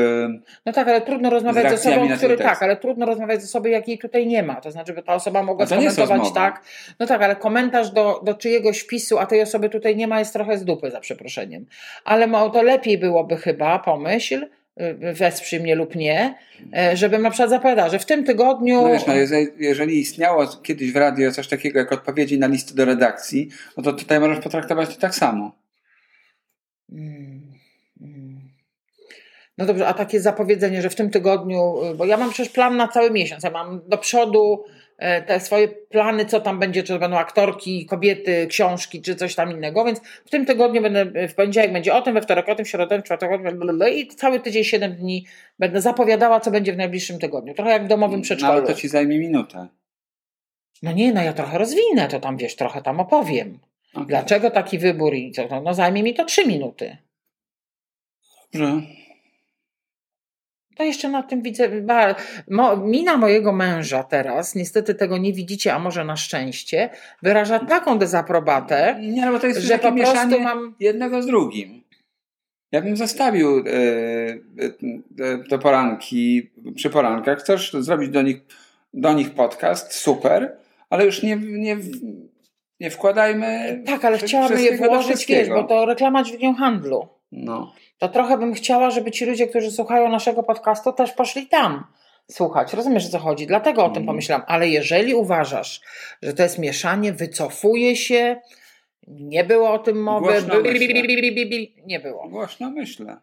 No 0.66 0.74
tak, 0.74 0.88
ale 0.88 1.02
trudno 1.02 1.30
rozmawiać 1.30 1.70
z 1.70 1.74
osobą, 1.74 2.18
który 2.18 2.38
tak, 2.38 2.64
ale 2.64 2.78
trudno 2.78 3.06
rozmawiać 3.06 3.42
z 3.42 3.46
osobą, 3.46 3.70
jakiej 3.70 3.98
tutaj 3.98 4.28
nie 4.28 4.44
ma. 4.44 4.56
To 4.56 4.72
znaczy, 4.72 4.94
by 4.94 5.04
ta 5.04 5.14
osoba 5.14 5.44
mogła 5.44 5.66
skomentować 5.66 6.34
tak. 6.34 6.64
No 7.00 7.06
tak, 7.06 7.22
ale 7.22 7.36
komentarz 7.36 7.92
do, 7.92 8.22
do 8.24 8.34
czyjegoś 8.34 8.80
wpisu, 8.80 9.20
a 9.20 9.26
tej 9.26 9.42
osoby 9.42 9.70
tutaj 9.70 9.96
nie 9.96 10.08
ma, 10.08 10.20
jest 10.20 10.34
trochę 10.34 10.58
z 10.58 10.66
dupy, 10.66 10.92
za 10.92 11.00
przeproszeniem. 11.00 11.66
Ale 12.06 12.30
to 12.54 12.64
lepiej 12.64 12.98
byłoby 12.98 13.38
chyba, 13.38 13.80
pomyśl, 13.80 14.46
y, 14.82 15.14
wesprzyj 15.14 15.60
mnie 15.60 15.76
lub 15.76 15.96
nie, 15.96 16.36
y, 16.94 16.98
żebym 16.98 17.22
na 17.22 17.30
przykład 17.30 17.50
zapowiadała, 17.50 17.90
że 17.90 18.00
w 18.00 18.06
tym 18.06 18.24
tygodniu... 18.24 18.82
No 18.82 18.88
wiesz, 18.88 19.06
no 19.08 19.14
jeżeli, 19.16 19.48
jeżeli 19.58 20.00
istniało 20.00 20.48
kiedyś 20.48 20.92
w 20.92 20.96
radio 20.96 21.32
coś 21.32 21.48
takiego 21.48 21.80
jak 21.80 21.92
odpowiedzi 21.92 22.40
na 22.40 22.48
listy 22.48 22.76
do 22.76 22.86
redakcji, 22.86 23.50
no 23.78 23.84
to 23.84 23.94
tutaj 23.94 24.20
możesz 24.20 24.40
potraktować 24.40 24.96
to 24.96 25.02
tak 25.02 25.16
samo. 25.16 25.52
Hmm. 26.90 27.53
No 29.58 29.66
dobrze, 29.66 29.88
a 29.88 29.94
takie 29.94 30.20
zapowiedzenie, 30.22 30.82
że 30.82 30.90
w 30.90 30.96
tym 30.96 31.10
tygodniu, 31.10 31.84
y, 31.92 31.96
bo 31.96 32.06
ja 32.06 32.18
mam 32.18 32.30
przecież 32.30 32.54
plan 32.54 32.78
na 32.78 32.88
cały 32.88 33.12
miesiąc, 33.12 33.44
ja 33.44 33.52
mam 33.52 33.82
do 33.88 33.98
przodu 33.98 34.64
e, 34.98 35.22
te 35.22 35.40
swoje 35.40 35.68
plany, 35.68 36.26
co 36.26 36.42
tam 36.42 36.60
będzie, 36.60 36.84
czy 36.84 36.94
to 36.94 37.00
będą 37.00 37.18
aktorki, 37.18 37.86
kobiety, 37.86 38.48
książki, 38.48 39.02
czy 39.02 39.16
coś 39.16 39.36
tam 39.36 39.52
innego, 39.52 39.86
więc 39.86 40.02
w 40.26 40.30
tym 40.30 40.46
tygodniu 40.46 40.82
będę, 40.82 41.28
w 41.28 41.36
poniedziałek 41.36 41.74
będzie 41.74 41.94
o 41.94 42.02
tym, 42.02 42.14
we 42.14 42.22
wtorek 42.22 42.50
o 42.50 42.56
tym, 42.56 42.66
w 42.66 42.70
środę, 42.70 43.00
w 43.00 43.04
czwartek 43.04 43.30
o 43.32 43.88
i 43.88 44.08
cały 44.08 44.40
tydzień, 44.40 44.64
7 44.64 44.96
dni 44.96 45.26
będę 45.60 45.82
zapowiadała, 45.82 46.40
co 46.40 46.52
będzie 46.52 46.74
w 46.74 46.78
najbliższym 46.78 47.20
tygodniu. 47.20 47.54
Trochę 47.54 47.72
jak 47.72 47.86
w 47.86 47.88
domowym 47.88 48.22
przedszkolu. 48.22 48.54
No, 48.54 48.60
ale 48.60 48.68
to 48.68 48.74
ci 48.74 48.88
zajmie 48.88 49.20
minutę. 49.20 49.68
No 50.84 50.92
nie, 50.92 51.14
no 51.14 51.24
ja 51.24 51.34
trochę 51.34 51.58
rozwinę 51.58 52.08
to 52.08 52.20
tam, 52.20 52.38
wiesz, 52.38 52.56
trochę 52.56 52.82
tam 52.82 53.00
opowiem. 53.00 53.60
Okay. 53.94 54.06
Dlaczego 54.06 54.52
taki 54.52 54.80
wybór 54.80 55.14
i 55.14 55.32
co, 55.32 55.48
no, 55.48 55.62
no 55.62 55.74
zajmie 55.74 56.04
mi 56.04 56.14
to 56.14 56.26
3 56.26 56.48
minuty. 56.48 56.98
Dobrze. 58.54 58.82
To 60.76 60.84
jeszcze 60.84 61.10
na 61.10 61.24
tym 61.24 61.42
widzę. 61.42 61.70
Mina 62.84 63.18
mojego 63.18 63.54
męża 63.54 64.04
teraz, 64.04 64.56
niestety 64.56 64.96
tego 64.96 65.18
nie 65.18 65.34
widzicie, 65.34 65.74
a 65.74 65.80
może 65.80 66.06
na 66.06 66.16
szczęście, 66.16 66.90
wyraża 67.22 67.60
taką 67.60 68.00
dezaprobatę, 68.00 68.98
nie, 69.02 69.26
no 69.26 69.32
bo 69.32 69.40
to 69.40 69.48
jest 69.48 69.62
że 69.62 69.80
po 69.80 69.92
prostu 69.92 70.40
mam. 70.40 70.76
Jednego 70.80 71.22
z 71.22 71.26
drugim. 71.26 71.84
Ja 72.72 72.82
bym 72.82 72.98
zostawił 72.98 73.58
e, 73.58 73.64
e, 75.20 75.38
te 75.50 75.60
poranki 75.60 76.52
przy 76.76 76.90
porankach. 76.90 77.40
Chcesz 77.40 77.74
zrobić 77.74 78.10
do 78.10 78.22
nich, 78.22 78.38
do 78.94 79.14
nich 79.14 79.34
podcast? 79.34 79.94
Super, 79.94 80.58
ale 80.90 81.06
już 81.06 81.24
nie, 81.24 81.36
nie, 81.36 81.78
nie 82.80 82.90
wkładajmy. 82.90 83.82
Tak, 83.86 84.06
ale 84.06 84.18
chciałabym 84.18 84.60
je 84.60 84.78
włożyć, 84.78 85.26
wiesz, 85.26 85.50
bo 85.50 85.64
to 85.64 85.86
reklama 85.86 86.24
dźwignią 86.24 86.56
handlu. 86.56 87.08
No 87.32 87.74
to 88.04 88.10
trochę 88.10 88.38
bym 88.38 88.54
chciała, 88.54 88.92
żeby 88.92 89.12
ci 89.12 89.26
ludzie, 89.26 89.48
którzy 89.48 89.72
słuchają 89.72 90.10
naszego 90.10 90.44
podcastu, 90.44 90.94
też 90.94 91.12
poszli 91.12 91.48
tam 91.48 91.84
słuchać. 92.32 92.74
Rozumiesz, 92.74 93.06
o 93.06 93.10
co 93.10 93.20
chodzi? 93.20 93.48
Dlatego 93.48 93.86
o 93.86 93.90
tym 93.90 93.98
mm. 93.98 94.08
pomyślałam. 94.08 94.46
Ale 94.48 94.70
jeżeli 94.70 95.16
uważasz, 95.16 95.82
że 96.22 96.34
to 96.34 96.44
jest 96.44 96.60
mieszanie, 96.60 97.14
wycofuje 97.14 97.96
się, 97.96 98.42
nie 99.08 99.44
było 99.44 99.74
o 99.74 99.80
tym 99.80 100.04
mowy, 100.04 100.34
nie 101.86 102.00
było. 102.00 102.30
Głośno 102.30 102.70
myślę. 102.70 103.18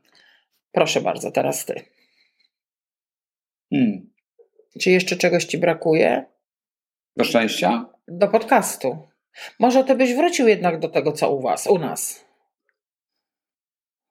Proszę 0.73 1.01
bardzo, 1.01 1.31
teraz 1.31 1.65
ty. 1.65 1.85
Hmm. 3.71 4.11
Czy 4.81 4.91
jeszcze 4.91 5.17
czegoś 5.17 5.45
ci 5.45 5.59
brakuje? 5.59 6.25
Do 7.17 7.25
szczęścia? 7.25 7.87
Do 8.09 8.29
podcastu. 8.29 8.99
Może 9.59 9.85
ty 9.85 9.95
byś 9.95 10.15
wrócił 10.15 10.49
jednak 10.49 10.79
do 10.79 10.89
tego, 10.89 11.13
co 11.13 11.35
u 11.35 11.41
was, 11.41 11.67
u 11.67 11.79
nas. 11.79 12.30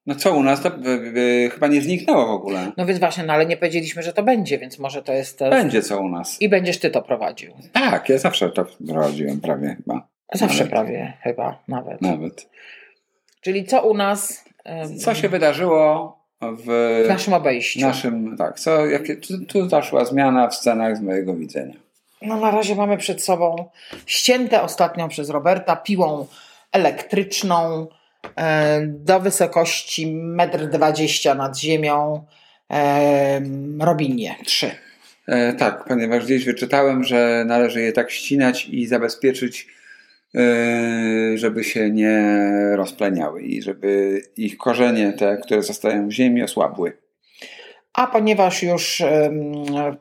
No 0.05 0.15
co 0.15 0.35
u 0.35 0.43
nas, 0.43 0.61
to 0.61 0.69
by, 0.69 1.11
by, 1.11 1.49
chyba 1.53 1.67
nie 1.67 1.81
zniknęło 1.81 2.27
w 2.27 2.31
ogóle. 2.31 2.71
No 2.77 2.85
więc 2.85 2.99
właśnie, 2.99 3.23
no 3.23 3.33
ale 3.33 3.45
nie 3.45 3.57
powiedzieliśmy, 3.57 4.03
że 4.03 4.13
to 4.13 4.23
będzie, 4.23 4.57
więc 4.57 4.79
może 4.79 5.03
to 5.03 5.13
jest... 5.13 5.39
Będzie 5.39 5.81
co 5.81 5.99
u 5.99 6.09
nas. 6.09 6.41
I 6.41 6.49
będziesz 6.49 6.79
ty 6.79 6.89
to 6.89 7.01
prowadził. 7.01 7.53
Tak, 7.73 8.09
ja 8.09 8.17
zawsze 8.17 8.49
to 8.49 8.65
prowadziłem 8.87 9.41
prawie 9.41 9.75
chyba. 9.75 10.07
Zawsze 10.33 10.57
nawet. 10.57 10.71
prawie 10.71 11.13
chyba, 11.21 11.63
nawet. 11.67 12.01
Nawet. 12.01 12.49
Czyli 13.41 13.65
co 13.65 13.89
u 13.89 13.93
nas... 13.93 14.45
Co 14.99 15.15
się 15.15 15.29
wydarzyło 15.29 16.17
w, 16.41 16.65
w 17.05 17.09
naszym 17.09 17.33
obejściu? 17.33 17.79
Naszym, 17.79 18.37
tak. 18.37 18.59
Co, 18.59 18.85
jakie, 18.85 19.15
tu, 19.15 19.45
tu 19.45 19.69
zaszła 19.69 20.05
zmiana 20.05 20.47
w 20.47 20.55
scenach 20.55 20.97
z 20.97 21.01
mojego 21.01 21.35
widzenia. 21.35 21.75
No 22.21 22.39
na 22.39 22.51
razie 22.51 22.75
mamy 22.75 22.97
przed 22.97 23.23
sobą 23.23 23.69
ścięte 24.05 24.61
ostatnio 24.61 25.07
przez 25.07 25.29
Roberta 25.29 25.75
piłą 25.75 26.27
elektryczną 26.71 27.87
do 28.85 29.19
wysokości 29.19 30.07
1,20 30.07 31.31
m 31.31 31.37
nad 31.37 31.59
ziemią 31.59 32.25
e, 32.71 33.41
Robinie 33.79 34.35
3. 34.45 34.71
E, 35.27 35.53
tak, 35.53 35.85
ponieważ 35.87 36.25
gdzieś 36.25 36.45
wyczytałem, 36.45 37.03
że 37.03 37.43
należy 37.47 37.81
je 37.81 37.91
tak 37.91 38.11
ścinać 38.11 38.65
i 38.65 38.87
zabezpieczyć, 38.87 39.67
e, 40.35 41.37
żeby 41.37 41.63
się 41.63 41.89
nie 41.89 42.41
rozpleniały 42.75 43.41
i 43.41 43.61
żeby 43.61 44.21
ich 44.37 44.57
korzenie, 44.57 45.13
te, 45.13 45.37
które 45.37 45.63
zostają 45.63 46.07
w 46.07 46.11
ziemi, 46.11 46.43
osłabły. 46.43 46.93
A 47.93 48.07
ponieważ 48.07 48.63
już 48.63 49.03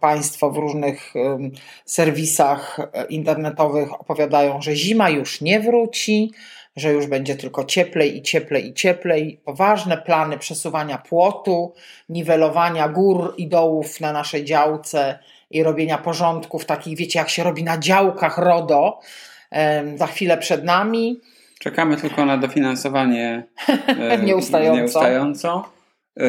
Państwo 0.01 0.51
w 0.51 0.57
różnych 0.57 1.15
serwisach 1.85 2.81
e, 2.81 3.05
internetowych 3.05 4.01
opowiadają, 4.01 4.63
że 4.63 4.77
zima 4.77 5.11
już 5.11 5.41
nie 5.41 5.61
wróci, 5.61 6.33
że 6.79 6.93
już 6.93 7.07
będzie 7.07 7.37
tylko 7.37 7.65
cieplej 7.65 8.17
i 8.17 8.23
cieplej 8.23 8.69
i 8.69 8.75
cieplej, 8.75 9.41
poważne 9.45 9.99
plany 9.99 10.39
przesuwania 10.39 10.99
płotu, 10.99 11.75
niwelowania 12.09 12.89
gór 12.89 13.35
i 13.37 13.49
dołów 13.49 14.01
na 14.01 14.13
naszej 14.13 14.45
działce 14.45 15.19
i 15.51 15.63
robienia 15.63 15.99
porządków 15.99 16.65
takich, 16.65 16.99
wiecie, 16.99 17.19
jak 17.19 17.29
się 17.29 17.43
robi 17.43 17.65
na 17.65 17.79
działkach 17.79 18.39
RODO, 18.39 19.01
za 19.97 20.07
chwilę 20.07 20.39
przed 20.39 20.65
nami. 20.65 21.21
Czekamy 21.59 21.97
tylko 21.97 22.25
na 22.25 22.37
dofinansowanie 22.37 23.45
nieustająco. 24.25 24.81
nieustająco. 24.81 25.71
E, 26.17 26.27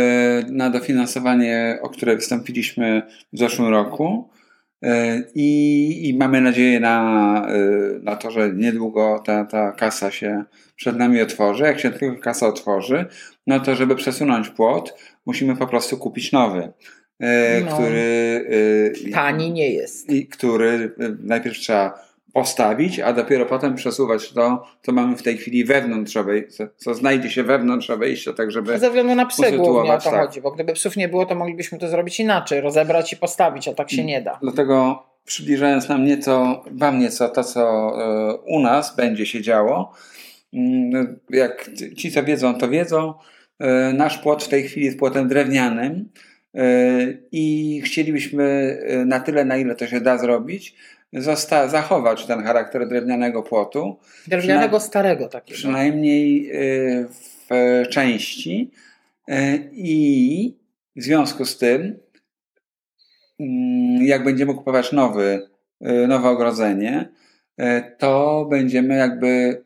na 0.52 0.70
dofinansowanie, 0.70 1.80
o 1.82 1.90
które 1.90 2.16
wystąpiliśmy 2.16 3.02
w 3.34 3.40
zeszłym 3.40 3.68
roku. 3.68 4.30
E, 4.84 5.24
I, 5.36 6.10
I, 6.10 6.18
mamy 6.18 6.42
nadzieję 6.42 6.80
na, 6.80 7.48
e, 7.50 7.60
na 8.02 8.16
to, 8.16 8.32
że 8.32 8.54
niedługo 8.54 9.22
ta, 9.26 9.46
ta 9.46 9.72
kasa 9.72 10.12
się 10.12 10.44
przed 10.76 10.98
nami 10.98 11.22
otworzy. 11.22 11.64
Jak 11.64 11.80
się 11.80 11.92
tylko 11.92 12.22
kasa 12.22 12.48
otworzy, 12.48 13.06
no 13.48 13.60
to 13.60 13.76
żeby 13.76 13.96
przesunąć 13.96 14.50
płot, 14.50 14.96
musimy 15.26 15.56
po 15.56 15.68
prostu 15.68 15.98
kupić 15.98 16.32
nowy. 16.32 16.72
No, 17.66 17.74
który 17.74 18.46
tani 19.14 19.52
nie 19.52 19.74
jest. 19.74 20.10
I 20.10 20.28
który 20.28 20.96
najpierw 21.20 21.58
trzeba 21.58 22.09
postawić, 22.34 23.00
a 23.00 23.14
dopiero 23.14 23.46
potem 23.46 23.76
przesuwać 23.76 24.32
to, 24.32 24.68
co 24.82 24.92
mamy 24.92 25.18
w 25.18 25.24
tej 25.24 25.38
chwili 25.38 25.66
wewnątrz 25.66 26.18
obejścia, 26.18 26.68
co 26.78 26.94
znajdzie 26.94 27.30
się 27.30 27.44
wewnątrz 27.44 27.90
obejścia, 27.90 28.34
tak 28.34 28.52
żeby 28.52 28.80
Ze 28.80 28.88
względu 28.88 29.16
na 29.16 29.26
psy 29.26 29.52
głównie 29.52 29.94
o 29.94 29.98
to 29.98 30.12
tak. 30.12 30.28
chodzi, 30.28 30.42
bo 30.42 30.52
gdyby 30.52 30.74
psów 30.74 30.98
nie 30.98 31.10
było, 31.10 31.26
to 31.26 31.36
moglibyśmy 31.36 31.78
to 31.78 31.88
zrobić 31.88 32.20
inaczej, 32.20 32.62
rozebrać 32.62 33.14
i 33.14 33.18
postawić, 33.18 33.68
a 33.68 33.74
tak 33.74 33.92
się 33.92 34.06
nie 34.06 34.22
da. 34.22 34.40
Dlatego 34.42 35.04
przybliżając 35.26 35.90
nam 35.90 36.06
nieco, 36.06 36.64
wam 36.72 37.00
nieco 37.00 37.30
to, 37.30 37.44
co 37.44 37.62
e, 37.62 38.38
u 38.38 38.60
nas 38.60 38.96
będzie 38.96 39.26
się 39.26 39.42
działo, 39.42 39.94
mm, 40.54 41.20
jak 41.30 41.70
ci, 41.98 42.12
co 42.12 42.24
wiedzą, 42.24 42.54
to 42.54 42.70
wiedzą, 42.70 43.14
e, 43.60 43.94
nasz 43.94 44.18
płot 44.18 44.44
w 44.44 44.48
tej 44.48 44.64
chwili 44.64 44.86
jest 44.86 45.00
płotem 45.00 45.28
drewnianym 45.28 46.10
e, 46.56 46.62
i 47.32 47.82
chcielibyśmy 47.86 48.78
na 49.06 49.20
tyle, 49.20 49.46
na 49.46 49.58
ile 49.58 49.76
to 49.76 49.88
się 49.88 50.02
da 50.02 50.18
zrobić, 50.18 50.76
zosta- 51.14 51.68
zachować 51.68 52.26
ten 52.26 52.44
charakter 52.44 52.88
drewnianego 52.88 53.44
płotu. 53.44 53.98
Drewnianego 54.28 54.78
Przyna- 54.78 54.88
starego 54.88 55.28
takiego. 55.28 55.58
Przynajmniej 55.58 56.52
y, 56.56 57.08
w 57.50 57.50
części. 57.90 58.72
Y, 59.30 59.70
I 59.74 60.58
w 60.96 61.04
związku 61.04 61.46
z 61.46 61.58
tym, 61.58 62.00
mm, 63.40 64.06
jak 64.06 64.24
będziemy 64.24 64.54
kupować 64.54 64.92
nowy, 64.92 65.50
y, 65.88 66.08
nowe 66.08 66.30
ogrodzenie, 66.30 67.10
to 67.98 68.46
będziemy 68.50 68.96
jakby 68.98 69.64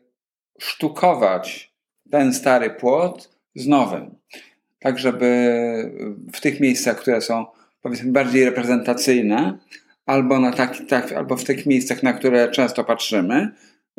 sztukować 0.58 1.74
ten 2.10 2.34
stary 2.34 2.70
płot 2.70 3.30
z 3.54 3.66
nowym. 3.66 4.14
Tak, 4.80 4.98
żeby 4.98 5.28
w 6.32 6.40
tych 6.40 6.60
miejscach, 6.60 6.96
które 6.96 7.20
są 7.20 7.46
powiedzmy 7.82 8.12
bardziej 8.12 8.44
reprezentacyjne, 8.44 9.58
albo, 10.06 10.38
na 10.38 10.52
taki, 10.52 10.86
tak, 10.86 11.12
albo 11.12 11.36
w 11.36 11.44
tych 11.44 11.66
miejscach, 11.66 12.02
na 12.02 12.12
które 12.12 12.50
często 12.50 12.84
patrzymy, 12.84 13.48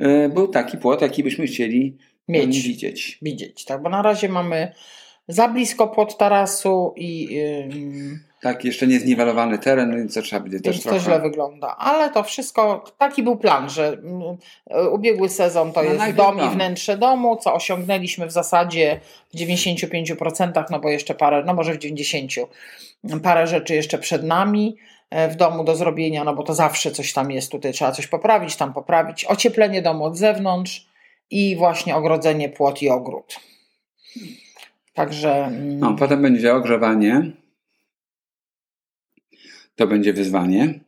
y, 0.02 0.30
był 0.34 0.48
taki 0.48 0.78
płot, 0.78 1.02
jaki 1.02 1.24
byśmy 1.24 1.46
chcieli 1.46 1.98
Mieć, 2.28 2.62
widzieć. 2.62 3.18
Widzieć, 3.22 3.66
tak, 3.66 3.82
bo 3.82 3.90
na 3.90 4.02
razie 4.02 4.30
mamy 4.30 4.74
za 5.28 5.48
blisko 5.48 5.88
płot 5.88 6.18
tarasu 6.18 6.94
i. 6.96 7.34
Yy, 7.36 8.20
tak, 8.42 8.66
jeszcze 8.66 8.88
nie 8.88 9.00
zniwelowany 9.00 9.60
teren, 9.60 9.96
więc 9.96 10.14
to 10.14 10.22
trzeba 10.22 10.42
będzie 10.42 10.60
też 10.60 10.82
trochę. 10.82 10.98
to 10.98 11.04
źle 11.04 11.20
wygląda. 11.20 11.76
Ale 11.78 12.10
to 12.10 12.24
wszystko, 12.24 12.84
taki 12.98 13.24
był 13.24 13.38
plan, 13.38 13.70
że 13.70 13.98
yy, 14.70 14.90
ubiegły 14.90 15.30
sezon 15.30 15.74
to 15.74 15.84
no 15.84 15.94
jest 15.94 16.16
dom 16.16 16.40
i 16.40 16.50
wnętrze 16.50 16.98
domu, 16.98 17.38
co 17.38 17.54
osiągnęliśmy 17.54 18.28
w 18.28 18.32
zasadzie 18.32 19.00
w 19.34 19.38
95%, 19.38 20.64
no 20.72 20.80
bo 20.80 20.90
jeszcze 20.90 21.16
parę, 21.16 21.44
no 21.46 21.54
może 21.54 21.74
w 21.74 21.78
90%, 21.78 22.46
parę 23.24 23.48
rzeczy 23.48 23.76
jeszcze 23.76 23.98
przed 23.98 24.24
nami. 24.24 24.78
E, 25.10 25.30
w 25.30 25.36
domu 25.36 25.64
do 25.64 25.76
zrobienia, 25.76 26.24
no 26.24 26.36
bo 26.36 26.44
to 26.44 26.54
zawsze 26.54 26.92
coś 26.92 27.14
tam 27.14 27.32
jest, 27.32 27.52
tutaj 27.52 27.74
trzeba 27.74 27.92
coś 27.92 28.08
poprawić, 28.08 28.56
tam 28.56 28.74
poprawić. 28.74 29.26
Ocieplenie 29.26 29.82
domu 29.82 30.04
od 30.04 30.18
zewnątrz 30.18 30.88
i 31.32 31.56
właśnie 31.56 31.96
ogrodzenie, 31.96 32.50
płot 32.50 32.82
i 32.82 32.90
ogród. 32.90 33.40
Także. 34.94 35.46
Mm, 35.46 35.80
no, 35.80 35.96
potem 35.96 36.22
będzie 36.22 36.56
ogrzewanie. 36.56 37.32
To 39.76 39.88
będzie 39.88 40.14
wyzwanie. 40.14 40.80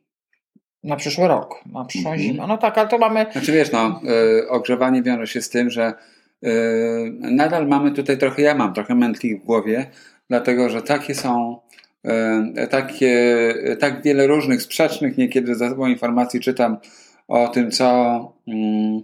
Na 0.84 0.96
przyszły 0.96 1.28
rok, 1.28 1.62
na 1.66 1.86
przyszłą 1.86 2.14
-hmm. 2.14 2.20
zimę. 2.20 2.48
No 2.48 2.58
tak, 2.58 2.78
ale 2.78 2.88
to 2.88 2.98
mamy. 2.98 3.26
Znaczy 3.32 3.52
wiesz, 3.52 3.72
no, 3.72 4.02
y, 4.40 4.50
ogrzewanie 4.50 5.04
wiąże 5.04 5.28
się 5.28 5.42
z 5.42 5.50
tym, 5.50 5.70
że 5.70 5.94
y, 6.44 6.50
nadal 7.20 7.68
mamy 7.68 7.92
tutaj 7.92 8.18
trochę, 8.18 8.42
ja 8.42 8.56
mam 8.56 8.74
trochę 8.74 8.96
mętli 8.96 9.36
w 9.36 9.44
głowie, 9.44 9.92
dlatego 10.30 10.70
że 10.70 10.82
takie 10.82 11.16
są 11.16 11.60
E, 11.67 11.67
takie, 12.70 13.54
tak 13.80 14.04
wiele 14.04 14.28
różnych 14.28 14.62
sprzecznych 14.62 15.18
niekiedy 15.18 15.56
zasobą 15.56 15.88
informacji 15.88 16.40
czytam 16.40 16.78
o 17.28 17.48
tym, 17.48 17.72
co 17.72 18.20
mm, 18.48 19.02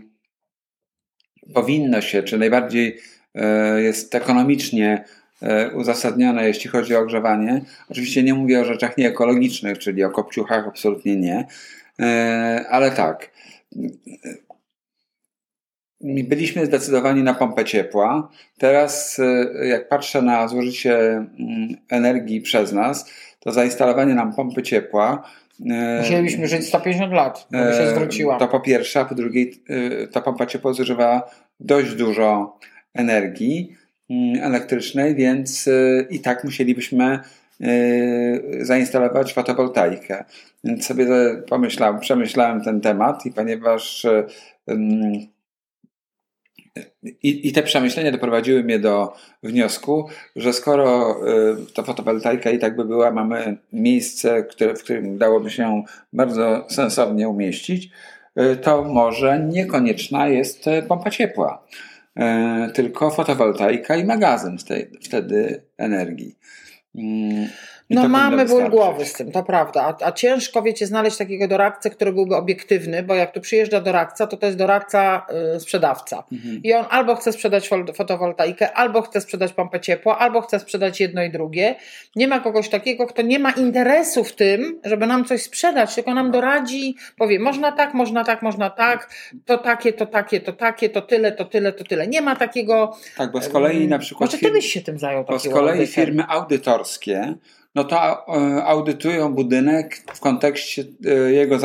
powinno 1.54 2.02
się, 2.02 2.24
czy 2.24 2.38
najbardziej 2.38 3.00
e, 3.36 3.82
jest 3.82 4.16
ekonomicznie 4.16 5.06
e, 5.42 5.72
uzasadnione, 5.72 6.48
jeśli 6.48 6.70
chodzi 6.70 6.96
o 6.96 7.00
ogrzewanie. 7.00 7.62
Oczywiście 7.90 8.24
nie 8.24 8.34
mówię 8.34 8.62
o 8.62 8.66
rzeczach 8.66 8.98
nieekologicznych, 8.98 9.78
czyli 9.78 10.04
o 10.04 10.10
kopciuchach, 10.10 10.68
absolutnie 10.68 11.16
nie, 11.16 11.48
ale 12.70 12.92
tak 12.92 13.32
byliśmy 16.04 16.66
zdecydowani 16.66 17.24
na 17.24 17.34
pompę 17.34 17.66
ciepła. 17.66 18.30
Teraz, 18.58 19.20
e, 19.20 19.68
jak 19.68 19.90
patrzę 19.90 20.22
na 20.22 20.48
zużycie 20.48 20.98
mm, 21.00 21.28
energii 21.90 22.42
przez 22.42 22.72
nas, 22.72 23.12
to 23.40 23.52
zainstalowanie 23.52 24.14
nam 24.14 24.34
pompy 24.34 24.64
ciepła. 24.64 25.30
E, 25.70 26.00
Musielibyśmy 26.02 26.48
żyć 26.48 26.68
150 26.68 27.14
lat, 27.14 27.48
by 27.52 27.58
się 27.58 27.64
e, 27.64 27.90
zwróciła. 27.90 28.40
To 28.40 28.48
po 28.48 28.60
pierwsze, 28.60 29.00
a 29.00 29.06
po 29.06 29.16
drugie, 29.16 29.46
ta 30.12 30.22
pompa 30.22 30.46
ciepła 30.46 30.74
zużywa 30.74 31.32
dość 31.60 31.94
dużo 31.94 32.60
energii 32.94 33.76
mm, 34.10 34.44
elektrycznej, 34.44 35.16
więc 35.16 35.70
i 36.10 36.20
tak 36.20 36.44
musielibyśmy 36.44 37.20
zainstalować 38.62 39.34
fotowoltaikę. 39.34 40.24
Więc 40.64 40.86
sobie 40.86 41.08
pomyślałem, 41.50 42.00
przemyślałem 42.00 42.62
ten 42.62 42.82
temat 42.82 43.26
i 43.26 43.32
ponieważ 43.32 44.08
i, 47.04 47.48
I 47.48 47.52
te 47.52 47.64
przemyślenia 47.64 48.12
doprowadziły 48.12 48.64
mnie 48.64 48.80
do 48.80 49.14
wniosku, 49.44 50.10
że 50.36 50.54
skoro 50.54 51.18
y, 51.28 51.74
ta 51.74 51.84
fotowoltaika 51.84 52.52
i 52.52 52.60
tak 52.60 52.76
by 52.76 52.86
była, 52.86 53.12
mamy 53.12 53.58
miejsce, 53.74 54.44
które, 54.44 54.76
w 54.76 54.84
którym 54.84 55.18
dałoby 55.18 55.50
się 55.50 55.84
bardzo 56.14 56.66
sensownie 56.70 57.30
umieścić, 57.30 57.90
y, 58.40 58.58
to 58.58 58.84
może 58.84 59.40
niekonieczna 59.40 60.28
jest 60.28 60.68
y, 60.68 60.84
pompa 60.88 61.10
ciepła, 61.10 61.64
tylko 62.74 63.12
fotowoltaika 63.12 63.96
i 63.96 64.06
magazyn 64.06 64.58
tej, 64.58 64.90
wtedy 65.02 65.62
energii. 65.78 66.36
No 67.90 68.10
mamy 68.10 68.46
ból 68.46 68.70
głowy 68.70 69.06
z 69.06 69.14
tym, 69.14 69.32
to 69.32 69.44
prawda. 69.44 69.82
A, 69.82 70.06
a, 70.06 70.12
ciężko, 70.12 70.62
wiecie, 70.62 70.88
znaleźć 70.88 71.18
takiego 71.18 71.48
doradcę, 71.48 71.90
który 71.90 72.14
byłby 72.14 72.36
obiektywny, 72.36 73.04
bo 73.04 73.16
jak 73.16 73.34
tu 73.34 73.42
przyjeżdża 73.42 73.82
doradca, 73.82 74.28
to 74.28 74.38
to 74.38 74.46
jest 74.46 74.58
doradca 74.58 75.26
y, 75.56 75.60
sprzedawca. 75.60 76.24
Mhm. 76.32 76.60
I 76.64 76.74
on 76.74 76.86
albo 76.90 77.16
chce 77.16 77.32
sprzedać 77.34 77.70
fotowoltaikę, 77.96 78.74
albo 78.74 79.02
chce 79.02 79.22
sprzedać 79.22 79.54
pompę 79.54 79.80
ciepła, 79.80 80.18
albo 80.18 80.42
chce 80.42 80.60
sprzedać 80.60 81.00
jedno 81.00 81.24
i 81.24 81.32
drugie. 81.32 81.76
Nie 82.16 82.28
ma 82.28 82.40
kogoś 82.40 82.70
takiego, 82.70 83.08
kto 83.08 83.22
nie 83.22 83.40
ma 83.40 83.52
interesu 83.52 84.24
w 84.24 84.36
tym, 84.36 84.80
żeby 84.84 85.08
nam 85.08 85.26
coś 85.26 85.42
sprzedać, 85.42 85.96
tylko 85.96 86.14
nam 86.14 86.32
doradzi, 86.32 86.96
powie, 87.18 87.40
można 87.40 87.72
tak, 87.72 87.94
można 87.94 88.24
tak, 88.24 88.42
można 88.42 88.70
tak, 88.70 89.10
to 89.46 89.58
takie, 89.58 89.94
to 89.94 90.06
takie, 90.06 90.42
to 90.42 90.54
takie, 90.54 90.90
to 90.90 91.02
tyle, 91.02 91.32
to 91.32 91.46
tyle, 91.46 91.74
to 91.74 91.84
tyle. 91.84 92.08
Nie 92.08 92.22
ma 92.22 92.36
takiego... 92.36 92.98
Tak, 93.18 93.32
bo 93.32 93.42
z 93.42 93.50
kolei 93.50 93.88
na 93.88 94.00
przykład... 94.00 94.32
Może 94.32 94.38
ty 94.38 94.52
byś 94.52 94.74
się 94.74 94.82
tym 94.82 95.00
zajął. 95.00 95.24
Bo 95.24 95.40
z 95.40 95.50
kolei 95.50 95.88
firmy 95.88 96.24
no 97.76 97.84
to 97.84 97.98
e, 97.98 98.64
audytują 98.66 99.34
budynek 99.34 100.04
w 100.14 100.20
kontekście 100.20 100.84
e, 101.06 101.32
jego 101.32 101.56
e, 101.56 101.60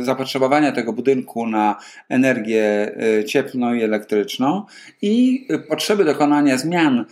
zapotrzebowania 0.00 0.72
tego 0.72 0.92
budynku 0.92 1.46
na 1.46 1.76
energię 2.08 2.94
cieplną 3.26 3.74
i 3.74 3.82
elektryczną 3.82 4.64
i 5.02 5.46
potrzeby 5.68 6.04
dokonania 6.04 6.58
zmian 6.58 7.04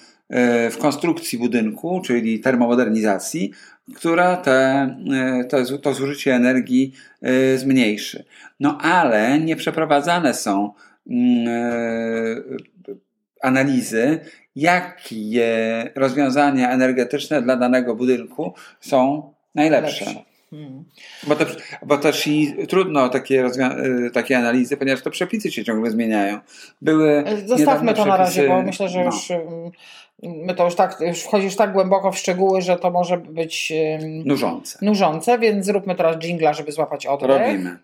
w 0.71 0.77
konstrukcji 0.79 1.39
budynku, 1.39 2.03
czyli 2.05 2.41
termomodernizacji, 2.41 3.53
która 3.97 4.37
te, 4.37 4.97
to 5.83 5.95
zużycie 5.95 6.35
energii 6.35 6.93
zmniejszy. 7.57 8.25
No 8.61 8.79
ale 8.79 9.41
nie 9.41 9.57
przeprowadzane 9.57 10.35
są 10.35 10.73
mm, 11.11 11.49
analizy, 13.43 14.21
jakie 14.61 15.91
rozwiązania 15.95 16.71
energetyczne 16.71 17.43
dla 17.43 17.57
danego 17.57 17.95
budynku 17.95 18.55
są 18.81 19.33
najlepsze. 19.55 20.05
Hmm. 20.51 20.85
Bo, 21.27 21.37
te, 21.37 21.47
bo 21.87 21.99
też 21.99 22.27
i 22.27 22.55
trudno 22.69 23.09
takie, 23.09 23.47
y, 23.47 24.11
takie 24.13 24.39
analizy, 24.39 24.77
ponieważ 24.77 25.03
te 25.03 25.11
przepisy 25.11 25.53
się 25.53 25.65
ciągle 25.65 25.91
zmieniają. 25.91 26.39
Były 26.83 27.25
Zostawmy 27.47 27.95
to 27.95 28.05
na 28.05 28.17
razie, 28.17 28.49
bo 28.49 28.63
myślę, 28.63 28.89
że 28.89 28.99
no. 28.99 29.05
już 29.05 29.29
my 30.23 30.55
to 30.55 30.65
już 30.65 30.75
tak, 30.75 31.01
już 31.01 31.23
wchodzisz 31.23 31.57
tak 31.57 31.73
głęboko 31.73 32.13
w 32.13 32.19
szczegóły, 32.19 32.63
że 32.63 32.77
to 32.77 32.91
może 32.91 33.17
być 33.17 33.73
nużące. 34.25 34.79
nużące, 34.83 35.39
więc 35.39 35.67
zróbmy 35.67 35.95
teraz 35.95 36.17
jingla, 36.19 36.53
żeby 36.53 36.73
złapać 36.73 37.07
oddech. 37.07 37.29
Robimy. 37.29 37.79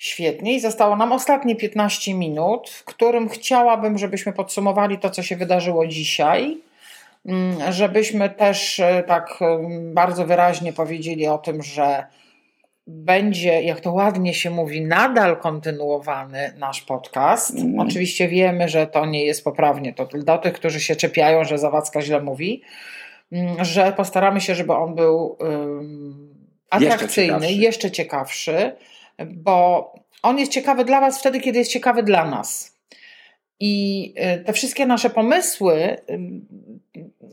Świetnie. 0.00 0.54
I 0.54 0.60
zostało 0.60 0.96
nam 0.96 1.12
ostatnie 1.12 1.56
15 1.56 2.14
minut, 2.14 2.70
w 2.70 2.84
którym 2.84 3.28
chciałabym, 3.28 3.98
żebyśmy 3.98 4.32
podsumowali 4.32 4.98
to, 4.98 5.10
co 5.10 5.22
się 5.22 5.36
wydarzyło 5.36 5.86
dzisiaj. 5.86 6.58
Mm, 7.26 7.72
żebyśmy 7.72 8.30
też 8.30 8.80
e, 8.80 9.02
tak 9.02 9.38
e, 9.40 9.58
bardzo 9.94 10.26
wyraźnie 10.26 10.72
powiedzieli 10.72 11.26
o 11.26 11.38
tym, 11.38 11.62
że 11.62 12.06
będzie, 12.86 13.62
jak 13.62 13.80
to 13.80 13.92
ładnie 13.92 14.34
się 14.34 14.50
mówi, 14.50 14.80
nadal 14.80 15.36
kontynuowany 15.36 16.52
nasz 16.58 16.82
podcast. 16.82 17.58
Mm. 17.58 17.80
Oczywiście 17.80 18.28
wiemy, 18.28 18.68
że 18.68 18.86
to 18.86 19.06
nie 19.06 19.24
jest 19.24 19.44
poprawnie. 19.44 19.94
To 19.94 20.08
do 20.14 20.38
tych, 20.38 20.52
którzy 20.52 20.80
się 20.80 20.96
czepiają, 20.96 21.44
że 21.44 21.58
Zawadzka 21.58 22.02
źle 22.02 22.20
mówi, 22.20 22.62
mm, 23.32 23.64
że 23.64 23.92
postaramy 23.92 24.40
się, 24.40 24.54
żeby 24.54 24.72
on 24.72 24.94
był 24.94 25.36
um, 25.40 26.34
atrakcyjny, 26.70 27.32
jeszcze 27.32 27.40
ciekawszy. 27.40 27.62
jeszcze 27.62 27.90
ciekawszy 27.90 28.72
bo 29.26 29.92
on 30.22 30.38
jest 30.38 30.52
ciekawy 30.52 30.84
dla 30.84 31.00
Was 31.00 31.20
wtedy, 31.20 31.40
kiedy 31.40 31.58
jest 31.58 31.70
ciekawy 31.70 32.02
dla 32.02 32.24
nas. 32.24 32.76
I 33.60 34.14
y, 34.40 34.44
te 34.44 34.52
wszystkie 34.52 34.86
nasze 34.86 35.10
pomysły, 35.10 35.74
y, 36.10 36.20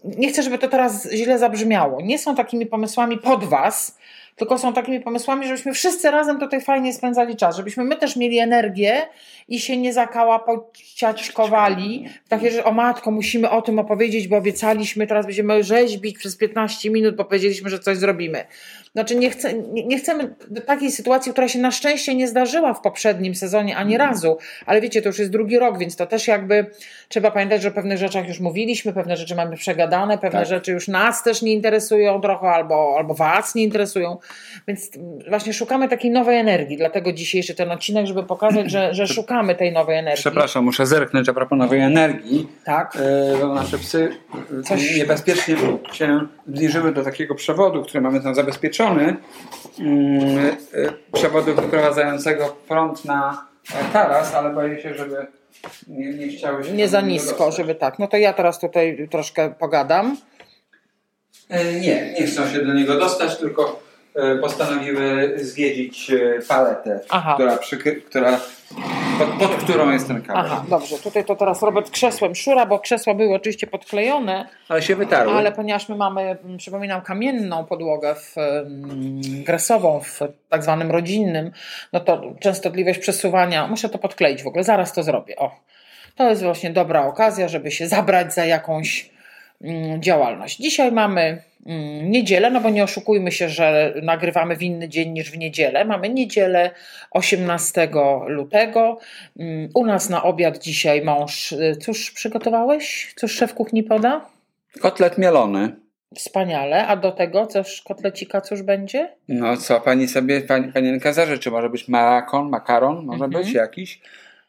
nie 0.03 0.29
chcę, 0.29 0.43
żeby 0.43 0.57
to 0.57 0.67
teraz 0.67 1.11
źle 1.11 1.39
zabrzmiało, 1.39 2.01
nie 2.01 2.19
są 2.19 2.35
takimi 2.35 2.65
pomysłami 2.65 3.17
pod 3.17 3.43
Was, 3.43 3.97
tylko 4.38 4.57
są 4.57 4.73
takimi 4.73 4.99
pomysłami, 4.99 5.47
żebyśmy 5.47 5.73
wszyscy 5.73 6.11
razem 6.11 6.39
tutaj 6.39 6.61
fajnie 6.61 6.93
spędzali 6.93 7.35
czas, 7.35 7.57
żebyśmy 7.57 7.83
my 7.83 7.95
też 7.95 8.15
mieli 8.15 8.39
energię 8.39 9.01
i 9.47 9.59
się 9.59 9.77
nie 9.77 9.93
zakałapociaćkowali. 9.93 12.09
Takie, 12.29 12.51
że 12.51 12.63
o 12.63 12.71
matko, 12.71 13.11
musimy 13.11 13.49
o 13.49 13.61
tym 13.61 13.79
opowiedzieć, 13.79 14.27
bo 14.27 14.38
obiecaliśmy, 14.38 15.07
teraz 15.07 15.25
będziemy 15.25 15.63
rzeźbić 15.63 16.17
przez 16.17 16.38
15 16.38 16.89
minut, 16.89 17.15
bo 17.15 17.25
powiedzieliśmy, 17.25 17.69
że 17.69 17.79
coś 17.79 17.97
zrobimy. 17.97 18.45
Znaczy 18.97 19.15
nie, 19.15 19.29
chcę, 19.29 19.53
nie, 19.53 19.85
nie 19.85 19.97
chcemy 19.97 20.35
takiej 20.65 20.91
sytuacji, 20.91 21.31
która 21.31 21.47
się 21.47 21.59
na 21.59 21.71
szczęście 21.71 22.15
nie 22.15 22.27
zdarzyła 22.27 22.73
w 22.73 22.81
poprzednim 22.81 23.35
sezonie 23.35 23.77
ani 23.77 23.95
mm. 23.95 24.07
razu, 24.07 24.38
ale 24.65 24.81
wiecie, 24.81 25.01
to 25.01 25.09
już 25.09 25.19
jest 25.19 25.31
drugi 25.31 25.59
rok, 25.59 25.77
więc 25.77 25.95
to 25.95 26.07
też 26.07 26.27
jakby 26.27 26.65
trzeba 27.07 27.31
pamiętać, 27.31 27.61
że 27.61 27.67
o 27.67 27.71
pewnych 27.71 27.97
rzeczach 27.97 28.27
już 28.27 28.39
mówiliśmy, 28.39 28.93
pewne 28.93 29.17
rzeczy 29.17 29.35
mamy 29.35 29.55
przegadane, 29.55 30.17
pewne 30.17 30.39
tak. 30.39 30.47
rzeczy 30.47 30.71
już 30.71 30.88
nas 30.88 31.23
też 31.23 31.41
nie 31.41 31.53
interesują 31.53 32.21
trochę 32.21 32.47
albo, 32.47 32.95
albo 32.97 33.13
was 33.13 33.55
nie 33.55 33.63
interesują, 33.63 34.17
więc 34.67 34.89
właśnie 35.30 35.53
szukamy 35.53 35.89
takiej 35.89 36.11
nowej 36.11 36.39
energii, 36.39 36.78
dlatego 36.78 37.13
dzisiejszy 37.13 37.55
ten 37.55 37.71
odcinek, 37.71 38.05
żeby 38.05 38.23
pokazać, 38.23 38.71
że, 38.71 38.93
że 38.93 39.07
szukamy 39.17 39.55
tej 39.55 39.71
nowej 39.71 39.97
energii. 39.97 40.21
Przepraszam, 40.21 40.63
muszę 40.63 40.86
zerknąć 40.86 41.30
a 41.30 41.34
propos 41.34 41.57
nowej 41.59 41.80
energii. 41.80 42.47
Tak. 42.65 42.97
E, 43.41 43.47
nasze 43.47 43.78
psy 43.78 44.09
Coś... 44.65 44.97
niebezpiecznie 44.97 45.55
się 45.93 46.28
zbliżyły 46.47 46.93
do 46.93 47.03
takiego 47.03 47.36
przewodu, 47.36 47.84
który 47.84 48.01
mamy 48.01 48.21
tam 48.21 48.36
zabezpieczony 48.36 49.17
Mm, 49.80 50.38
y, 50.73 50.93
przewodu 51.13 51.55
wyprowadzającego 51.55 52.57
prąd 52.67 53.05
na 53.05 53.47
taras, 53.93 54.34
ale 54.34 54.53
boję 54.53 54.82
się, 54.82 54.95
żeby 54.95 55.28
nie, 55.88 56.13
nie 56.13 56.28
chciały 56.28 56.63
się. 56.63 56.71
Nie 56.71 56.88
za 56.88 57.01
nisko, 57.01 57.51
żeby 57.51 57.75
tak. 57.75 57.99
No 57.99 58.07
to 58.07 58.17
ja 58.17 58.34
teraz 58.34 58.59
tutaj 58.59 59.07
troszkę 59.11 59.53
pogadam. 59.59 60.17
E, 61.49 61.73
nie, 61.73 62.13
nie 62.19 62.28
chcą 62.28 62.49
się 62.49 62.65
do 62.65 62.73
niego 62.73 62.99
dostać, 62.99 63.38
tylko 63.38 63.63
e, 63.63 63.86
postanowiły 64.41 65.34
zwiedzić 65.38 66.11
e, 66.11 66.41
paletę, 66.47 66.99
która, 67.36 67.57
która 68.07 68.39
pod, 69.20 69.30
pod, 69.30 69.63
którą 69.63 69.91
jest 69.91 70.07
ten 70.07 70.22
kabel. 70.22 70.43
Aha, 70.45 70.65
dobrze. 70.70 70.97
Tutaj 70.97 71.26
to 71.26 71.36
teraz 71.36 71.63
Robert 71.63 71.89
krzesłem 71.89 72.36
szura, 72.36 72.65
bo 72.65 72.80
krzesła 72.80 73.13
były 73.13 73.36
oczywiście 73.36 73.68
podklejone. 73.68 74.47
Ale 74.70 74.82
się 74.82 74.95
wytarły. 74.95 75.34
Ale 75.34 75.51
ponieważ 75.51 75.89
my 75.89 75.95
mamy, 75.95 76.38
przypominam, 76.57 77.01
kamienną 77.01 77.65
podłogę 77.65 78.15
w, 78.15 78.36
gresową, 79.45 79.99
w 79.99 80.20
tak 80.49 80.63
zwanym 80.63 80.91
rodzinnym, 80.91 81.51
no 81.93 81.99
to 81.99 82.34
częstotliwość 82.39 82.99
przesuwania, 82.99 83.68
muszę 83.68 83.89
to 83.89 83.97
podkleić 83.97 84.43
w 84.43 84.47
ogóle, 84.47 84.63
zaraz 84.63 84.93
to 84.93 85.03
zrobię. 85.03 85.36
O, 85.36 85.51
to 86.15 86.30
jest 86.30 86.43
właśnie 86.43 86.70
dobra 86.70 87.05
okazja, 87.05 87.47
żeby 87.47 87.72
się 87.72 87.88
zabrać 87.88 88.34
za 88.34 88.45
jakąś 88.45 89.09
działalność. 89.99 90.57
Dzisiaj 90.57 90.91
mamy 90.91 91.41
niedzielę, 92.03 92.49
no 92.49 92.62
bo 92.62 92.70
nie 92.70 92.84
oszukujmy 92.84 93.32
się, 93.32 93.49
że 93.49 93.93
nagrywamy 94.03 94.55
w 94.55 94.62
inny 94.62 94.89
dzień 94.89 95.12
niż 95.12 95.32
w 95.32 95.38
niedzielę. 95.38 95.86
Mamy 95.86 96.10
niedzielę 96.10 96.72
18 97.12 97.89
lutego. 98.28 98.99
Mm, 99.39 99.70
u 99.74 99.86
nas 99.86 100.10
na 100.10 100.24
obiad 100.24 100.58
dzisiaj 100.58 101.01
mąż, 101.01 101.51
y, 101.51 101.78
cóż 101.82 102.12
przygotowałeś? 102.12 103.14
Cóż 103.16 103.32
szef 103.32 103.53
kuchni 103.53 103.84
poda? 103.84 104.26
Kotlet 104.82 105.18
mielony. 105.18 105.76
Wspaniale. 106.16 106.88
A 106.88 106.95
do 106.95 107.12
tego 107.12 107.47
coś 107.47 107.82
kotlecika 107.82 108.41
cóż 108.41 108.62
będzie? 108.62 109.10
No 109.28 109.58
co 109.58 109.82
pani 109.82 110.08
sobie, 110.08 110.41
pani, 110.41 110.74
panienka 110.74 111.14
zażyczy. 111.14 111.51
Może 111.51 111.70
być 111.70 111.88
marakon, 111.88 112.49
makaron, 112.49 113.05
może 113.05 113.26
mhm. 113.26 113.43
być 113.43 113.53
jakiś. 113.53 114.01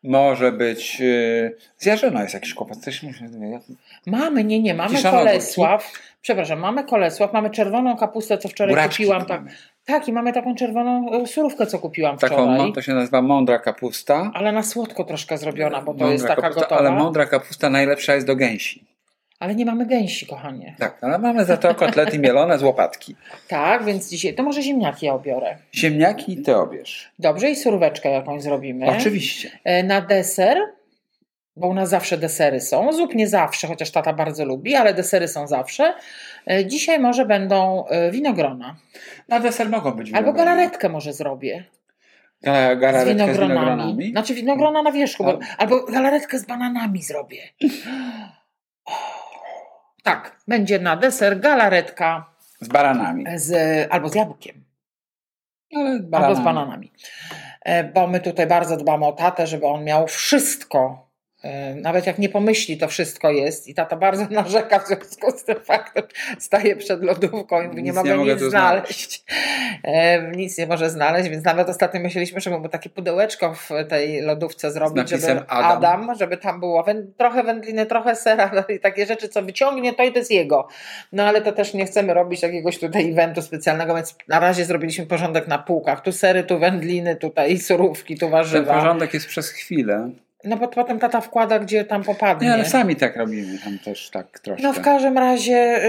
Może 0.03 0.53
być. 0.53 1.01
Yy, 1.01 1.57
z 1.77 1.87
Jarzyna 1.87 2.23
jest 2.23 2.35
jakiś 2.35 2.55
kłopot. 2.55 2.79
Coś 2.79 3.03
Mamy, 4.07 4.45
nie, 4.45 4.63
nie, 4.63 4.75
mamy 4.75 5.03
Kolesław. 5.03 5.93
Przepraszam, 6.21 6.59
mamy 6.59 6.85
Kolesław, 6.85 7.33
mamy 7.33 7.51
czerwoną 7.51 7.97
kapustę, 7.97 8.39
co 8.39 8.49
wczoraj 8.49 8.73
Buraczki 8.75 9.05
kupiłam. 9.05 9.27
Tak, 9.27 9.43
tak, 9.85 10.09
i 10.09 10.13
mamy 10.13 10.33
taką 10.33 10.55
czerwoną 10.55 11.13
e, 11.13 11.27
surówkę, 11.27 11.67
co 11.67 11.79
kupiłam 11.79 12.19
Taką, 12.19 12.35
wczoraj. 12.35 12.73
to 12.73 12.83
się 12.83 12.95
nazywa 12.95 13.23
mądra 13.23 13.59
kapusta. 13.59 14.31
Ale 14.35 14.53
na 14.53 14.63
słodko 14.63 15.05
troszkę 15.05 15.39
zrobiona, 15.39 15.79
bo 15.81 15.85
to 15.85 15.91
mądra 15.93 16.13
jest 16.13 16.27
taka 16.27 16.43
kapusta, 16.43 16.61
gotowa. 16.61 16.81
Ale 16.81 16.91
mądra 16.91 17.27
kapusta 17.27 17.71
najlepsza 17.71 18.15
jest 18.15 18.27
do 18.27 18.37
gęsi. 18.37 18.87
Ale 19.39 19.55
nie 19.55 19.65
mamy 19.65 19.87
gęsi, 19.87 20.27
kochanie. 20.27 20.75
Tak, 20.79 20.99
ale 21.05 21.19
mamy 21.19 21.45
za 21.45 21.57
to 21.57 21.75
kotlety 21.75 22.19
mielone 22.19 22.59
z 22.59 22.63
łopatki. 22.63 23.17
Tak, 23.49 23.85
więc 23.85 24.11
dzisiaj 24.11 24.35
to 24.35 24.43
może 24.43 24.63
ziemniaki 24.63 25.07
ja 25.07 25.15
obiorę. 25.15 25.57
Ziemniaki 25.75 26.43
ty 26.43 26.57
obierz. 26.57 27.11
Dobrze, 27.19 27.51
i 27.51 27.57
suróweczkę 27.57 28.11
jakąś 28.11 28.43
zrobimy. 28.43 28.87
Oczywiście. 28.87 29.51
E, 29.65 29.83
na 29.83 30.01
deser, 30.01 30.59
bo 31.57 31.69
u 31.69 31.75
nas 31.75 31.89
zawsze 31.89 32.19
desery 32.19 32.61
są. 32.61 32.93
Zup 32.93 33.15
nie 33.15 33.29
zawsze, 33.29 33.67
chociaż 33.67 33.91
tata 33.91 34.13
bardzo 34.13 34.45
lubi, 34.45 34.75
ale 34.75 34.95
desery 34.95 35.29
są 35.29 35.47
zawsze. 35.47 35.95
E, 36.51 36.67
dzisiaj 36.67 36.99
może 36.99 37.27
będą 37.27 37.87
e, 37.87 38.11
winogrona. 38.11 38.77
Na 39.29 39.41
deser 39.41 39.69
mogą 39.69 39.91
być 39.91 40.07
winogrona. 40.07 40.29
Albo 40.29 40.45
galaretkę 40.45 40.89
może 40.89 41.13
zrobię. 41.13 41.65
Galaretkę 42.43 43.05
z 43.05 43.09
winogronami. 43.09 43.37
Z 43.37 43.49
winogronami. 43.49 44.11
Znaczy 44.11 44.35
winogrona 44.35 44.83
na 44.83 44.93
wierzchu. 44.93 45.25
Bo, 45.25 45.39
albo 45.59 45.85
galaretkę 45.85 46.39
z 46.39 46.45
bananami 46.47 47.03
zrobię. 47.03 47.43
Tak, 50.03 50.37
będzie 50.49 50.79
na 50.79 50.97
deser 50.97 51.41
galaretka. 51.41 52.31
Z 52.61 52.69
baranami. 52.69 53.25
Z, 53.35 53.53
albo 53.93 54.09
z 54.09 54.15
jabłkiem. 54.15 54.65
Ale 56.13 56.27
albo 56.27 56.35
z 56.35 56.45
bananami. 56.45 56.93
E, 57.63 57.85
bo 57.85 58.07
my 58.07 58.21
tutaj 58.21 58.47
bardzo 58.47 58.77
dbamy 58.77 59.07
o 59.07 59.13
tatę, 59.13 59.47
żeby 59.47 59.67
on 59.67 59.85
miał 59.85 60.07
wszystko 60.07 61.05
E, 61.05 61.08
nawet 61.75 62.07
jak 62.07 62.19
nie 62.19 62.29
pomyśli, 62.29 62.79
to 62.79 62.89
wszystko 62.89 63.31
jest 63.31 63.69
i 63.69 63.75
tata 63.75 63.97
bardzo 63.97 64.27
narzeka 64.43 64.79
w 64.79 64.87
związku 64.87 65.31
z 65.31 65.45
tym 65.45 65.61
faktem, 65.61 66.03
staje 66.39 66.77
przed 66.77 67.03
lodówką 67.03 67.63
i 67.63 67.69
mówi, 67.69 67.83
nie 67.83 67.93
mogę 67.93 68.17
nic 68.17 68.41
znaleźć. 68.41 68.51
znaleźć. 68.51 69.25
nic 70.37 70.59
nie 70.59 70.67
może 70.67 70.91
znaleźć, 70.91 71.29
więc 71.31 71.45
nawet 71.45 71.69
ostatnio 71.69 72.01
myśleliśmy, 72.01 72.41
żeby 72.41 72.59
mu 72.59 72.69
takie 72.69 72.91
pudełeczko 72.91 73.55
w 73.55 73.71
tej 73.89 74.23
lodówce 74.23 74.71
zrobić, 74.71 75.09
żeby 75.09 75.41
Adam. 75.49 75.49
Adam. 75.49 76.15
żeby 76.15 76.37
tam 76.37 76.61
było 76.61 76.85
trochę 77.17 77.43
wędliny, 77.43 77.87
trochę 77.87 78.17
sera 78.17 78.51
i 78.77 78.81
takie 78.81 79.07
rzeczy, 79.07 79.29
co 79.29 79.43
wyciągnie, 79.43 79.95
to 79.95 80.03
i 80.03 80.13
to 80.13 80.19
jest 80.19 80.31
jego. 80.31 80.69
No 81.13 81.25
ale 81.25 81.43
to 81.43 81.53
też 81.53 81.75
nie 81.75 81.87
chcemy 81.87 82.15
robić 82.15 82.43
jakiegoś 82.43 82.79
tutaj 82.79 83.11
eventu 83.11 83.43
specjalnego, 83.43 83.95
więc 83.95 84.17
na 84.29 84.41
razie 84.41 84.65
zrobiliśmy 84.65 85.07
porządek 85.07 85.49
na 85.49 85.59
półkach. 85.59 86.01
Tu 86.01 86.13
sery, 86.13 86.45
tu 86.45 86.59
wędliny, 86.59 87.17
tutaj 87.17 87.59
surówki, 87.59 88.19
tu 88.19 88.29
warzywa. 88.29 88.73
Ten 88.73 88.81
porządek 88.83 89.15
jest 89.15 89.27
przez 89.27 89.51
chwilę. 89.51 90.11
No 90.45 90.57
bo 90.57 90.69
potem 90.69 90.99
tata 90.99 91.21
wkłada, 91.21 91.59
gdzie 91.59 91.85
tam 91.85 92.05
popadnie. 92.05 92.49
Nie, 92.49 92.55
ale 92.55 92.65
sami 92.65 92.97
tak 92.97 93.17
robimy, 93.17 93.59
tam 93.65 93.79
też 93.79 94.11
tak 94.11 94.39
troszkę. 94.39 94.63
No 94.63 94.73
w 94.73 94.81
każdym 94.81 95.19
razie 95.19 95.81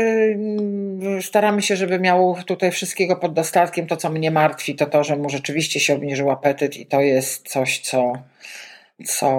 yy, 1.00 1.22
staramy 1.22 1.62
się, 1.62 1.76
żeby 1.76 2.00
miał 2.00 2.36
tutaj 2.46 2.72
wszystkiego 2.72 3.16
pod 3.16 3.34
dostatkiem. 3.34 3.88
To, 3.88 3.98
co 3.98 4.10
mnie 4.10 4.32
martwi, 4.32 4.76
to 4.76 4.86
to, 4.86 5.04
że 5.04 5.16
mu 5.16 5.30
rzeczywiście 5.30 5.80
się 5.80 5.94
obniżył 5.94 6.32
apetyt 6.32 6.78
i 6.78 6.86
to 6.86 7.02
jest 7.02 7.50
coś, 7.50 7.80
co, 7.80 8.14
co 9.06 9.30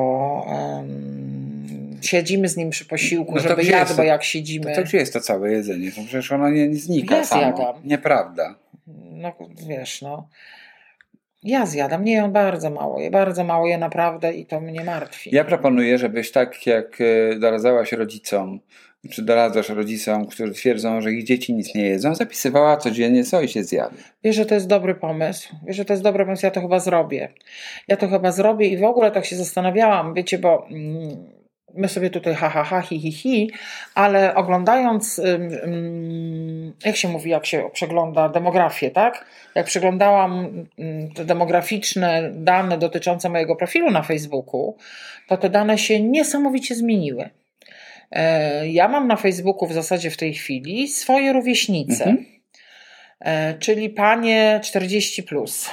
yy, 1.98 2.02
siedzimy 2.02 2.48
z 2.48 2.56
nim 2.56 2.70
przy 2.70 2.84
posiłku, 2.84 3.34
no 3.34 3.40
żeby 3.40 3.64
jadł, 3.64 3.94
bo 3.94 4.02
jak 4.02 4.24
siedzimy... 4.24 4.66
To, 4.66 4.74
to 4.74 4.82
gdzie 4.82 4.98
jest 4.98 5.12
to 5.12 5.20
całe 5.20 5.52
jedzenie? 5.52 5.92
To 5.92 6.00
przecież 6.00 6.32
ono 6.32 6.50
nie, 6.50 6.68
nie 6.68 6.76
znika 6.76 7.16
ja 7.16 7.24
samo. 7.24 7.56
Zjadam. 7.56 7.74
Nieprawda. 7.84 8.54
No 9.10 9.32
wiesz, 9.68 10.02
no... 10.02 10.28
Ja 11.42 11.66
zjadam, 11.66 12.04
nie 12.04 12.12
jem 12.12 12.32
bardzo 12.32 12.70
mało, 12.70 13.00
je 13.00 13.10
bardzo 13.10 13.44
mało 13.44 13.66
je 13.66 13.78
naprawdę 13.78 14.32
i 14.32 14.46
to 14.46 14.60
mnie 14.60 14.84
martwi. 14.84 15.30
Ja 15.32 15.44
proponuję, 15.44 15.98
żebyś 15.98 16.30
tak 16.30 16.66
jak 16.66 16.98
e, 17.00 17.38
doradzałaś 17.38 17.92
rodzicom, 17.92 18.60
czy 19.10 19.22
doradzasz 19.22 19.68
rodzicom, 19.68 20.26
którzy 20.26 20.52
twierdzą, 20.52 21.00
że 21.00 21.12
ich 21.12 21.24
dzieci 21.24 21.54
nic 21.54 21.74
nie 21.74 21.82
jedzą, 21.82 22.14
zapisywała 22.14 22.76
codziennie, 22.76 23.24
co 23.24 23.42
i 23.42 23.48
się 23.48 23.64
zjadł. 23.64 23.96
Wiesz, 24.24 24.36
że 24.36 24.46
to 24.46 24.54
jest 24.54 24.66
dobry 24.66 24.94
pomysł. 24.94 25.56
Wiesz, 25.66 25.76
że 25.76 25.84
to 25.84 25.92
jest 25.92 26.02
dobry 26.02 26.24
pomysł, 26.24 26.46
ja 26.46 26.50
to 26.50 26.60
chyba 26.60 26.80
zrobię. 26.80 27.28
Ja 27.88 27.96
to 27.96 28.08
chyba 28.08 28.32
zrobię 28.32 28.68
i 28.68 28.76
w 28.76 28.84
ogóle 28.84 29.10
tak 29.10 29.24
się 29.24 29.36
zastanawiałam, 29.36 30.14
wiecie, 30.14 30.38
bo... 30.38 30.66
Mm, 30.70 31.39
my 31.74 31.88
sobie 31.88 32.10
tutaj 32.10 32.34
ha, 32.34 32.48
ha, 32.50 32.64
ha, 32.64 32.80
hi, 32.80 33.00
hi, 33.00 33.12
hi, 33.12 33.50
ale 33.94 34.34
oglądając, 34.34 35.20
jak 36.84 36.96
się 36.96 37.08
mówi, 37.08 37.30
jak 37.30 37.46
się 37.46 37.70
przegląda 37.72 38.28
demografię, 38.28 38.90
tak? 38.90 39.24
Jak 39.54 39.66
przeglądałam 39.66 40.66
te 41.14 41.24
demograficzne 41.24 42.30
dane 42.34 42.78
dotyczące 42.78 43.28
mojego 43.28 43.56
profilu 43.56 43.90
na 43.90 44.02
Facebooku, 44.02 44.76
to 45.28 45.36
te 45.36 45.50
dane 45.50 45.78
się 45.78 46.00
niesamowicie 46.00 46.74
zmieniły. 46.74 47.30
E, 48.10 48.68
ja 48.68 48.88
mam 48.88 49.08
na 49.08 49.16
Facebooku 49.16 49.68
w 49.68 49.72
zasadzie 49.72 50.10
w 50.10 50.16
tej 50.16 50.34
chwili 50.34 50.88
swoje 50.88 51.32
rówieśnice, 51.32 52.04
mhm. 52.04 52.26
E, 53.20 53.54
czyli 53.58 53.90
panie 53.90 54.60
40 54.64 55.22
plus 55.22 55.70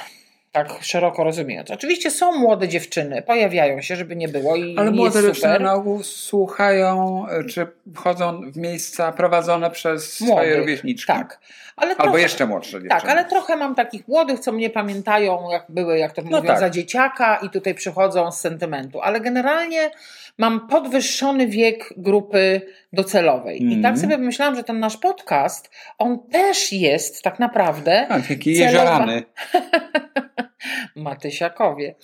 tak 0.64 0.82
szeroko 0.82 1.24
rozumiejąc. 1.24 1.70
Oczywiście 1.70 2.10
są 2.10 2.32
młode 2.32 2.68
dziewczyny, 2.68 3.22
pojawiają 3.22 3.82
się, 3.82 3.96
żeby 3.96 4.16
nie 4.16 4.28
było 4.28 4.56
i 4.56 4.76
Ale 4.78 4.90
młode 4.90 5.22
dziewczyny 5.22 5.60
na 5.60 5.74
ogół 5.74 6.02
słuchają, 6.02 7.26
czy 7.48 7.66
wchodzą 7.94 8.50
w 8.50 8.56
miejsca 8.56 9.12
prowadzone 9.12 9.70
przez 9.70 10.20
Młodych, 10.20 10.36
swoje 10.36 10.56
rówieśniczki. 10.56 11.06
Tak. 11.06 11.40
Ale 11.80 11.90
Albo 11.90 12.02
trochę, 12.02 12.20
jeszcze 12.20 12.46
młodsze 12.46 12.72
dziewczyny. 12.72 13.00
Tak, 13.00 13.10
ale 13.10 13.24
trochę 13.24 13.56
mam 13.56 13.74
takich 13.74 14.08
młodych, 14.08 14.40
co 14.40 14.52
mnie 14.52 14.70
pamiętają, 14.70 15.50
jak 15.50 15.64
były, 15.68 15.98
jak 15.98 16.12
to 16.12 16.22
no 16.22 16.30
mówią, 16.30 16.48
tak. 16.48 16.60
za 16.60 16.70
dzieciaka 16.70 17.36
i 17.36 17.50
tutaj 17.50 17.74
przychodzą 17.74 18.32
z 18.32 18.40
sentymentu. 18.40 19.00
Ale 19.00 19.20
generalnie 19.20 19.90
mam 20.38 20.68
podwyższony 20.68 21.46
wiek 21.46 21.94
grupy 21.96 22.60
docelowej. 22.92 23.62
Mm. 23.62 23.72
I 23.72 23.82
tak 23.82 23.92
mhm. 23.92 24.00
sobie 24.00 24.18
myślałam, 24.18 24.56
że 24.56 24.64
ten 24.64 24.80
nasz 24.80 24.96
podcast, 24.96 25.70
on 25.98 26.18
też 26.28 26.72
jest 26.72 27.22
tak 27.22 27.38
naprawdę. 27.38 28.06
A, 28.08 28.20
taki 28.20 28.52
jeziorany. 28.52 29.22
Matysiakowie. 30.96 31.94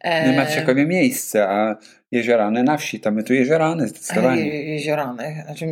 E... 0.00 0.36
Matysiakowie 0.36 0.86
miejsce, 0.86 1.48
a 1.48 1.76
jeziorany 2.14 2.62
na 2.62 2.76
wsi. 2.76 3.00
To 3.00 3.10
my 3.10 3.22
tu 3.22 3.34
jeziorany 3.34 3.88
zdecydowanie. 3.88 4.46
Je, 4.46 4.64
jeziorany. 4.64 5.42
Znaczy 5.44 5.66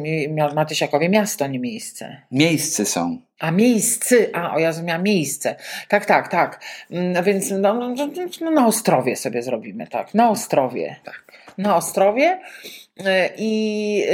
Matysiakowie 0.55 1.09
miasto, 1.09 1.47
nie 1.47 1.59
miejsce. 1.59 2.17
Miejsce 2.31 2.85
są. 2.85 3.19
A 3.39 3.51
miejscy, 3.51 4.31
a 4.33 4.55
o 4.55 4.59
ja 4.59 4.73
miałam 4.85 5.03
miejsce. 5.03 5.57
Tak, 5.89 6.07
tak, 6.07 6.29
tak. 6.29 6.61
Mm, 6.91 7.25
więc 7.25 7.51
no, 7.51 7.75
no, 7.75 7.95
no, 8.41 8.51
na 8.51 8.67
Ostrowie 8.67 9.17
sobie 9.17 9.43
zrobimy, 9.43 9.87
tak. 9.87 10.15
Na 10.15 10.31
Ostrowie. 10.31 10.97
Tak. 11.05 11.25
Na 11.59 11.77
Ostrowie. 11.77 12.41
E, 13.05 13.31
I, 13.37 14.05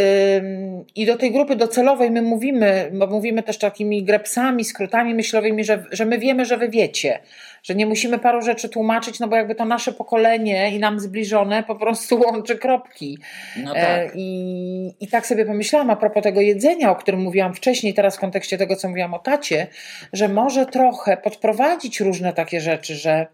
I 0.94 1.06
do 1.06 1.16
tej 1.16 1.32
grupy 1.32 1.56
docelowej 1.56 2.10
my 2.10 2.22
mówimy, 2.22 2.90
bo 2.94 3.06
mówimy 3.06 3.42
też 3.42 3.58
takimi 3.58 4.04
grepsami, 4.04 4.64
skrótami 4.64 5.14
myślowymi, 5.14 5.64
że, 5.64 5.84
że 5.92 6.04
my 6.04 6.18
wiemy, 6.18 6.44
że 6.44 6.56
wy 6.56 6.68
wiecie, 6.68 7.18
że 7.62 7.74
nie 7.74 7.86
musimy 7.86 8.18
paru 8.18 8.42
rzeczy 8.42 8.68
tłumaczyć, 8.68 9.20
no 9.20 9.28
bo 9.28 9.36
jakby 9.36 9.54
to 9.54 9.64
nasze 9.64 9.92
pokolenie 9.92 10.70
i 10.70 10.78
nam 10.78 11.00
zbliżone 11.00 11.62
po 11.62 11.74
prostu 11.74 12.20
łączy 12.26 12.58
kropki. 12.58 13.18
No 13.56 13.76
e, 13.76 14.04
tak. 14.04 14.12
I, 14.16 14.94
I 15.00 15.08
tak 15.08 15.26
sobie 15.26 15.44
pomyślałam 15.44 15.90
a 15.90 15.96
propos 15.96 16.22
tego 16.22 16.40
jedzenia, 16.40 16.90
o 16.90 16.96
którym 16.96 17.20
mówiłam 17.20 17.54
wcześniej, 17.54 17.94
teraz 17.94 18.16
w 18.16 18.20
kontekście 18.20 18.58
tego, 18.58 18.76
co 18.76 18.88
mówiłam 18.88 19.14
o 19.14 19.18
tacie, 19.18 19.66
że 20.12 20.28
może 20.28 20.66
trochę 20.66 21.16
podprowadzić 21.16 22.00
różne 22.00 22.32
takie 22.32 22.60
rzeczy, 22.60 22.94
że 22.94 23.26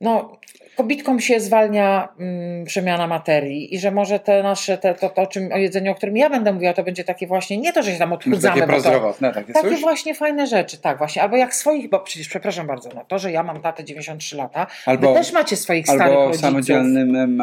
no, 0.00 0.38
kobitkom 0.76 1.20
się 1.20 1.40
zwalnia 1.40 2.08
mm, 2.18 2.64
przemiana 2.64 3.06
materii 3.06 3.74
i 3.74 3.78
że 3.78 3.90
może 3.90 4.18
te 4.18 4.42
nasze, 4.42 4.78
te, 4.78 4.94
to, 4.94 5.10
to, 5.10 5.22
o, 5.22 5.26
czym, 5.26 5.52
o 5.52 5.56
jedzeniu, 5.56 5.92
o 5.92 5.94
którym 5.94 6.16
ja 6.16 6.30
będę 6.30 6.52
mówiła, 6.52 6.72
to 6.72 6.82
będzie 6.84 7.04
takie 7.04 7.26
właśnie, 7.26 7.58
nie 7.58 7.72
to, 7.72 7.82
że 7.82 7.92
się 7.92 7.98
tam 7.98 8.12
odchudzamy. 8.12 8.60
Takie 8.60 8.66
prozdrowotne, 8.66 9.32
takie, 9.32 9.52
takie 9.52 9.76
właśnie 9.76 10.14
fajne 10.14 10.46
rzeczy, 10.46 10.78
tak 10.78 10.98
właśnie. 10.98 11.22
Albo 11.22 11.36
jak 11.36 11.54
swoich, 11.54 11.90
bo 11.90 12.00
przecież 12.00 12.28
przepraszam 12.28 12.66
bardzo, 12.66 12.90
no 12.94 13.04
to, 13.04 13.18
że 13.18 13.32
ja 13.32 13.42
mam 13.42 13.60
tatę 13.60 13.84
93 13.84 14.36
lata, 14.36 14.66
albo, 14.86 15.12
wy 15.12 15.18
też 15.18 15.32
macie 15.32 15.56
swoich 15.56 15.86
starych 15.86 16.02
albo 16.02 16.24
rodziców. 16.24 16.44
Albo 16.44 16.62
samodzielnym 16.62 17.42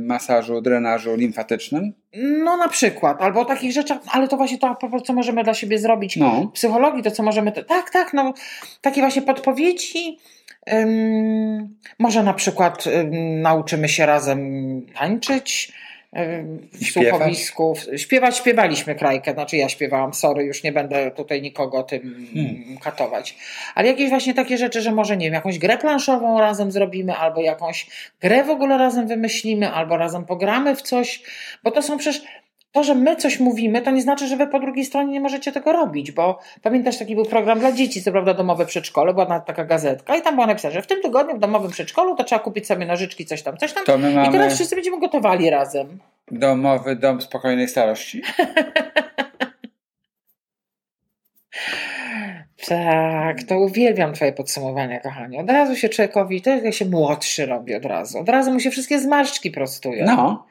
masażu, 0.00 0.60
drenażu 0.60 1.16
limfatycznym. 1.16 1.92
No 2.14 2.56
na 2.56 2.68
przykład, 2.68 3.22
albo 3.22 3.40
o 3.40 3.44
takich 3.44 3.72
rzeczach, 3.72 3.98
ale 4.12 4.28
to 4.28 4.36
właśnie 4.36 4.58
to, 4.58 4.76
co 5.04 5.12
możemy 5.12 5.44
dla 5.44 5.54
siebie 5.54 5.78
zrobić. 5.78 6.16
No. 6.16 6.50
Psychologii, 6.54 7.02
to 7.02 7.10
co 7.10 7.22
możemy, 7.22 7.52
tak, 7.52 7.90
tak, 7.90 8.12
no 8.12 8.34
takie 8.80 9.00
właśnie 9.00 9.22
podpowiedzi, 9.22 10.18
może 11.98 12.22
na 12.22 12.34
przykład 12.34 12.84
nauczymy 13.42 13.88
się 13.88 14.06
razem 14.06 14.40
tańczyć 14.98 15.72
słuchowisku. 16.92 17.74
Śpiewać 17.96 18.36
śpiewaliśmy 18.36 18.94
krajkę, 18.94 19.32
znaczy 19.32 19.56
ja 19.56 19.68
śpiewałam, 19.68 20.14
sorry, 20.14 20.44
już 20.44 20.62
nie 20.62 20.72
będę 20.72 21.10
tutaj 21.10 21.42
nikogo 21.42 21.82
tym 21.82 22.28
hmm. 22.34 22.78
katować. 22.78 23.36
Ale 23.74 23.88
jakieś 23.88 24.10
właśnie 24.10 24.34
takie 24.34 24.58
rzeczy, 24.58 24.80
że 24.80 24.92
może 24.92 25.16
nie 25.16 25.26
wiem, 25.26 25.34
jakąś 25.34 25.58
grę 25.58 25.78
planszową 25.78 26.40
razem 26.40 26.72
zrobimy, 26.72 27.14
albo 27.14 27.40
jakąś 27.40 27.86
grę 28.20 28.44
w 28.44 28.50
ogóle 28.50 28.78
razem 28.78 29.06
wymyślimy, 29.06 29.70
albo 29.70 29.96
razem 29.96 30.24
pogramy 30.24 30.76
w 30.76 30.82
coś, 30.82 31.22
bo 31.64 31.70
to 31.70 31.82
są 31.82 31.98
przecież 31.98 32.22
to, 32.72 32.84
że 32.84 32.94
my 32.94 33.16
coś 33.16 33.40
mówimy, 33.40 33.82
to 33.82 33.90
nie 33.90 34.02
znaczy, 34.02 34.26
że 34.26 34.36
wy 34.36 34.46
po 34.46 34.60
drugiej 34.60 34.84
stronie 34.84 35.12
nie 35.12 35.20
możecie 35.20 35.52
tego 35.52 35.72
robić, 35.72 36.12
bo 36.12 36.38
pamiętasz, 36.62 36.98
taki 36.98 37.14
był 37.14 37.24
program 37.24 37.58
dla 37.58 37.72
dzieci, 37.72 38.02
co 38.02 38.12
prawda 38.12 38.34
domowe 38.34 38.66
przedszkole, 38.66 39.12
była 39.14 39.40
taka 39.40 39.64
gazetka 39.64 40.16
i 40.16 40.22
tam 40.22 40.34
było 40.34 40.46
napisane, 40.46 40.74
że 40.74 40.82
w 40.82 40.86
tym 40.86 41.02
tygodniu 41.02 41.36
w 41.36 41.38
domowym 41.38 41.70
przedszkolu 41.70 42.16
to 42.16 42.24
trzeba 42.24 42.38
kupić 42.38 42.66
sobie 42.66 42.86
nożyczki, 42.86 43.26
coś 43.26 43.42
tam, 43.42 43.56
coś 43.56 43.72
tam. 43.72 43.84
To 43.84 43.98
my 43.98 44.14
mamy 44.14 44.28
I 44.28 44.30
teraz 44.32 44.54
wszyscy 44.54 44.74
będziemy 44.74 45.00
gotowali 45.00 45.50
razem. 45.50 45.98
Domowy 46.30 46.96
dom 46.96 47.20
spokojnej 47.20 47.68
starości. 47.68 48.22
Tak, 52.68 53.42
to 53.42 53.58
uwielbiam 53.58 54.12
Twoje 54.12 54.32
podsumowania, 54.32 55.00
kochanie. 55.00 55.40
Od 55.40 55.50
razu 55.50 55.76
się 55.76 55.88
człowiekowi, 55.88 56.42
to 56.42 56.50
jak 56.50 56.74
się 56.74 56.84
młodszy 56.84 57.46
robi 57.46 57.74
od 57.74 57.84
razu. 57.84 58.18
Od 58.18 58.28
razu 58.28 58.52
mu 58.52 58.60
się 58.60 58.70
wszystkie 58.70 58.98
zmarszczki 58.98 59.50
prostują. 59.50 60.06
No. 60.06 60.46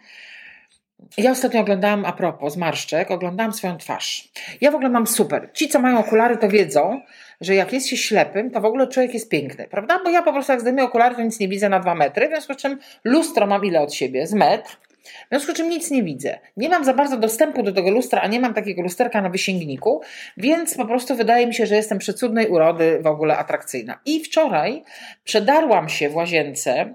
Ja 1.18 1.32
ostatnio 1.32 1.62
oglądałam, 1.62 2.06
a 2.06 2.12
propos 2.12 2.54
zmarszczek, 2.54 3.12
oglądałam 3.12 3.54
swoją 3.54 3.78
twarz. 3.78 4.30
Ja 4.62 4.72
w 4.72 4.76
ogóle 4.76 4.90
mam 4.90 5.08
super. 5.08 5.50
Ci, 5.54 5.70
co 5.70 5.80
mają 5.80 6.00
okulary, 6.00 6.38
to 6.38 6.50
wiedzą, 6.50 7.02
że 7.42 7.56
jak 7.56 7.74
jest 7.74 7.88
się 7.88 7.98
ślepym, 7.98 8.52
to 8.52 8.62
w 8.62 8.66
ogóle 8.66 8.88
człowiek 8.88 9.14
jest 9.14 9.30
piękny, 9.30 9.68
prawda? 9.68 10.00
Bo 10.04 10.10
ja 10.10 10.22
po 10.22 10.34
prostu 10.34 10.52
jak 10.52 10.62
zdejmuję 10.62 10.86
okulary, 10.86 11.16
to 11.16 11.22
nic 11.22 11.40
nie 11.40 11.48
widzę 11.48 11.70
na 11.70 11.80
dwa 11.80 11.96
metry, 11.96 12.28
w 12.28 12.30
związku 12.30 12.54
z 12.54 12.58
czym 12.58 12.80
lustro 13.04 13.48
mam 13.48 13.66
ile 13.66 13.82
od 13.82 13.94
siebie? 13.94 14.28
Z 14.28 14.34
metr. 14.34 14.78
W 15.26 15.30
związku 15.30 15.52
z 15.52 15.56
czym 15.56 15.70
nic 15.70 15.92
nie 15.92 16.04
widzę. 16.04 16.40
Nie 16.58 16.70
mam 16.70 16.86
za 16.86 16.94
bardzo 16.94 17.18
dostępu 17.18 17.64
do 17.64 17.72
tego 17.72 17.92
lustra, 17.92 18.22
a 18.22 18.28
nie 18.28 18.40
mam 18.40 18.54
takiego 18.54 18.82
lusterka 18.82 19.22
na 19.22 19.30
wysięgniku, 19.30 20.02
więc 20.38 20.78
po 20.78 20.86
prostu 20.86 21.16
wydaje 21.16 21.48
mi 21.48 21.54
się, 21.54 21.66
że 21.66 21.76
jestem 21.76 21.98
przecudnej 21.98 22.48
urody 22.48 23.00
w 23.02 23.08
ogóle 23.08 23.38
atrakcyjna. 23.38 24.00
I 24.06 24.24
wczoraj 24.24 24.84
przedarłam 25.24 25.90
się 25.90 26.10
w 26.10 26.16
łazience 26.16 26.94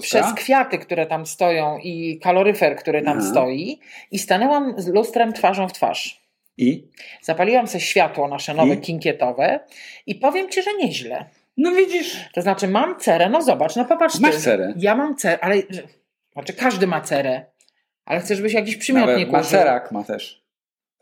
przez 0.00 0.34
kwiaty, 0.34 0.78
które 0.78 1.06
tam 1.06 1.26
stoją 1.26 1.78
i 1.78 2.18
kaloryfer, 2.22 2.76
który 2.76 3.02
tam 3.02 3.16
mhm. 3.16 3.32
stoi 3.32 3.80
i 4.10 4.18
stanęłam 4.18 4.74
z 4.76 4.88
lustrem 4.88 5.32
twarzą 5.32 5.68
w 5.68 5.72
twarz. 5.72 6.24
I? 6.58 6.88
Zapaliłam 7.22 7.66
sobie 7.66 7.80
światło 7.80 8.28
nasze 8.28 8.54
nowe, 8.54 8.74
I? 8.74 8.80
kinkietowe 8.80 9.60
i 10.06 10.14
powiem 10.14 10.48
Ci, 10.48 10.62
że 10.62 10.70
nieźle. 10.74 11.24
No 11.56 11.72
widzisz. 11.72 12.16
To 12.32 12.42
znaczy 12.42 12.68
mam 12.68 13.00
cerę, 13.00 13.28
no 13.28 13.42
zobacz, 13.42 13.76
no 13.76 13.84
popatrz 13.84 14.20
Masz 14.20 14.34
ty. 14.34 14.40
cerę. 14.40 14.74
Ja 14.76 14.94
mam 14.94 15.16
cerę, 15.16 15.38
ale 15.40 15.56
znaczy 16.32 16.52
każdy 16.52 16.86
ma 16.86 17.00
cerę. 17.00 17.46
Ale 18.06 18.20
chcę, 18.20 18.36
żebyś 18.36 18.52
jakiś 18.52 18.76
przymiotnik 18.76 19.08
Nawet 19.10 19.28
użył. 19.28 19.32
macerak 19.60 19.92
ma 19.92 20.04
też. 20.04 20.44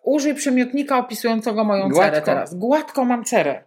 Użyj 0.05 0.34
przymiotnika 0.34 0.98
opisującego 0.98 1.64
moją 1.64 1.88
Gładko. 1.88 2.11
cerę 2.11 2.22
teraz. 2.22 2.55
Gładko 2.55 3.05
mam 3.05 3.24
cerę. 3.24 3.62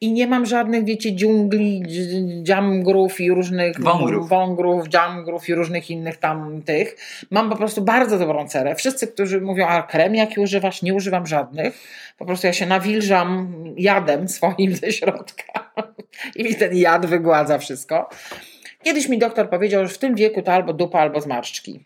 I 0.00 0.12
nie 0.12 0.26
mam 0.26 0.46
żadnych, 0.46 0.84
wiecie, 0.84 1.12
dżungli, 1.16 1.82
dż- 1.82 2.42
dziamgrów 2.42 3.20
i 3.20 3.30
różnych 3.30 3.80
Wągrów. 3.80 4.28
wągrów, 4.28 4.88
dziamgrów 4.88 5.48
i 5.48 5.54
różnych 5.54 5.90
innych 5.90 6.16
tam 6.16 6.62
tych. 6.62 6.96
Mam 7.30 7.50
po 7.50 7.56
prostu 7.56 7.82
bardzo 7.82 8.18
dobrą 8.18 8.48
cerę. 8.48 8.74
Wszyscy, 8.74 9.06
którzy 9.06 9.40
mówią, 9.40 9.66
a 9.66 9.82
krem 9.82 10.14
jaki 10.14 10.40
używasz, 10.40 10.82
nie 10.82 10.94
używam 10.94 11.26
żadnych. 11.26 11.78
Po 12.18 12.26
prostu 12.26 12.46
ja 12.46 12.52
się 12.52 12.66
nawilżam 12.66 13.54
jadem 13.76 14.28
swoim 14.28 14.76
ze 14.76 14.92
środka 14.92 15.70
i 16.36 16.44
mi 16.44 16.54
ten 16.54 16.76
jad 16.76 17.06
wygładza 17.06 17.58
wszystko. 17.58 18.08
Kiedyś 18.82 19.08
mi 19.08 19.18
doktor 19.18 19.50
powiedział, 19.50 19.86
że 19.86 19.94
w 19.94 19.98
tym 19.98 20.14
wieku 20.14 20.42
to 20.42 20.52
albo 20.52 20.72
dupa, 20.72 20.98
albo 21.00 21.20
zmarszczki. 21.20 21.84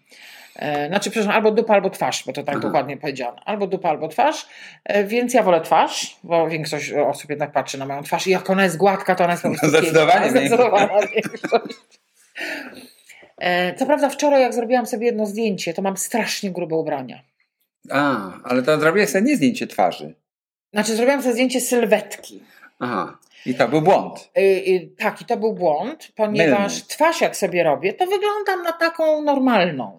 E, 0.57 0.88
Znaczy, 0.88 1.11
przepraszam, 1.11 1.36
albo 1.36 1.50
dupa, 1.50 1.74
albo 1.74 1.90
twarz, 1.90 2.24
bo 2.26 2.32
to 2.32 2.42
tak 2.42 2.55
Aha. 2.55 2.62
dokładnie 2.66 2.96
powiedziano. 2.96 3.36
Albo 3.44 3.66
dupa, 3.66 3.88
albo 3.88 4.09
twarz, 4.09 4.46
E, 4.84 5.05
więc 5.05 5.34
ja 5.34 5.42
wolę 5.42 5.61
twarz, 5.61 6.16
bo 6.24 6.48
większość 6.48 6.92
osób 6.92 7.30
jednak 7.30 7.52
patrzy 7.52 7.78
na 7.78 7.86
moją 7.86 8.02
twarz 8.02 8.26
i 8.26 8.30
jak 8.30 8.50
ona 8.50 8.64
jest 8.64 8.76
gładka, 8.76 9.14
to 9.14 9.24
ona 9.24 9.32
jest 9.32 9.42
po 9.42 9.48
prostu 9.48 9.68
Zdecydowanie. 9.68 10.30
Zdecydowana. 10.30 10.98
E, 13.38 13.74
Co 13.74 13.86
prawda 13.86 14.09
wczoraj 14.09 14.42
jak 14.42 14.55
zrobiłam 14.55 14.86
sobie 14.86 15.07
jedno 15.07 15.26
zdjęcie, 15.26 15.74
to 15.74 15.82
mam 15.82 15.96
strasznie 15.96 16.50
grube 16.50 16.76
ubrania. 16.76 17.22
A, 17.90 18.16
ale 18.44 18.62
to 18.62 18.80
zrobiłeś 18.80 19.11
sobie 19.11 19.24
nie 19.24 19.36
zdjęcie 19.36 19.66
twarzy. 19.66 20.14
Znaczy 20.72 20.96
zrobiłam 20.96 21.22
sobie 21.22 21.32
zdjęcie 21.32 21.61
sylwetki. 21.61 22.42
Aha. 22.80 23.18
I 23.46 23.55
to 23.55 23.68
był 23.68 23.82
błąd. 23.82 24.30
Tak, 24.98 25.20
i 25.22 25.24
to 25.24 25.36
był 25.36 25.52
błąd, 25.52 26.09
ponieważ 26.16 26.72
Mylny. 26.72 26.86
twarz 26.88 27.20
jak 27.20 27.36
sobie 27.36 27.62
robię, 27.62 27.92
to 27.92 28.07
wyglądam 28.07 28.62
na 28.62 28.72
taką 28.72 29.22
normalną. 29.22 29.98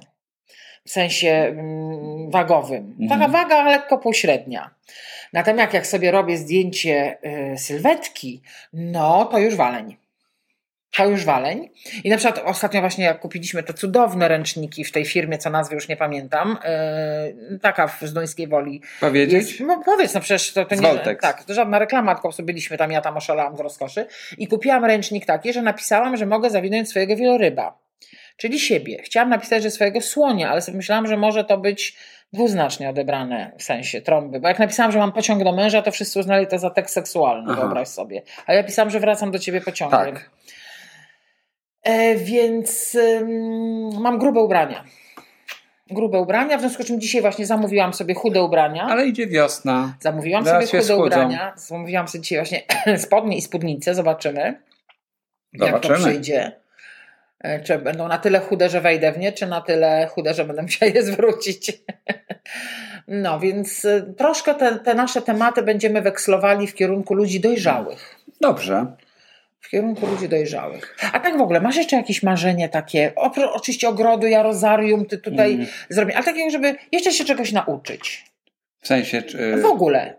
W 0.87 0.91
sensie 0.91 1.29
mm, 1.29 2.31
wagowym. 2.31 2.95
Mhm. 2.99 3.09
Taka 3.09 3.31
waga 3.31 3.63
lekko 3.63 3.97
pośrednia. 3.97 4.69
Natomiast 5.33 5.73
jak 5.73 5.87
sobie 5.87 6.11
robię 6.11 6.37
zdjęcie 6.37 7.17
y, 7.53 7.57
sylwetki, 7.57 8.41
no 8.73 9.25
to 9.25 9.39
już 9.39 9.55
waleń. 9.55 9.97
To 10.97 11.05
już 11.07 11.25
waleń. 11.25 11.69
I 12.03 12.09
na 12.09 12.17
przykład 12.17 12.45
ostatnio 12.45 12.79
właśnie 12.81 13.05
jak 13.05 13.19
kupiliśmy 13.19 13.63
te 13.63 13.73
cudowne 13.73 14.27
ręczniki 14.27 14.83
w 14.83 14.91
tej 14.91 15.05
firmie, 15.05 15.37
co 15.37 15.49
nazwy 15.49 15.75
już 15.75 15.87
nie 15.87 15.97
pamiętam, 15.97 16.57
y, 17.55 17.59
taka 17.59 17.87
w 17.87 18.01
Zduńskiej 18.01 18.47
Woli, 18.47 18.81
Powiedzieć? 18.99 19.47
jest, 19.47 19.59
no 19.59 19.81
powiedz, 19.85 20.13
no 20.13 20.21
przecież 20.21 20.53
to, 20.53 20.65
to 20.65 20.75
nie 20.75 20.81
Voltex. 20.81 21.21
tak, 21.21 21.43
to 21.43 21.53
żadna 21.53 21.79
reklama, 21.79 22.11
tylko 22.11 22.21
prostu 22.21 22.43
byliśmy 22.43 22.77
tam, 22.77 22.91
ja 22.91 23.01
tam 23.01 23.17
oszalałam 23.17 23.57
z 23.57 23.59
rozkoszy 23.59 24.05
i 24.37 24.47
kupiłam 24.47 24.85
ręcznik 24.85 25.25
taki, 25.25 25.53
że 25.53 25.61
napisałam, 25.61 26.17
że 26.17 26.25
mogę 26.25 26.49
zawinąć 26.49 26.89
swojego 26.89 27.15
wieloryba, 27.15 27.77
czyli 28.37 28.59
siebie. 28.59 29.01
Chciałam 29.03 29.29
napisać, 29.29 29.63
że 29.63 29.71
swojego 29.71 30.01
słonia, 30.01 30.49
ale 30.49 30.61
sobie 30.61 30.77
myślałam, 30.77 31.07
że 31.07 31.17
może 31.17 31.43
to 31.43 31.57
być 31.57 31.97
dwuznacznie 32.33 32.89
odebrane 32.89 33.51
w 33.57 33.63
sensie 33.63 34.01
trąby, 34.01 34.39
bo 34.39 34.47
jak 34.47 34.59
napisałam, 34.59 34.91
że 34.91 34.99
mam 34.99 35.11
pociąg 35.11 35.43
do 35.43 35.51
męża, 35.51 35.81
to 35.81 35.91
wszyscy 35.91 36.19
uznali 36.19 36.47
to 36.47 36.59
za 36.59 36.69
tekst 36.69 36.93
seksualny, 36.93 37.51
Aha. 37.51 37.61
wyobraź 37.61 37.87
sobie. 37.87 38.21
A 38.45 38.53
ja 38.53 38.63
pisałam, 38.63 38.89
że 38.89 38.99
wracam 38.99 39.31
do 39.31 39.39
ciebie 39.39 39.61
pociągiem. 39.61 39.99
Tak. 39.99 40.29
E, 41.83 42.15
więc 42.15 42.95
ym, 42.95 44.01
mam 44.01 44.19
grube 44.19 44.39
ubrania. 44.39 44.83
Grube 45.89 46.19
ubrania, 46.19 46.57
w 46.57 46.61
związku 46.61 46.83
z 46.83 46.87
czym 46.87 47.01
dzisiaj 47.01 47.21
właśnie 47.21 47.45
zamówiłam 47.45 47.93
sobie 47.93 48.13
chude 48.13 48.43
ubrania. 48.43 48.83
Ale 48.83 49.07
idzie 49.07 49.27
wiosna. 49.27 49.95
Zamówiłam 49.99 50.45
Zaraz 50.45 50.69
sobie 50.69 50.81
chude 50.83 50.97
ubrania. 50.97 51.53
Zamówiłam 51.55 52.07
sobie 52.07 52.21
dzisiaj 52.21 52.37
właśnie 52.37 52.61
spodnie 53.05 53.37
i 53.37 53.41
spódnicę. 53.41 53.95
Zobaczymy, 53.95 54.61
jak 55.53 55.81
to 55.81 55.87
Zobaczymy. 55.87 55.97
przyjdzie. 55.97 56.64
E, 57.45 57.59
Czy 57.63 57.77
będą 57.79 58.07
na 58.07 58.17
tyle 58.17 58.39
chude, 58.39 58.69
że 58.69 58.81
wejdę 58.81 59.11
w 59.11 59.17
nie, 59.17 59.31
czy 59.31 59.45
na 59.47 59.61
tyle 59.61 60.07
chude, 60.07 60.33
że 60.33 60.45
będę 60.45 60.61
musiała 60.67 60.91
je 60.95 61.03
zwrócić. 61.03 61.71
No 63.07 63.39
więc 63.39 63.85
e, 63.85 64.13
troszkę 64.17 64.55
te, 64.55 64.79
te 64.79 64.93
nasze 64.95 65.21
tematy 65.21 65.61
będziemy 65.61 66.01
wekslowali 66.01 66.67
w 66.67 66.73
kierunku 66.73 67.13
ludzi 67.13 67.39
dojrzałych. 67.39 68.15
Dobrze. 68.41 68.85
W 69.61 69.69
kierunku 69.69 70.07
ludzi 70.07 70.29
dojrzałych. 70.29 70.97
A 71.13 71.19
tak 71.19 71.37
w 71.37 71.41
ogóle, 71.41 71.61
masz 71.61 71.75
jeszcze 71.75 71.95
jakieś 71.95 72.23
marzenie 72.23 72.69
takie? 72.69 73.11
Oprócz 73.15 73.45
oczywiście 73.53 73.89
ogrodu, 73.89 74.27
ja 74.27 74.43
rozarium, 74.43 75.05
ty 75.05 75.17
tutaj 75.17 75.53
Mm. 75.53 75.65
zrobię, 75.89 76.15
ale 76.15 76.25
takiego, 76.25 76.49
żeby 76.49 76.75
jeszcze 76.91 77.11
się 77.11 77.25
czegoś 77.25 77.51
nauczyć. 77.51 78.25
W 78.81 78.87
sensie, 78.87 79.21
czy, 79.21 79.57
W 79.61 79.65
ogóle. 79.65 80.15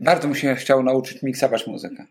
bardzo 0.00 0.28
bym 0.28 0.36
się 0.36 0.54
chciał 0.54 0.82
nauczyć 0.82 1.22
miksować 1.22 1.66
muzykę. 1.66 2.04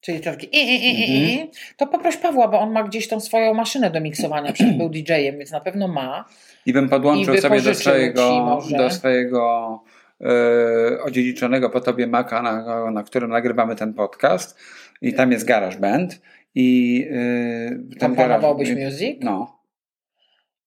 Czyli 0.00 0.20
takie 0.20 0.46
i, 0.46 0.58
i, 0.58 0.88
i, 0.88 1.10
i, 1.10 1.34
i. 1.34 1.50
To 1.76 1.86
poproś 1.86 2.16
Pawła, 2.16 2.48
bo 2.48 2.60
on 2.60 2.72
ma 2.72 2.82
gdzieś 2.82 3.08
tą 3.08 3.20
swoją 3.20 3.54
maszynę 3.54 3.90
do 3.90 4.00
miksowania, 4.00 4.52
przecież 4.52 4.74
był 4.74 4.88
DJ-em, 4.88 5.38
więc 5.38 5.50
na 5.50 5.60
pewno 5.60 5.88
ma. 5.88 6.24
I 6.66 6.72
bym 6.72 6.88
podłączył 6.88 7.34
I 7.34 7.38
sobie 7.38 7.60
do 7.62 7.74
swojego, 7.74 8.58
do 8.78 8.90
swojego 8.90 9.84
e, 10.20 11.02
odziedziczonego 11.02 11.70
po 11.70 11.80
tobie 11.80 12.06
Maca, 12.06 12.42
na, 12.42 12.90
na 12.90 13.02
którym 13.02 13.30
nagrywamy 13.30 13.76
ten 13.76 13.94
podcast. 13.94 14.58
I 15.02 15.14
tam 15.14 15.32
jest 15.32 15.46
GarageBand. 15.46 16.20
I 16.54 17.06
e, 17.10 17.98
ten 17.98 17.98
Komponowałbyś 17.98 18.68
garage- 18.70 18.84
music? 18.84 19.18
No. 19.20 19.60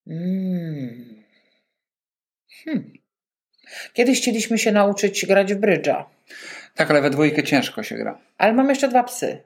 Mm. 0.07 1.23
Hmm. 2.65 2.93
Kiedyś 3.93 4.21
chcieliśmy 4.21 4.57
się 4.57 4.71
nauczyć 4.71 5.25
grać 5.25 5.53
w 5.53 5.57
brydża, 5.57 6.05
Tak, 6.75 6.91
ale 6.91 7.01
we 7.01 7.09
dwójkę 7.09 7.43
ciężko 7.43 7.83
się 7.83 7.95
gra. 7.95 8.17
ale 8.37 8.53
mam 8.53 8.69
jeszcze 8.69 8.87
dwa 8.87 9.03
psy. 9.03 9.41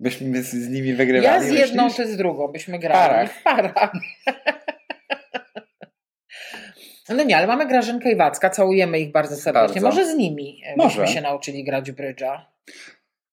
Byśmy 0.00 0.42
z, 0.42 0.50
z 0.50 0.68
nimi 0.68 0.94
wygrywali. 0.94 1.24
Ja 1.24 1.42
z 1.42 1.58
jedną, 1.58 1.84
myślisz? 1.84 2.06
ty 2.06 2.12
z 2.12 2.16
drugą 2.16 2.48
byśmy 2.48 2.78
grali. 2.78 3.08
parach. 3.08 3.32
W 3.32 3.42
parach. 3.42 3.92
No 7.08 7.24
nie, 7.24 7.36
ale 7.36 7.46
mamy 7.46 7.66
Grażynkę 7.66 8.12
i 8.12 8.16
Wacka, 8.16 8.50
całujemy 8.50 9.00
ich 9.00 9.12
bardzo 9.12 9.36
serdecznie. 9.36 9.80
Bardzo. 9.80 9.98
Może 9.98 10.12
z 10.12 10.16
nimi 10.16 10.62
e, 10.64 10.76
Może. 10.76 11.00
byśmy 11.00 11.14
się 11.14 11.20
nauczyli 11.20 11.64
grać 11.64 11.90
brydża. 11.92 12.46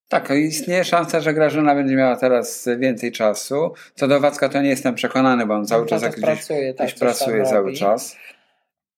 Tak, 0.10 0.30
istnieje 0.30 0.84
szansa, 0.84 1.20
że 1.20 1.34
Grażyna 1.34 1.76
będzie 1.76 1.96
miała 1.96 2.16
teraz 2.16 2.70
więcej 2.78 3.12
czasu. 3.12 3.74
Co 3.96 4.08
do 4.08 4.20
Wacka 4.20 4.50
to 4.50 4.62
nie 4.62 4.70
jestem 4.70 4.96
przekonany, 4.96 5.46
bo 5.46 5.54
on 5.54 5.66
cały 5.66 5.82
No, 5.84 5.90
czas 5.90 6.00
to 6.02 6.06
jak 6.06 6.16
gdzieś, 6.16 6.26
pracuje, 6.26 6.74
tak, 6.74 6.88
gdzieś 6.88 7.00
pracuje 7.00 7.44
cały 7.46 7.66
robi. 7.66 7.78
czas. 7.78 8.18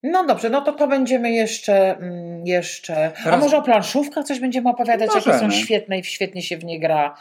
No 0.04 0.26
dobrze, 0.26 0.50
no 0.50 0.62
to 0.62 0.74
to 0.74 0.88
będziemy 0.88 1.32
jeszcze, 1.32 1.98
mm, 1.98 2.48
jeszcze... 2.48 3.12
A 3.26 3.38
może 3.38 3.58
o 3.58 3.62
planszówkach 3.62 4.26
coś 4.26 4.40
będziemy 4.40 4.70
opowiadać, 4.70 5.10
jakie 5.16 5.22
są 5.22 5.32
Możemy. 5.32 5.54
świetne 5.54 6.00
i 6.00 6.04
świetnie 6.04 6.42
się 6.42 6.58
w 6.58 6.64
nie 6.64 6.80
gra 6.80 7.16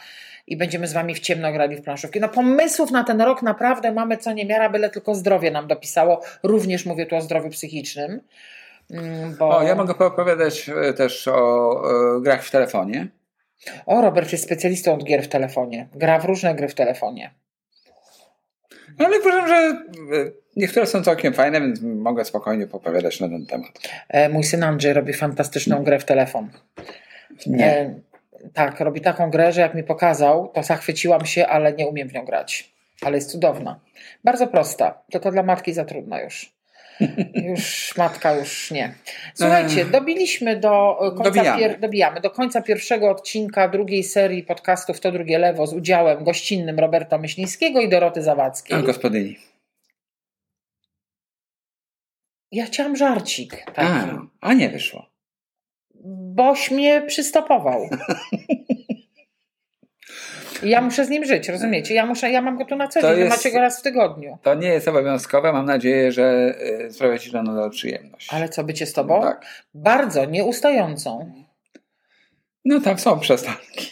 i 0.47 0.57
będziemy 0.57 0.87
z 0.87 0.93
wami 0.93 1.15
w 1.15 1.19
ciemno 1.19 1.51
grali 1.51 1.75
w 1.75 1.81
planszówki. 1.81 2.19
No 2.19 2.29
pomysłów 2.29 2.91
na 2.91 3.03
ten 3.03 3.21
rok 3.21 3.41
naprawdę 3.41 3.91
mamy 3.91 4.17
co 4.17 4.33
niemiara, 4.33 4.69
byle 4.69 4.89
tylko 4.89 5.15
zdrowie 5.15 5.51
nam 5.51 5.67
dopisało. 5.67 6.21
Również 6.43 6.85
mówię 6.85 7.05
tu 7.05 7.15
o 7.15 7.21
zdrowiu 7.21 7.49
psychicznym. 7.49 8.21
mm, 8.91 9.35
Bo... 9.39 9.57
O, 9.57 9.63
ja 9.63 9.75
mogę 9.75 10.05
opowiadać 10.05 10.69
e, 10.69 10.93
też 10.93 11.27
o 11.27 11.81
e, 12.17 12.21
grach 12.21 12.43
w 12.43 12.51
telefonie. 12.51 13.07
O, 13.85 14.01
Robert 14.01 14.31
jest 14.31 14.43
specjalistą 14.43 14.93
od 14.93 15.03
gier 15.03 15.23
w 15.23 15.27
telefonie. 15.27 15.87
Gra 15.95 16.19
w 16.19 16.25
różne 16.25 16.55
gry 16.55 16.67
w 16.67 16.75
telefonie. 16.75 17.31
No, 18.99 19.05
ale 19.05 19.19
uważam, 19.19 19.47
że 19.47 19.55
e, 19.55 20.31
niektóre 20.55 20.85
są 20.85 21.03
całkiem 21.03 21.33
fajne, 21.33 21.61
więc 21.61 21.81
mogę 21.81 22.25
spokojnie 22.25 22.67
opowiadać 22.71 23.19
na 23.19 23.29
ten 23.29 23.45
temat. 23.45 23.69
E, 24.09 24.29
mój 24.29 24.43
syn 24.43 24.63
Andrzej 24.63 24.93
robi 24.93 25.13
fantastyczną 25.13 25.83
grę 25.83 25.99
w 25.99 26.05
telefon. 26.05 26.49
Nie. 27.47 27.65
E, 27.65 27.95
tak, 28.53 28.79
robi 28.79 29.01
taką 29.01 29.29
grę, 29.29 29.51
że 29.51 29.61
jak 29.61 29.75
mi 29.75 29.83
pokazał, 29.83 30.47
to 30.47 30.63
zachwyciłam 30.63 31.25
się, 31.25 31.47
ale 31.47 31.73
nie 31.73 31.87
umiem 31.87 32.09
w 32.09 32.13
nią 32.13 32.25
grać. 32.25 32.75
Ale 33.01 33.15
jest 33.15 33.31
cudowna. 33.31 33.79
Bardzo 34.23 34.47
prosta, 34.47 35.01
tylko 35.11 35.31
dla 35.31 35.43
matki 35.43 35.73
za 35.73 35.85
trudna 35.85 36.21
już. 36.21 36.55
Już 37.33 37.93
matka 37.97 38.33
już 38.35 38.71
nie. 38.71 38.93
Słuchajcie, 39.33 39.85
dobiliśmy 39.85 40.59
do 40.59 40.97
końca 40.99 41.23
Dobijamy. 41.23 41.59
pier, 41.59 41.79
dobijamy 41.79 42.21
do 42.21 42.29
końca 42.31 42.61
pierwszego 42.61 43.09
odcinka 43.09 43.67
drugiej 43.67 44.03
serii 44.03 44.43
podcastów 44.43 44.99
To 44.99 45.11
drugie 45.11 45.37
lewo 45.39 45.67
z 45.67 45.73
udziałem 45.73 46.23
gościnnym 46.23 46.79
Roberta 46.79 47.17
Myślińskiego 47.17 47.81
i 47.81 47.89
Doroty 47.89 48.21
Zawadzkiej. 48.21 48.77
A 48.77 48.81
gospodyni. 48.81 49.37
Ja 52.51 52.65
chciałam 52.65 52.95
żarcik 52.95 53.65
taki, 53.73 53.81
A, 53.81 54.21
a 54.41 54.53
nie 54.53 54.69
wyszło. 54.69 55.09
boś 56.35 56.71
mnie 56.71 57.01
przystopował. 57.07 57.89
Ja 60.63 60.81
muszę 60.81 61.05
z 61.05 61.09
nim 61.09 61.25
żyć, 61.25 61.49
rozumiecie? 61.49 61.93
Ja, 61.93 62.05
muszę, 62.05 62.31
ja 62.31 62.41
mam 62.41 62.57
go 62.57 62.65
tu 62.65 62.75
na 62.75 62.87
co 62.87 63.01
dzień, 63.01 63.29
macie 63.29 63.51
go 63.51 63.59
raz 63.59 63.79
w 63.79 63.83
tygodniu. 63.83 64.37
To 64.41 64.55
nie 64.55 64.67
jest 64.67 64.87
obowiązkowe. 64.87 65.53
Mam 65.53 65.65
nadzieję, 65.65 66.11
że 66.11 66.55
e, 66.85 66.91
sprawia 66.91 67.17
Ci 67.17 67.31
to 67.31 67.43
nadal 67.43 67.69
przyjemność. 67.69 68.33
Ale 68.33 68.49
co, 68.49 68.63
bycie 68.63 68.85
z 68.85 68.93
tobą? 68.93 69.21
Tak. 69.21 69.45
Bardzo 69.73 70.25
nieustającą. 70.25 71.31
No 72.65 72.79
tam 72.79 72.99
są 72.99 73.19
przestanki. 73.19 73.91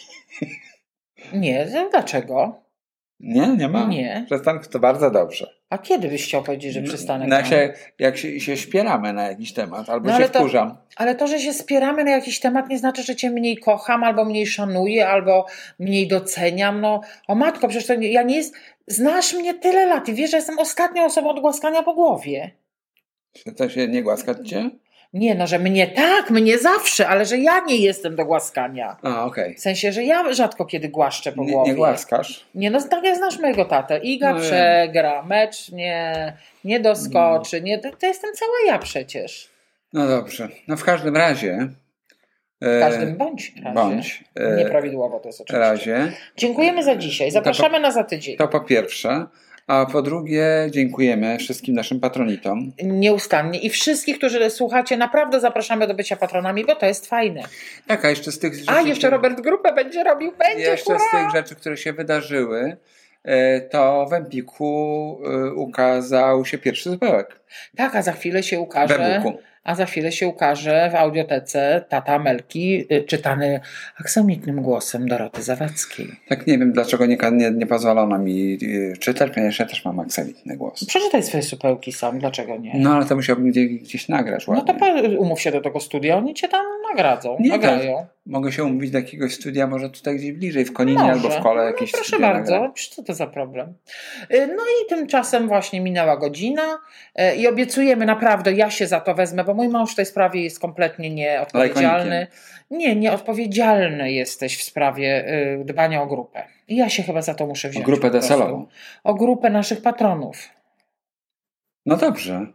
Nie, 1.34 1.68
dlaczego? 1.92 2.62
Nie, 3.20 3.48
nie 3.48 3.68
ma. 3.68 3.86
Nie. 3.86 4.24
Przestanki 4.26 4.70
to 4.70 4.80
bardzo 4.80 5.12
dobrze. 5.12 5.53
A 5.74 5.78
kiedy 5.78 6.08
byś 6.08 6.24
chciał 6.26 6.44
powiedzieć, 6.44 6.74
że 6.74 6.82
No, 7.08 7.18
mam? 7.20 7.30
jak, 7.30 7.46
się, 7.46 7.74
jak 8.00 8.18
się, 8.18 8.40
się 8.40 8.58
spieramy 8.58 9.14
na 9.14 9.24
jakiś 9.28 9.54
temat, 9.54 9.90
albo 9.90 10.10
No, 10.10 10.18
się 10.18 10.30
to- 10.30 10.40
wkurzam. 10.40 10.78
Ale 10.96 11.16
to, 11.16 11.28
że 11.28 11.40
się 11.40 11.54
spieramy 11.54 12.04
na 12.04 12.12
jakiś 12.12 12.40
temat, 12.40 12.70
nie 12.70 12.78
znaczy, 12.78 13.04
że 13.04 13.16
cię 13.16 13.30
mniej 13.30 13.58
kocham, 13.58 14.04
albo 14.04 14.26
mniej 14.26 14.48
szanuję, 14.48 15.08
albo 15.08 15.46
mniej 15.80 16.08
doceniam. 16.08 16.82
No, 16.82 17.02
o 17.28 17.36
matko, 17.36 17.68
przecież 17.68 17.88
to 17.88 17.96
nie, 17.96 18.12
ja 18.12 18.24
nie 18.24 18.36
jest. 18.36 18.56
Znasz 18.88 19.34
mnie 19.34 19.54
tyle 19.54 19.86
lat 19.86 20.10
i 20.10 20.14
wiesz, 20.14 20.32
że 20.32 20.38
jestem 20.38 20.60
ostatnią 20.60 21.06
osobą 21.06 21.30
od 21.30 21.40
głaskania 21.40 21.84
po 21.84 21.94
głowie. 21.94 22.52
To 23.58 23.70
się 23.70 23.88
nie 23.88 24.04
głaskać 24.04 24.50
cię? 24.50 24.70
Nie, 25.14 25.36
no, 25.36 25.48
że 25.48 25.60
mnie 25.60 25.88
tak, 25.88 26.30
mnie 26.30 26.58
zawsze, 26.58 27.08
ale 27.08 27.26
że 27.26 27.38
ja 27.38 27.60
nie 27.60 27.78
jestem 27.78 28.16
do 28.16 28.26
głaskania. 28.26 28.98
A, 29.04 29.26
okej. 29.26 29.56
W 29.56 29.60
sensie, 29.60 29.92
że 29.92 30.04
ja 30.04 30.34
rzadko 30.34 30.66
kiedy 30.66 30.90
głaszczę 30.90 31.32
po 31.32 31.44
Nie, 31.44 31.52
głowie. 31.52 31.72
nie 31.72 31.76
głaskasz? 31.78 32.46
Nie, 32.56 32.72
no 32.72 32.82
tak 32.82 33.04
jak 33.04 33.18
znasz 33.18 33.40
mojego 33.40 33.66
tatę. 33.66 33.98
Iga 33.98 34.34
No 34.34 34.40
przegra, 34.40 35.24
mecz 35.24 35.72
nie, 35.72 36.34
nie 36.64 36.80
doskoczy, 36.80 37.62
nie, 37.62 37.80
to, 37.80 37.90
to 37.92 38.06
jestem 38.08 38.34
cała 38.34 38.52
ja 38.68 38.80
przecież. 38.80 39.50
No 39.94 40.08
dobrze. 40.08 40.50
No 40.68 40.78
w 40.78 40.84
każdym 40.84 41.18
razie. 41.18 41.68
W 42.62 42.80
każdym 42.80 43.18
bądź 43.18 43.54
razie. 43.64 43.74
bądź, 43.76 44.24
e, 44.36 44.56
Nieprawidłowo 44.56 45.20
to 45.20 45.30
jest 45.30 45.42
oczywiście. 45.42 45.70
razie. 45.70 46.12
Dziękujemy 46.38 46.84
za 46.84 46.96
dzisiaj. 46.96 47.32
Zapraszamy 47.32 47.80
na 47.80 47.92
za 47.92 48.04
tydzień. 48.04 48.38
To 48.38 48.48
po 48.48 48.60
pierwsze. 48.60 49.26
A 49.68 49.86
po 49.86 50.02
drugie, 50.02 50.46
dziękujemy 50.70 51.38
wszystkim 51.38 51.76
naszym 51.76 52.00
patronitom. 52.00 52.72
Nieustannie. 52.84 53.60
I 53.60 53.70
wszystkich, 53.70 54.18
którzy 54.18 54.50
słuchacie, 54.50 54.98
naprawdę 54.98 55.40
zapraszamy 55.40 55.88
do 55.88 55.94
bycia 55.94 56.16
patronami, 56.16 56.66
bo 56.66 56.76
to 56.76 56.86
jest 56.86 57.08
fajne. 57.08 57.44
Tak, 57.88 58.06
a 58.06 58.10
jeszcze 58.10 58.32
z 58.32 58.40
tych 58.40 58.54
rzeczy. 58.56 58.72
A, 58.72 58.82
jeszcze 58.82 59.10
Robert 59.10 59.42
Grupę 59.42 59.74
będzie 59.74 60.04
robił, 60.04 60.32
będzie, 60.40 60.64
Jeszcze 60.64 60.94
hurra! 60.94 61.00
z 61.00 61.12
tych 61.12 61.32
rzeczy, 61.32 61.56
które 61.56 61.78
się 61.78 61.94
wydarzyły, 61.94 62.78
e, 63.24 63.62
to 63.62 64.06
w 64.10 64.14
Empiku 64.14 65.20
e, 65.26 65.54
ukazał 65.54 66.46
się 66.46 66.58
pierwszy 66.58 66.90
zupełek. 66.90 67.40
Tak, 67.76 67.96
a 67.96 68.02
za 68.02 68.12
chwilę 68.12 68.44
się 68.44 68.58
W 68.58 68.62
ukaże. 68.62 69.24
A 69.64 69.76
za 69.76 69.86
chwilę 69.86 70.12
się 70.12 70.28
ukaże 70.28 70.90
w 70.92 70.96
audiotece 70.96 71.86
Tata 71.90 72.20
Melki, 72.20 72.86
y, 72.94 73.04
czytany 73.04 73.60
aksamitnym 74.00 74.62
głosem 74.62 75.08
Doroty 75.08 75.44
Zawadzkiej. 75.44 76.08
Tak 76.30 76.48
nie 76.48 76.58
wiem, 76.58 76.72
dlaczego 76.72 77.06
nie, 77.06 77.18
nie, 77.32 77.52
nie 77.52 77.66
pozwolono 77.68 78.20
mi 78.20 78.58
e, 78.94 78.98
czytać, 78.98 79.32
ponieważ 79.34 79.60
ja 79.60 79.66
też 79.66 79.86
mam 79.86 80.00
aksamitny 80.00 80.58
głos. 80.58 80.86
Przeczytaj 80.86 81.24
swoje 81.24 81.44
supełki 81.44 81.92
sam, 81.92 82.20
dlaczego 82.20 82.58
nie? 82.58 82.72
No 82.76 82.96
ale 82.96 83.06
to 83.06 83.16
musiałbym 83.16 83.50
gdzieś, 83.52 83.68
gdzieś 83.80 84.10
nagrać 84.10 84.48
No 84.48 84.54
ładnie. 84.54 84.74
to 84.74 84.80
po- 84.80 85.18
umów 85.20 85.42
się 85.42 85.52
do 85.52 85.62
tego 85.62 85.80
studia, 85.80 86.18
oni 86.18 86.34
cię 86.34 86.48
tam 86.48 86.66
nagradzą, 86.92 87.38
Nie, 87.40 87.50
nagrają. 87.50 88.06
Mogę 88.26 88.52
się 88.52 88.64
umówić 88.64 88.92
do 88.92 88.98
jakiegoś 88.98 89.34
studia, 89.34 89.68
może 89.68 89.90
tutaj 89.90 90.16
gdzieś 90.16 90.32
bliżej, 90.32 90.66
w 90.66 90.74
Koninie 90.74 91.00
Może. 91.00 91.12
albo 91.14 91.30
w 91.30 91.40
Kole 91.44 91.62
No, 91.62 91.68
jakieś 91.68 91.92
proszę 91.92 92.20
bardzo, 92.20 92.52
nagrać. 92.54 92.88
co 92.88 93.04
to 93.04 93.14
za 93.14 93.28
problem. 93.28 93.74
Y, 94.34 94.48
No 94.48 94.64
i 94.64 94.90
tymczasem 94.90 95.48
właśnie 95.48 95.82
minęła 95.82 96.18
godzina 96.18 96.78
y, 97.20 97.36
i 97.36 97.48
obiecujemy 97.48 98.06
naprawdę, 98.06 98.54
ja 98.54 98.70
się 98.72 98.88
za 98.88 99.00
to 99.00 99.14
wezmę, 99.16 99.44
bo 99.44 99.54
mój 99.54 99.70
mąż 99.70 99.92
w 99.92 99.96
tej 99.96 100.06
sprawie 100.06 100.44
jest 100.44 100.60
kompletnie 100.60 101.10
nieodpowiedzialny. 101.10 102.28
Nie, 102.72 102.96
nieodpowiedzialny 102.96 104.12
jesteś 104.12 104.58
w 104.58 104.64
sprawie 104.64 105.28
y, 105.62 105.66
dbania 105.66 106.02
o 106.02 106.08
grupę. 106.08 106.44
I 106.68 106.76
ja 106.76 106.90
się 106.90 107.04
chyba 107.04 107.22
za 107.22 107.34
to 107.34 107.48
muszę 107.48 107.68
O 107.68 107.72
wziąć. 107.72 107.86
grupę 107.86 108.02
po 108.02 108.10
prostu. 108.12 108.30
deselową. 108.34 108.68
O 109.04 109.14
grupę 109.14 109.50
naszych 109.50 109.82
patronów. 109.82 110.50
No 111.86 111.98
dobrze. 111.98 112.48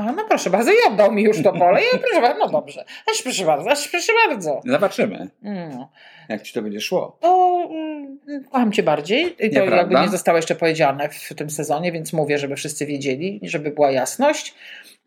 Aha, 0.00 0.12
no 0.16 0.24
proszę 0.28 0.50
bardzo, 0.50 0.70
i 0.72 0.74
oddał 0.88 1.12
mi 1.12 1.22
już 1.22 1.42
to 1.42 1.52
pole. 1.52 1.80
Ja, 1.92 1.98
proszę 1.98 2.20
bardzo, 2.20 2.38
no 2.46 2.48
dobrze. 2.48 2.84
Aż 3.12 3.22
proszę 3.22 3.44
bardzo, 3.44 3.70
aż 3.70 3.88
proszę 3.88 4.12
bardzo. 4.28 4.60
Zobaczymy, 4.66 5.28
Mm. 5.44 5.84
jak 6.28 6.42
ci 6.42 6.52
to 6.52 6.62
będzie 6.62 6.80
szło. 6.80 7.16
To 7.20 7.60
mm, 7.70 8.18
kocham 8.50 8.72
cię 8.72 8.82
bardziej. 8.82 9.36
I 9.46 9.50
to 9.50 9.64
jakby 9.64 9.94
nie 10.00 10.08
zostało 10.08 10.38
jeszcze 10.38 10.54
powiedziane 10.54 11.08
w 11.08 11.34
tym 11.34 11.50
sezonie, 11.50 11.92
więc 11.92 12.12
mówię, 12.12 12.38
żeby 12.38 12.56
wszyscy 12.56 12.86
wiedzieli, 12.86 13.40
żeby 13.42 13.70
była 13.70 13.90
jasność. 13.90 14.54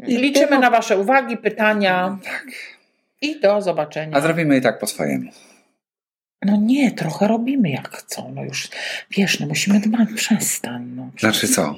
I 0.07 0.17
Liczymy 0.17 0.47
to- 0.47 0.59
na 0.59 0.69
Wasze 0.69 0.97
uwagi, 0.97 1.37
pytania 1.37 2.17
Tak. 2.23 2.45
i 3.21 3.39
do 3.39 3.61
zobaczenia. 3.61 4.17
A 4.17 4.21
zrobimy 4.21 4.57
i 4.57 4.61
tak 4.61 4.79
po 4.79 4.87
swojemu. 4.87 5.31
No 6.45 6.57
nie, 6.61 6.91
trochę 6.91 7.27
robimy 7.27 7.69
jak 7.69 7.89
chcą. 7.89 8.31
No 8.35 8.43
już 8.43 8.69
wiesz, 9.11 9.39
no 9.39 9.47
musimy 9.47 9.79
dbać, 9.79 10.07
przestań. 10.15 10.91
No, 10.95 11.09
Znaczy 11.19 11.47
co? 11.47 11.75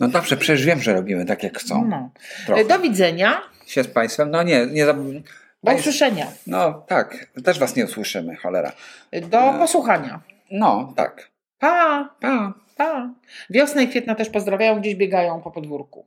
No 0.00 0.08
dobrze, 0.08 0.36
przecież 0.36 0.64
wiem, 0.64 0.80
że 0.80 0.92
robimy 0.94 1.24
tak 1.24 1.42
jak 1.42 1.58
chcą. 1.58 1.84
No. 1.88 2.10
Trochę. 2.46 2.64
Do 2.64 2.78
widzenia, 2.78 3.42
Się 3.66 3.82
z 3.82 3.88
Państwem? 3.88 4.30
No 4.30 4.42
nie, 4.42 4.66
nie. 4.66 4.86
zab- 4.86 5.22
do 5.62 5.72
usłyszenia, 5.72 6.26
No 6.46 6.72
tak, 6.88 7.26
też 7.44 7.58
Was 7.58 7.76
nie 7.76 7.84
usłyszymy, 7.84 8.36
cholera. 8.36 8.72
do 9.22 9.54
posłuchania. 9.58 10.20
No, 10.50 10.92
tak. 10.96 11.30
Pa, 11.58 12.08
Pa. 12.20 12.54
pa. 12.76 13.10
Wiosna 13.50 13.82
i 13.82 13.88
kwietnia 13.88 14.14
też 14.14 14.30
pozdrawiają, 14.30 14.80
gdzieś 14.80 14.94
biegają 14.94 15.40
po 15.42 15.50
podwórku. 15.50 16.06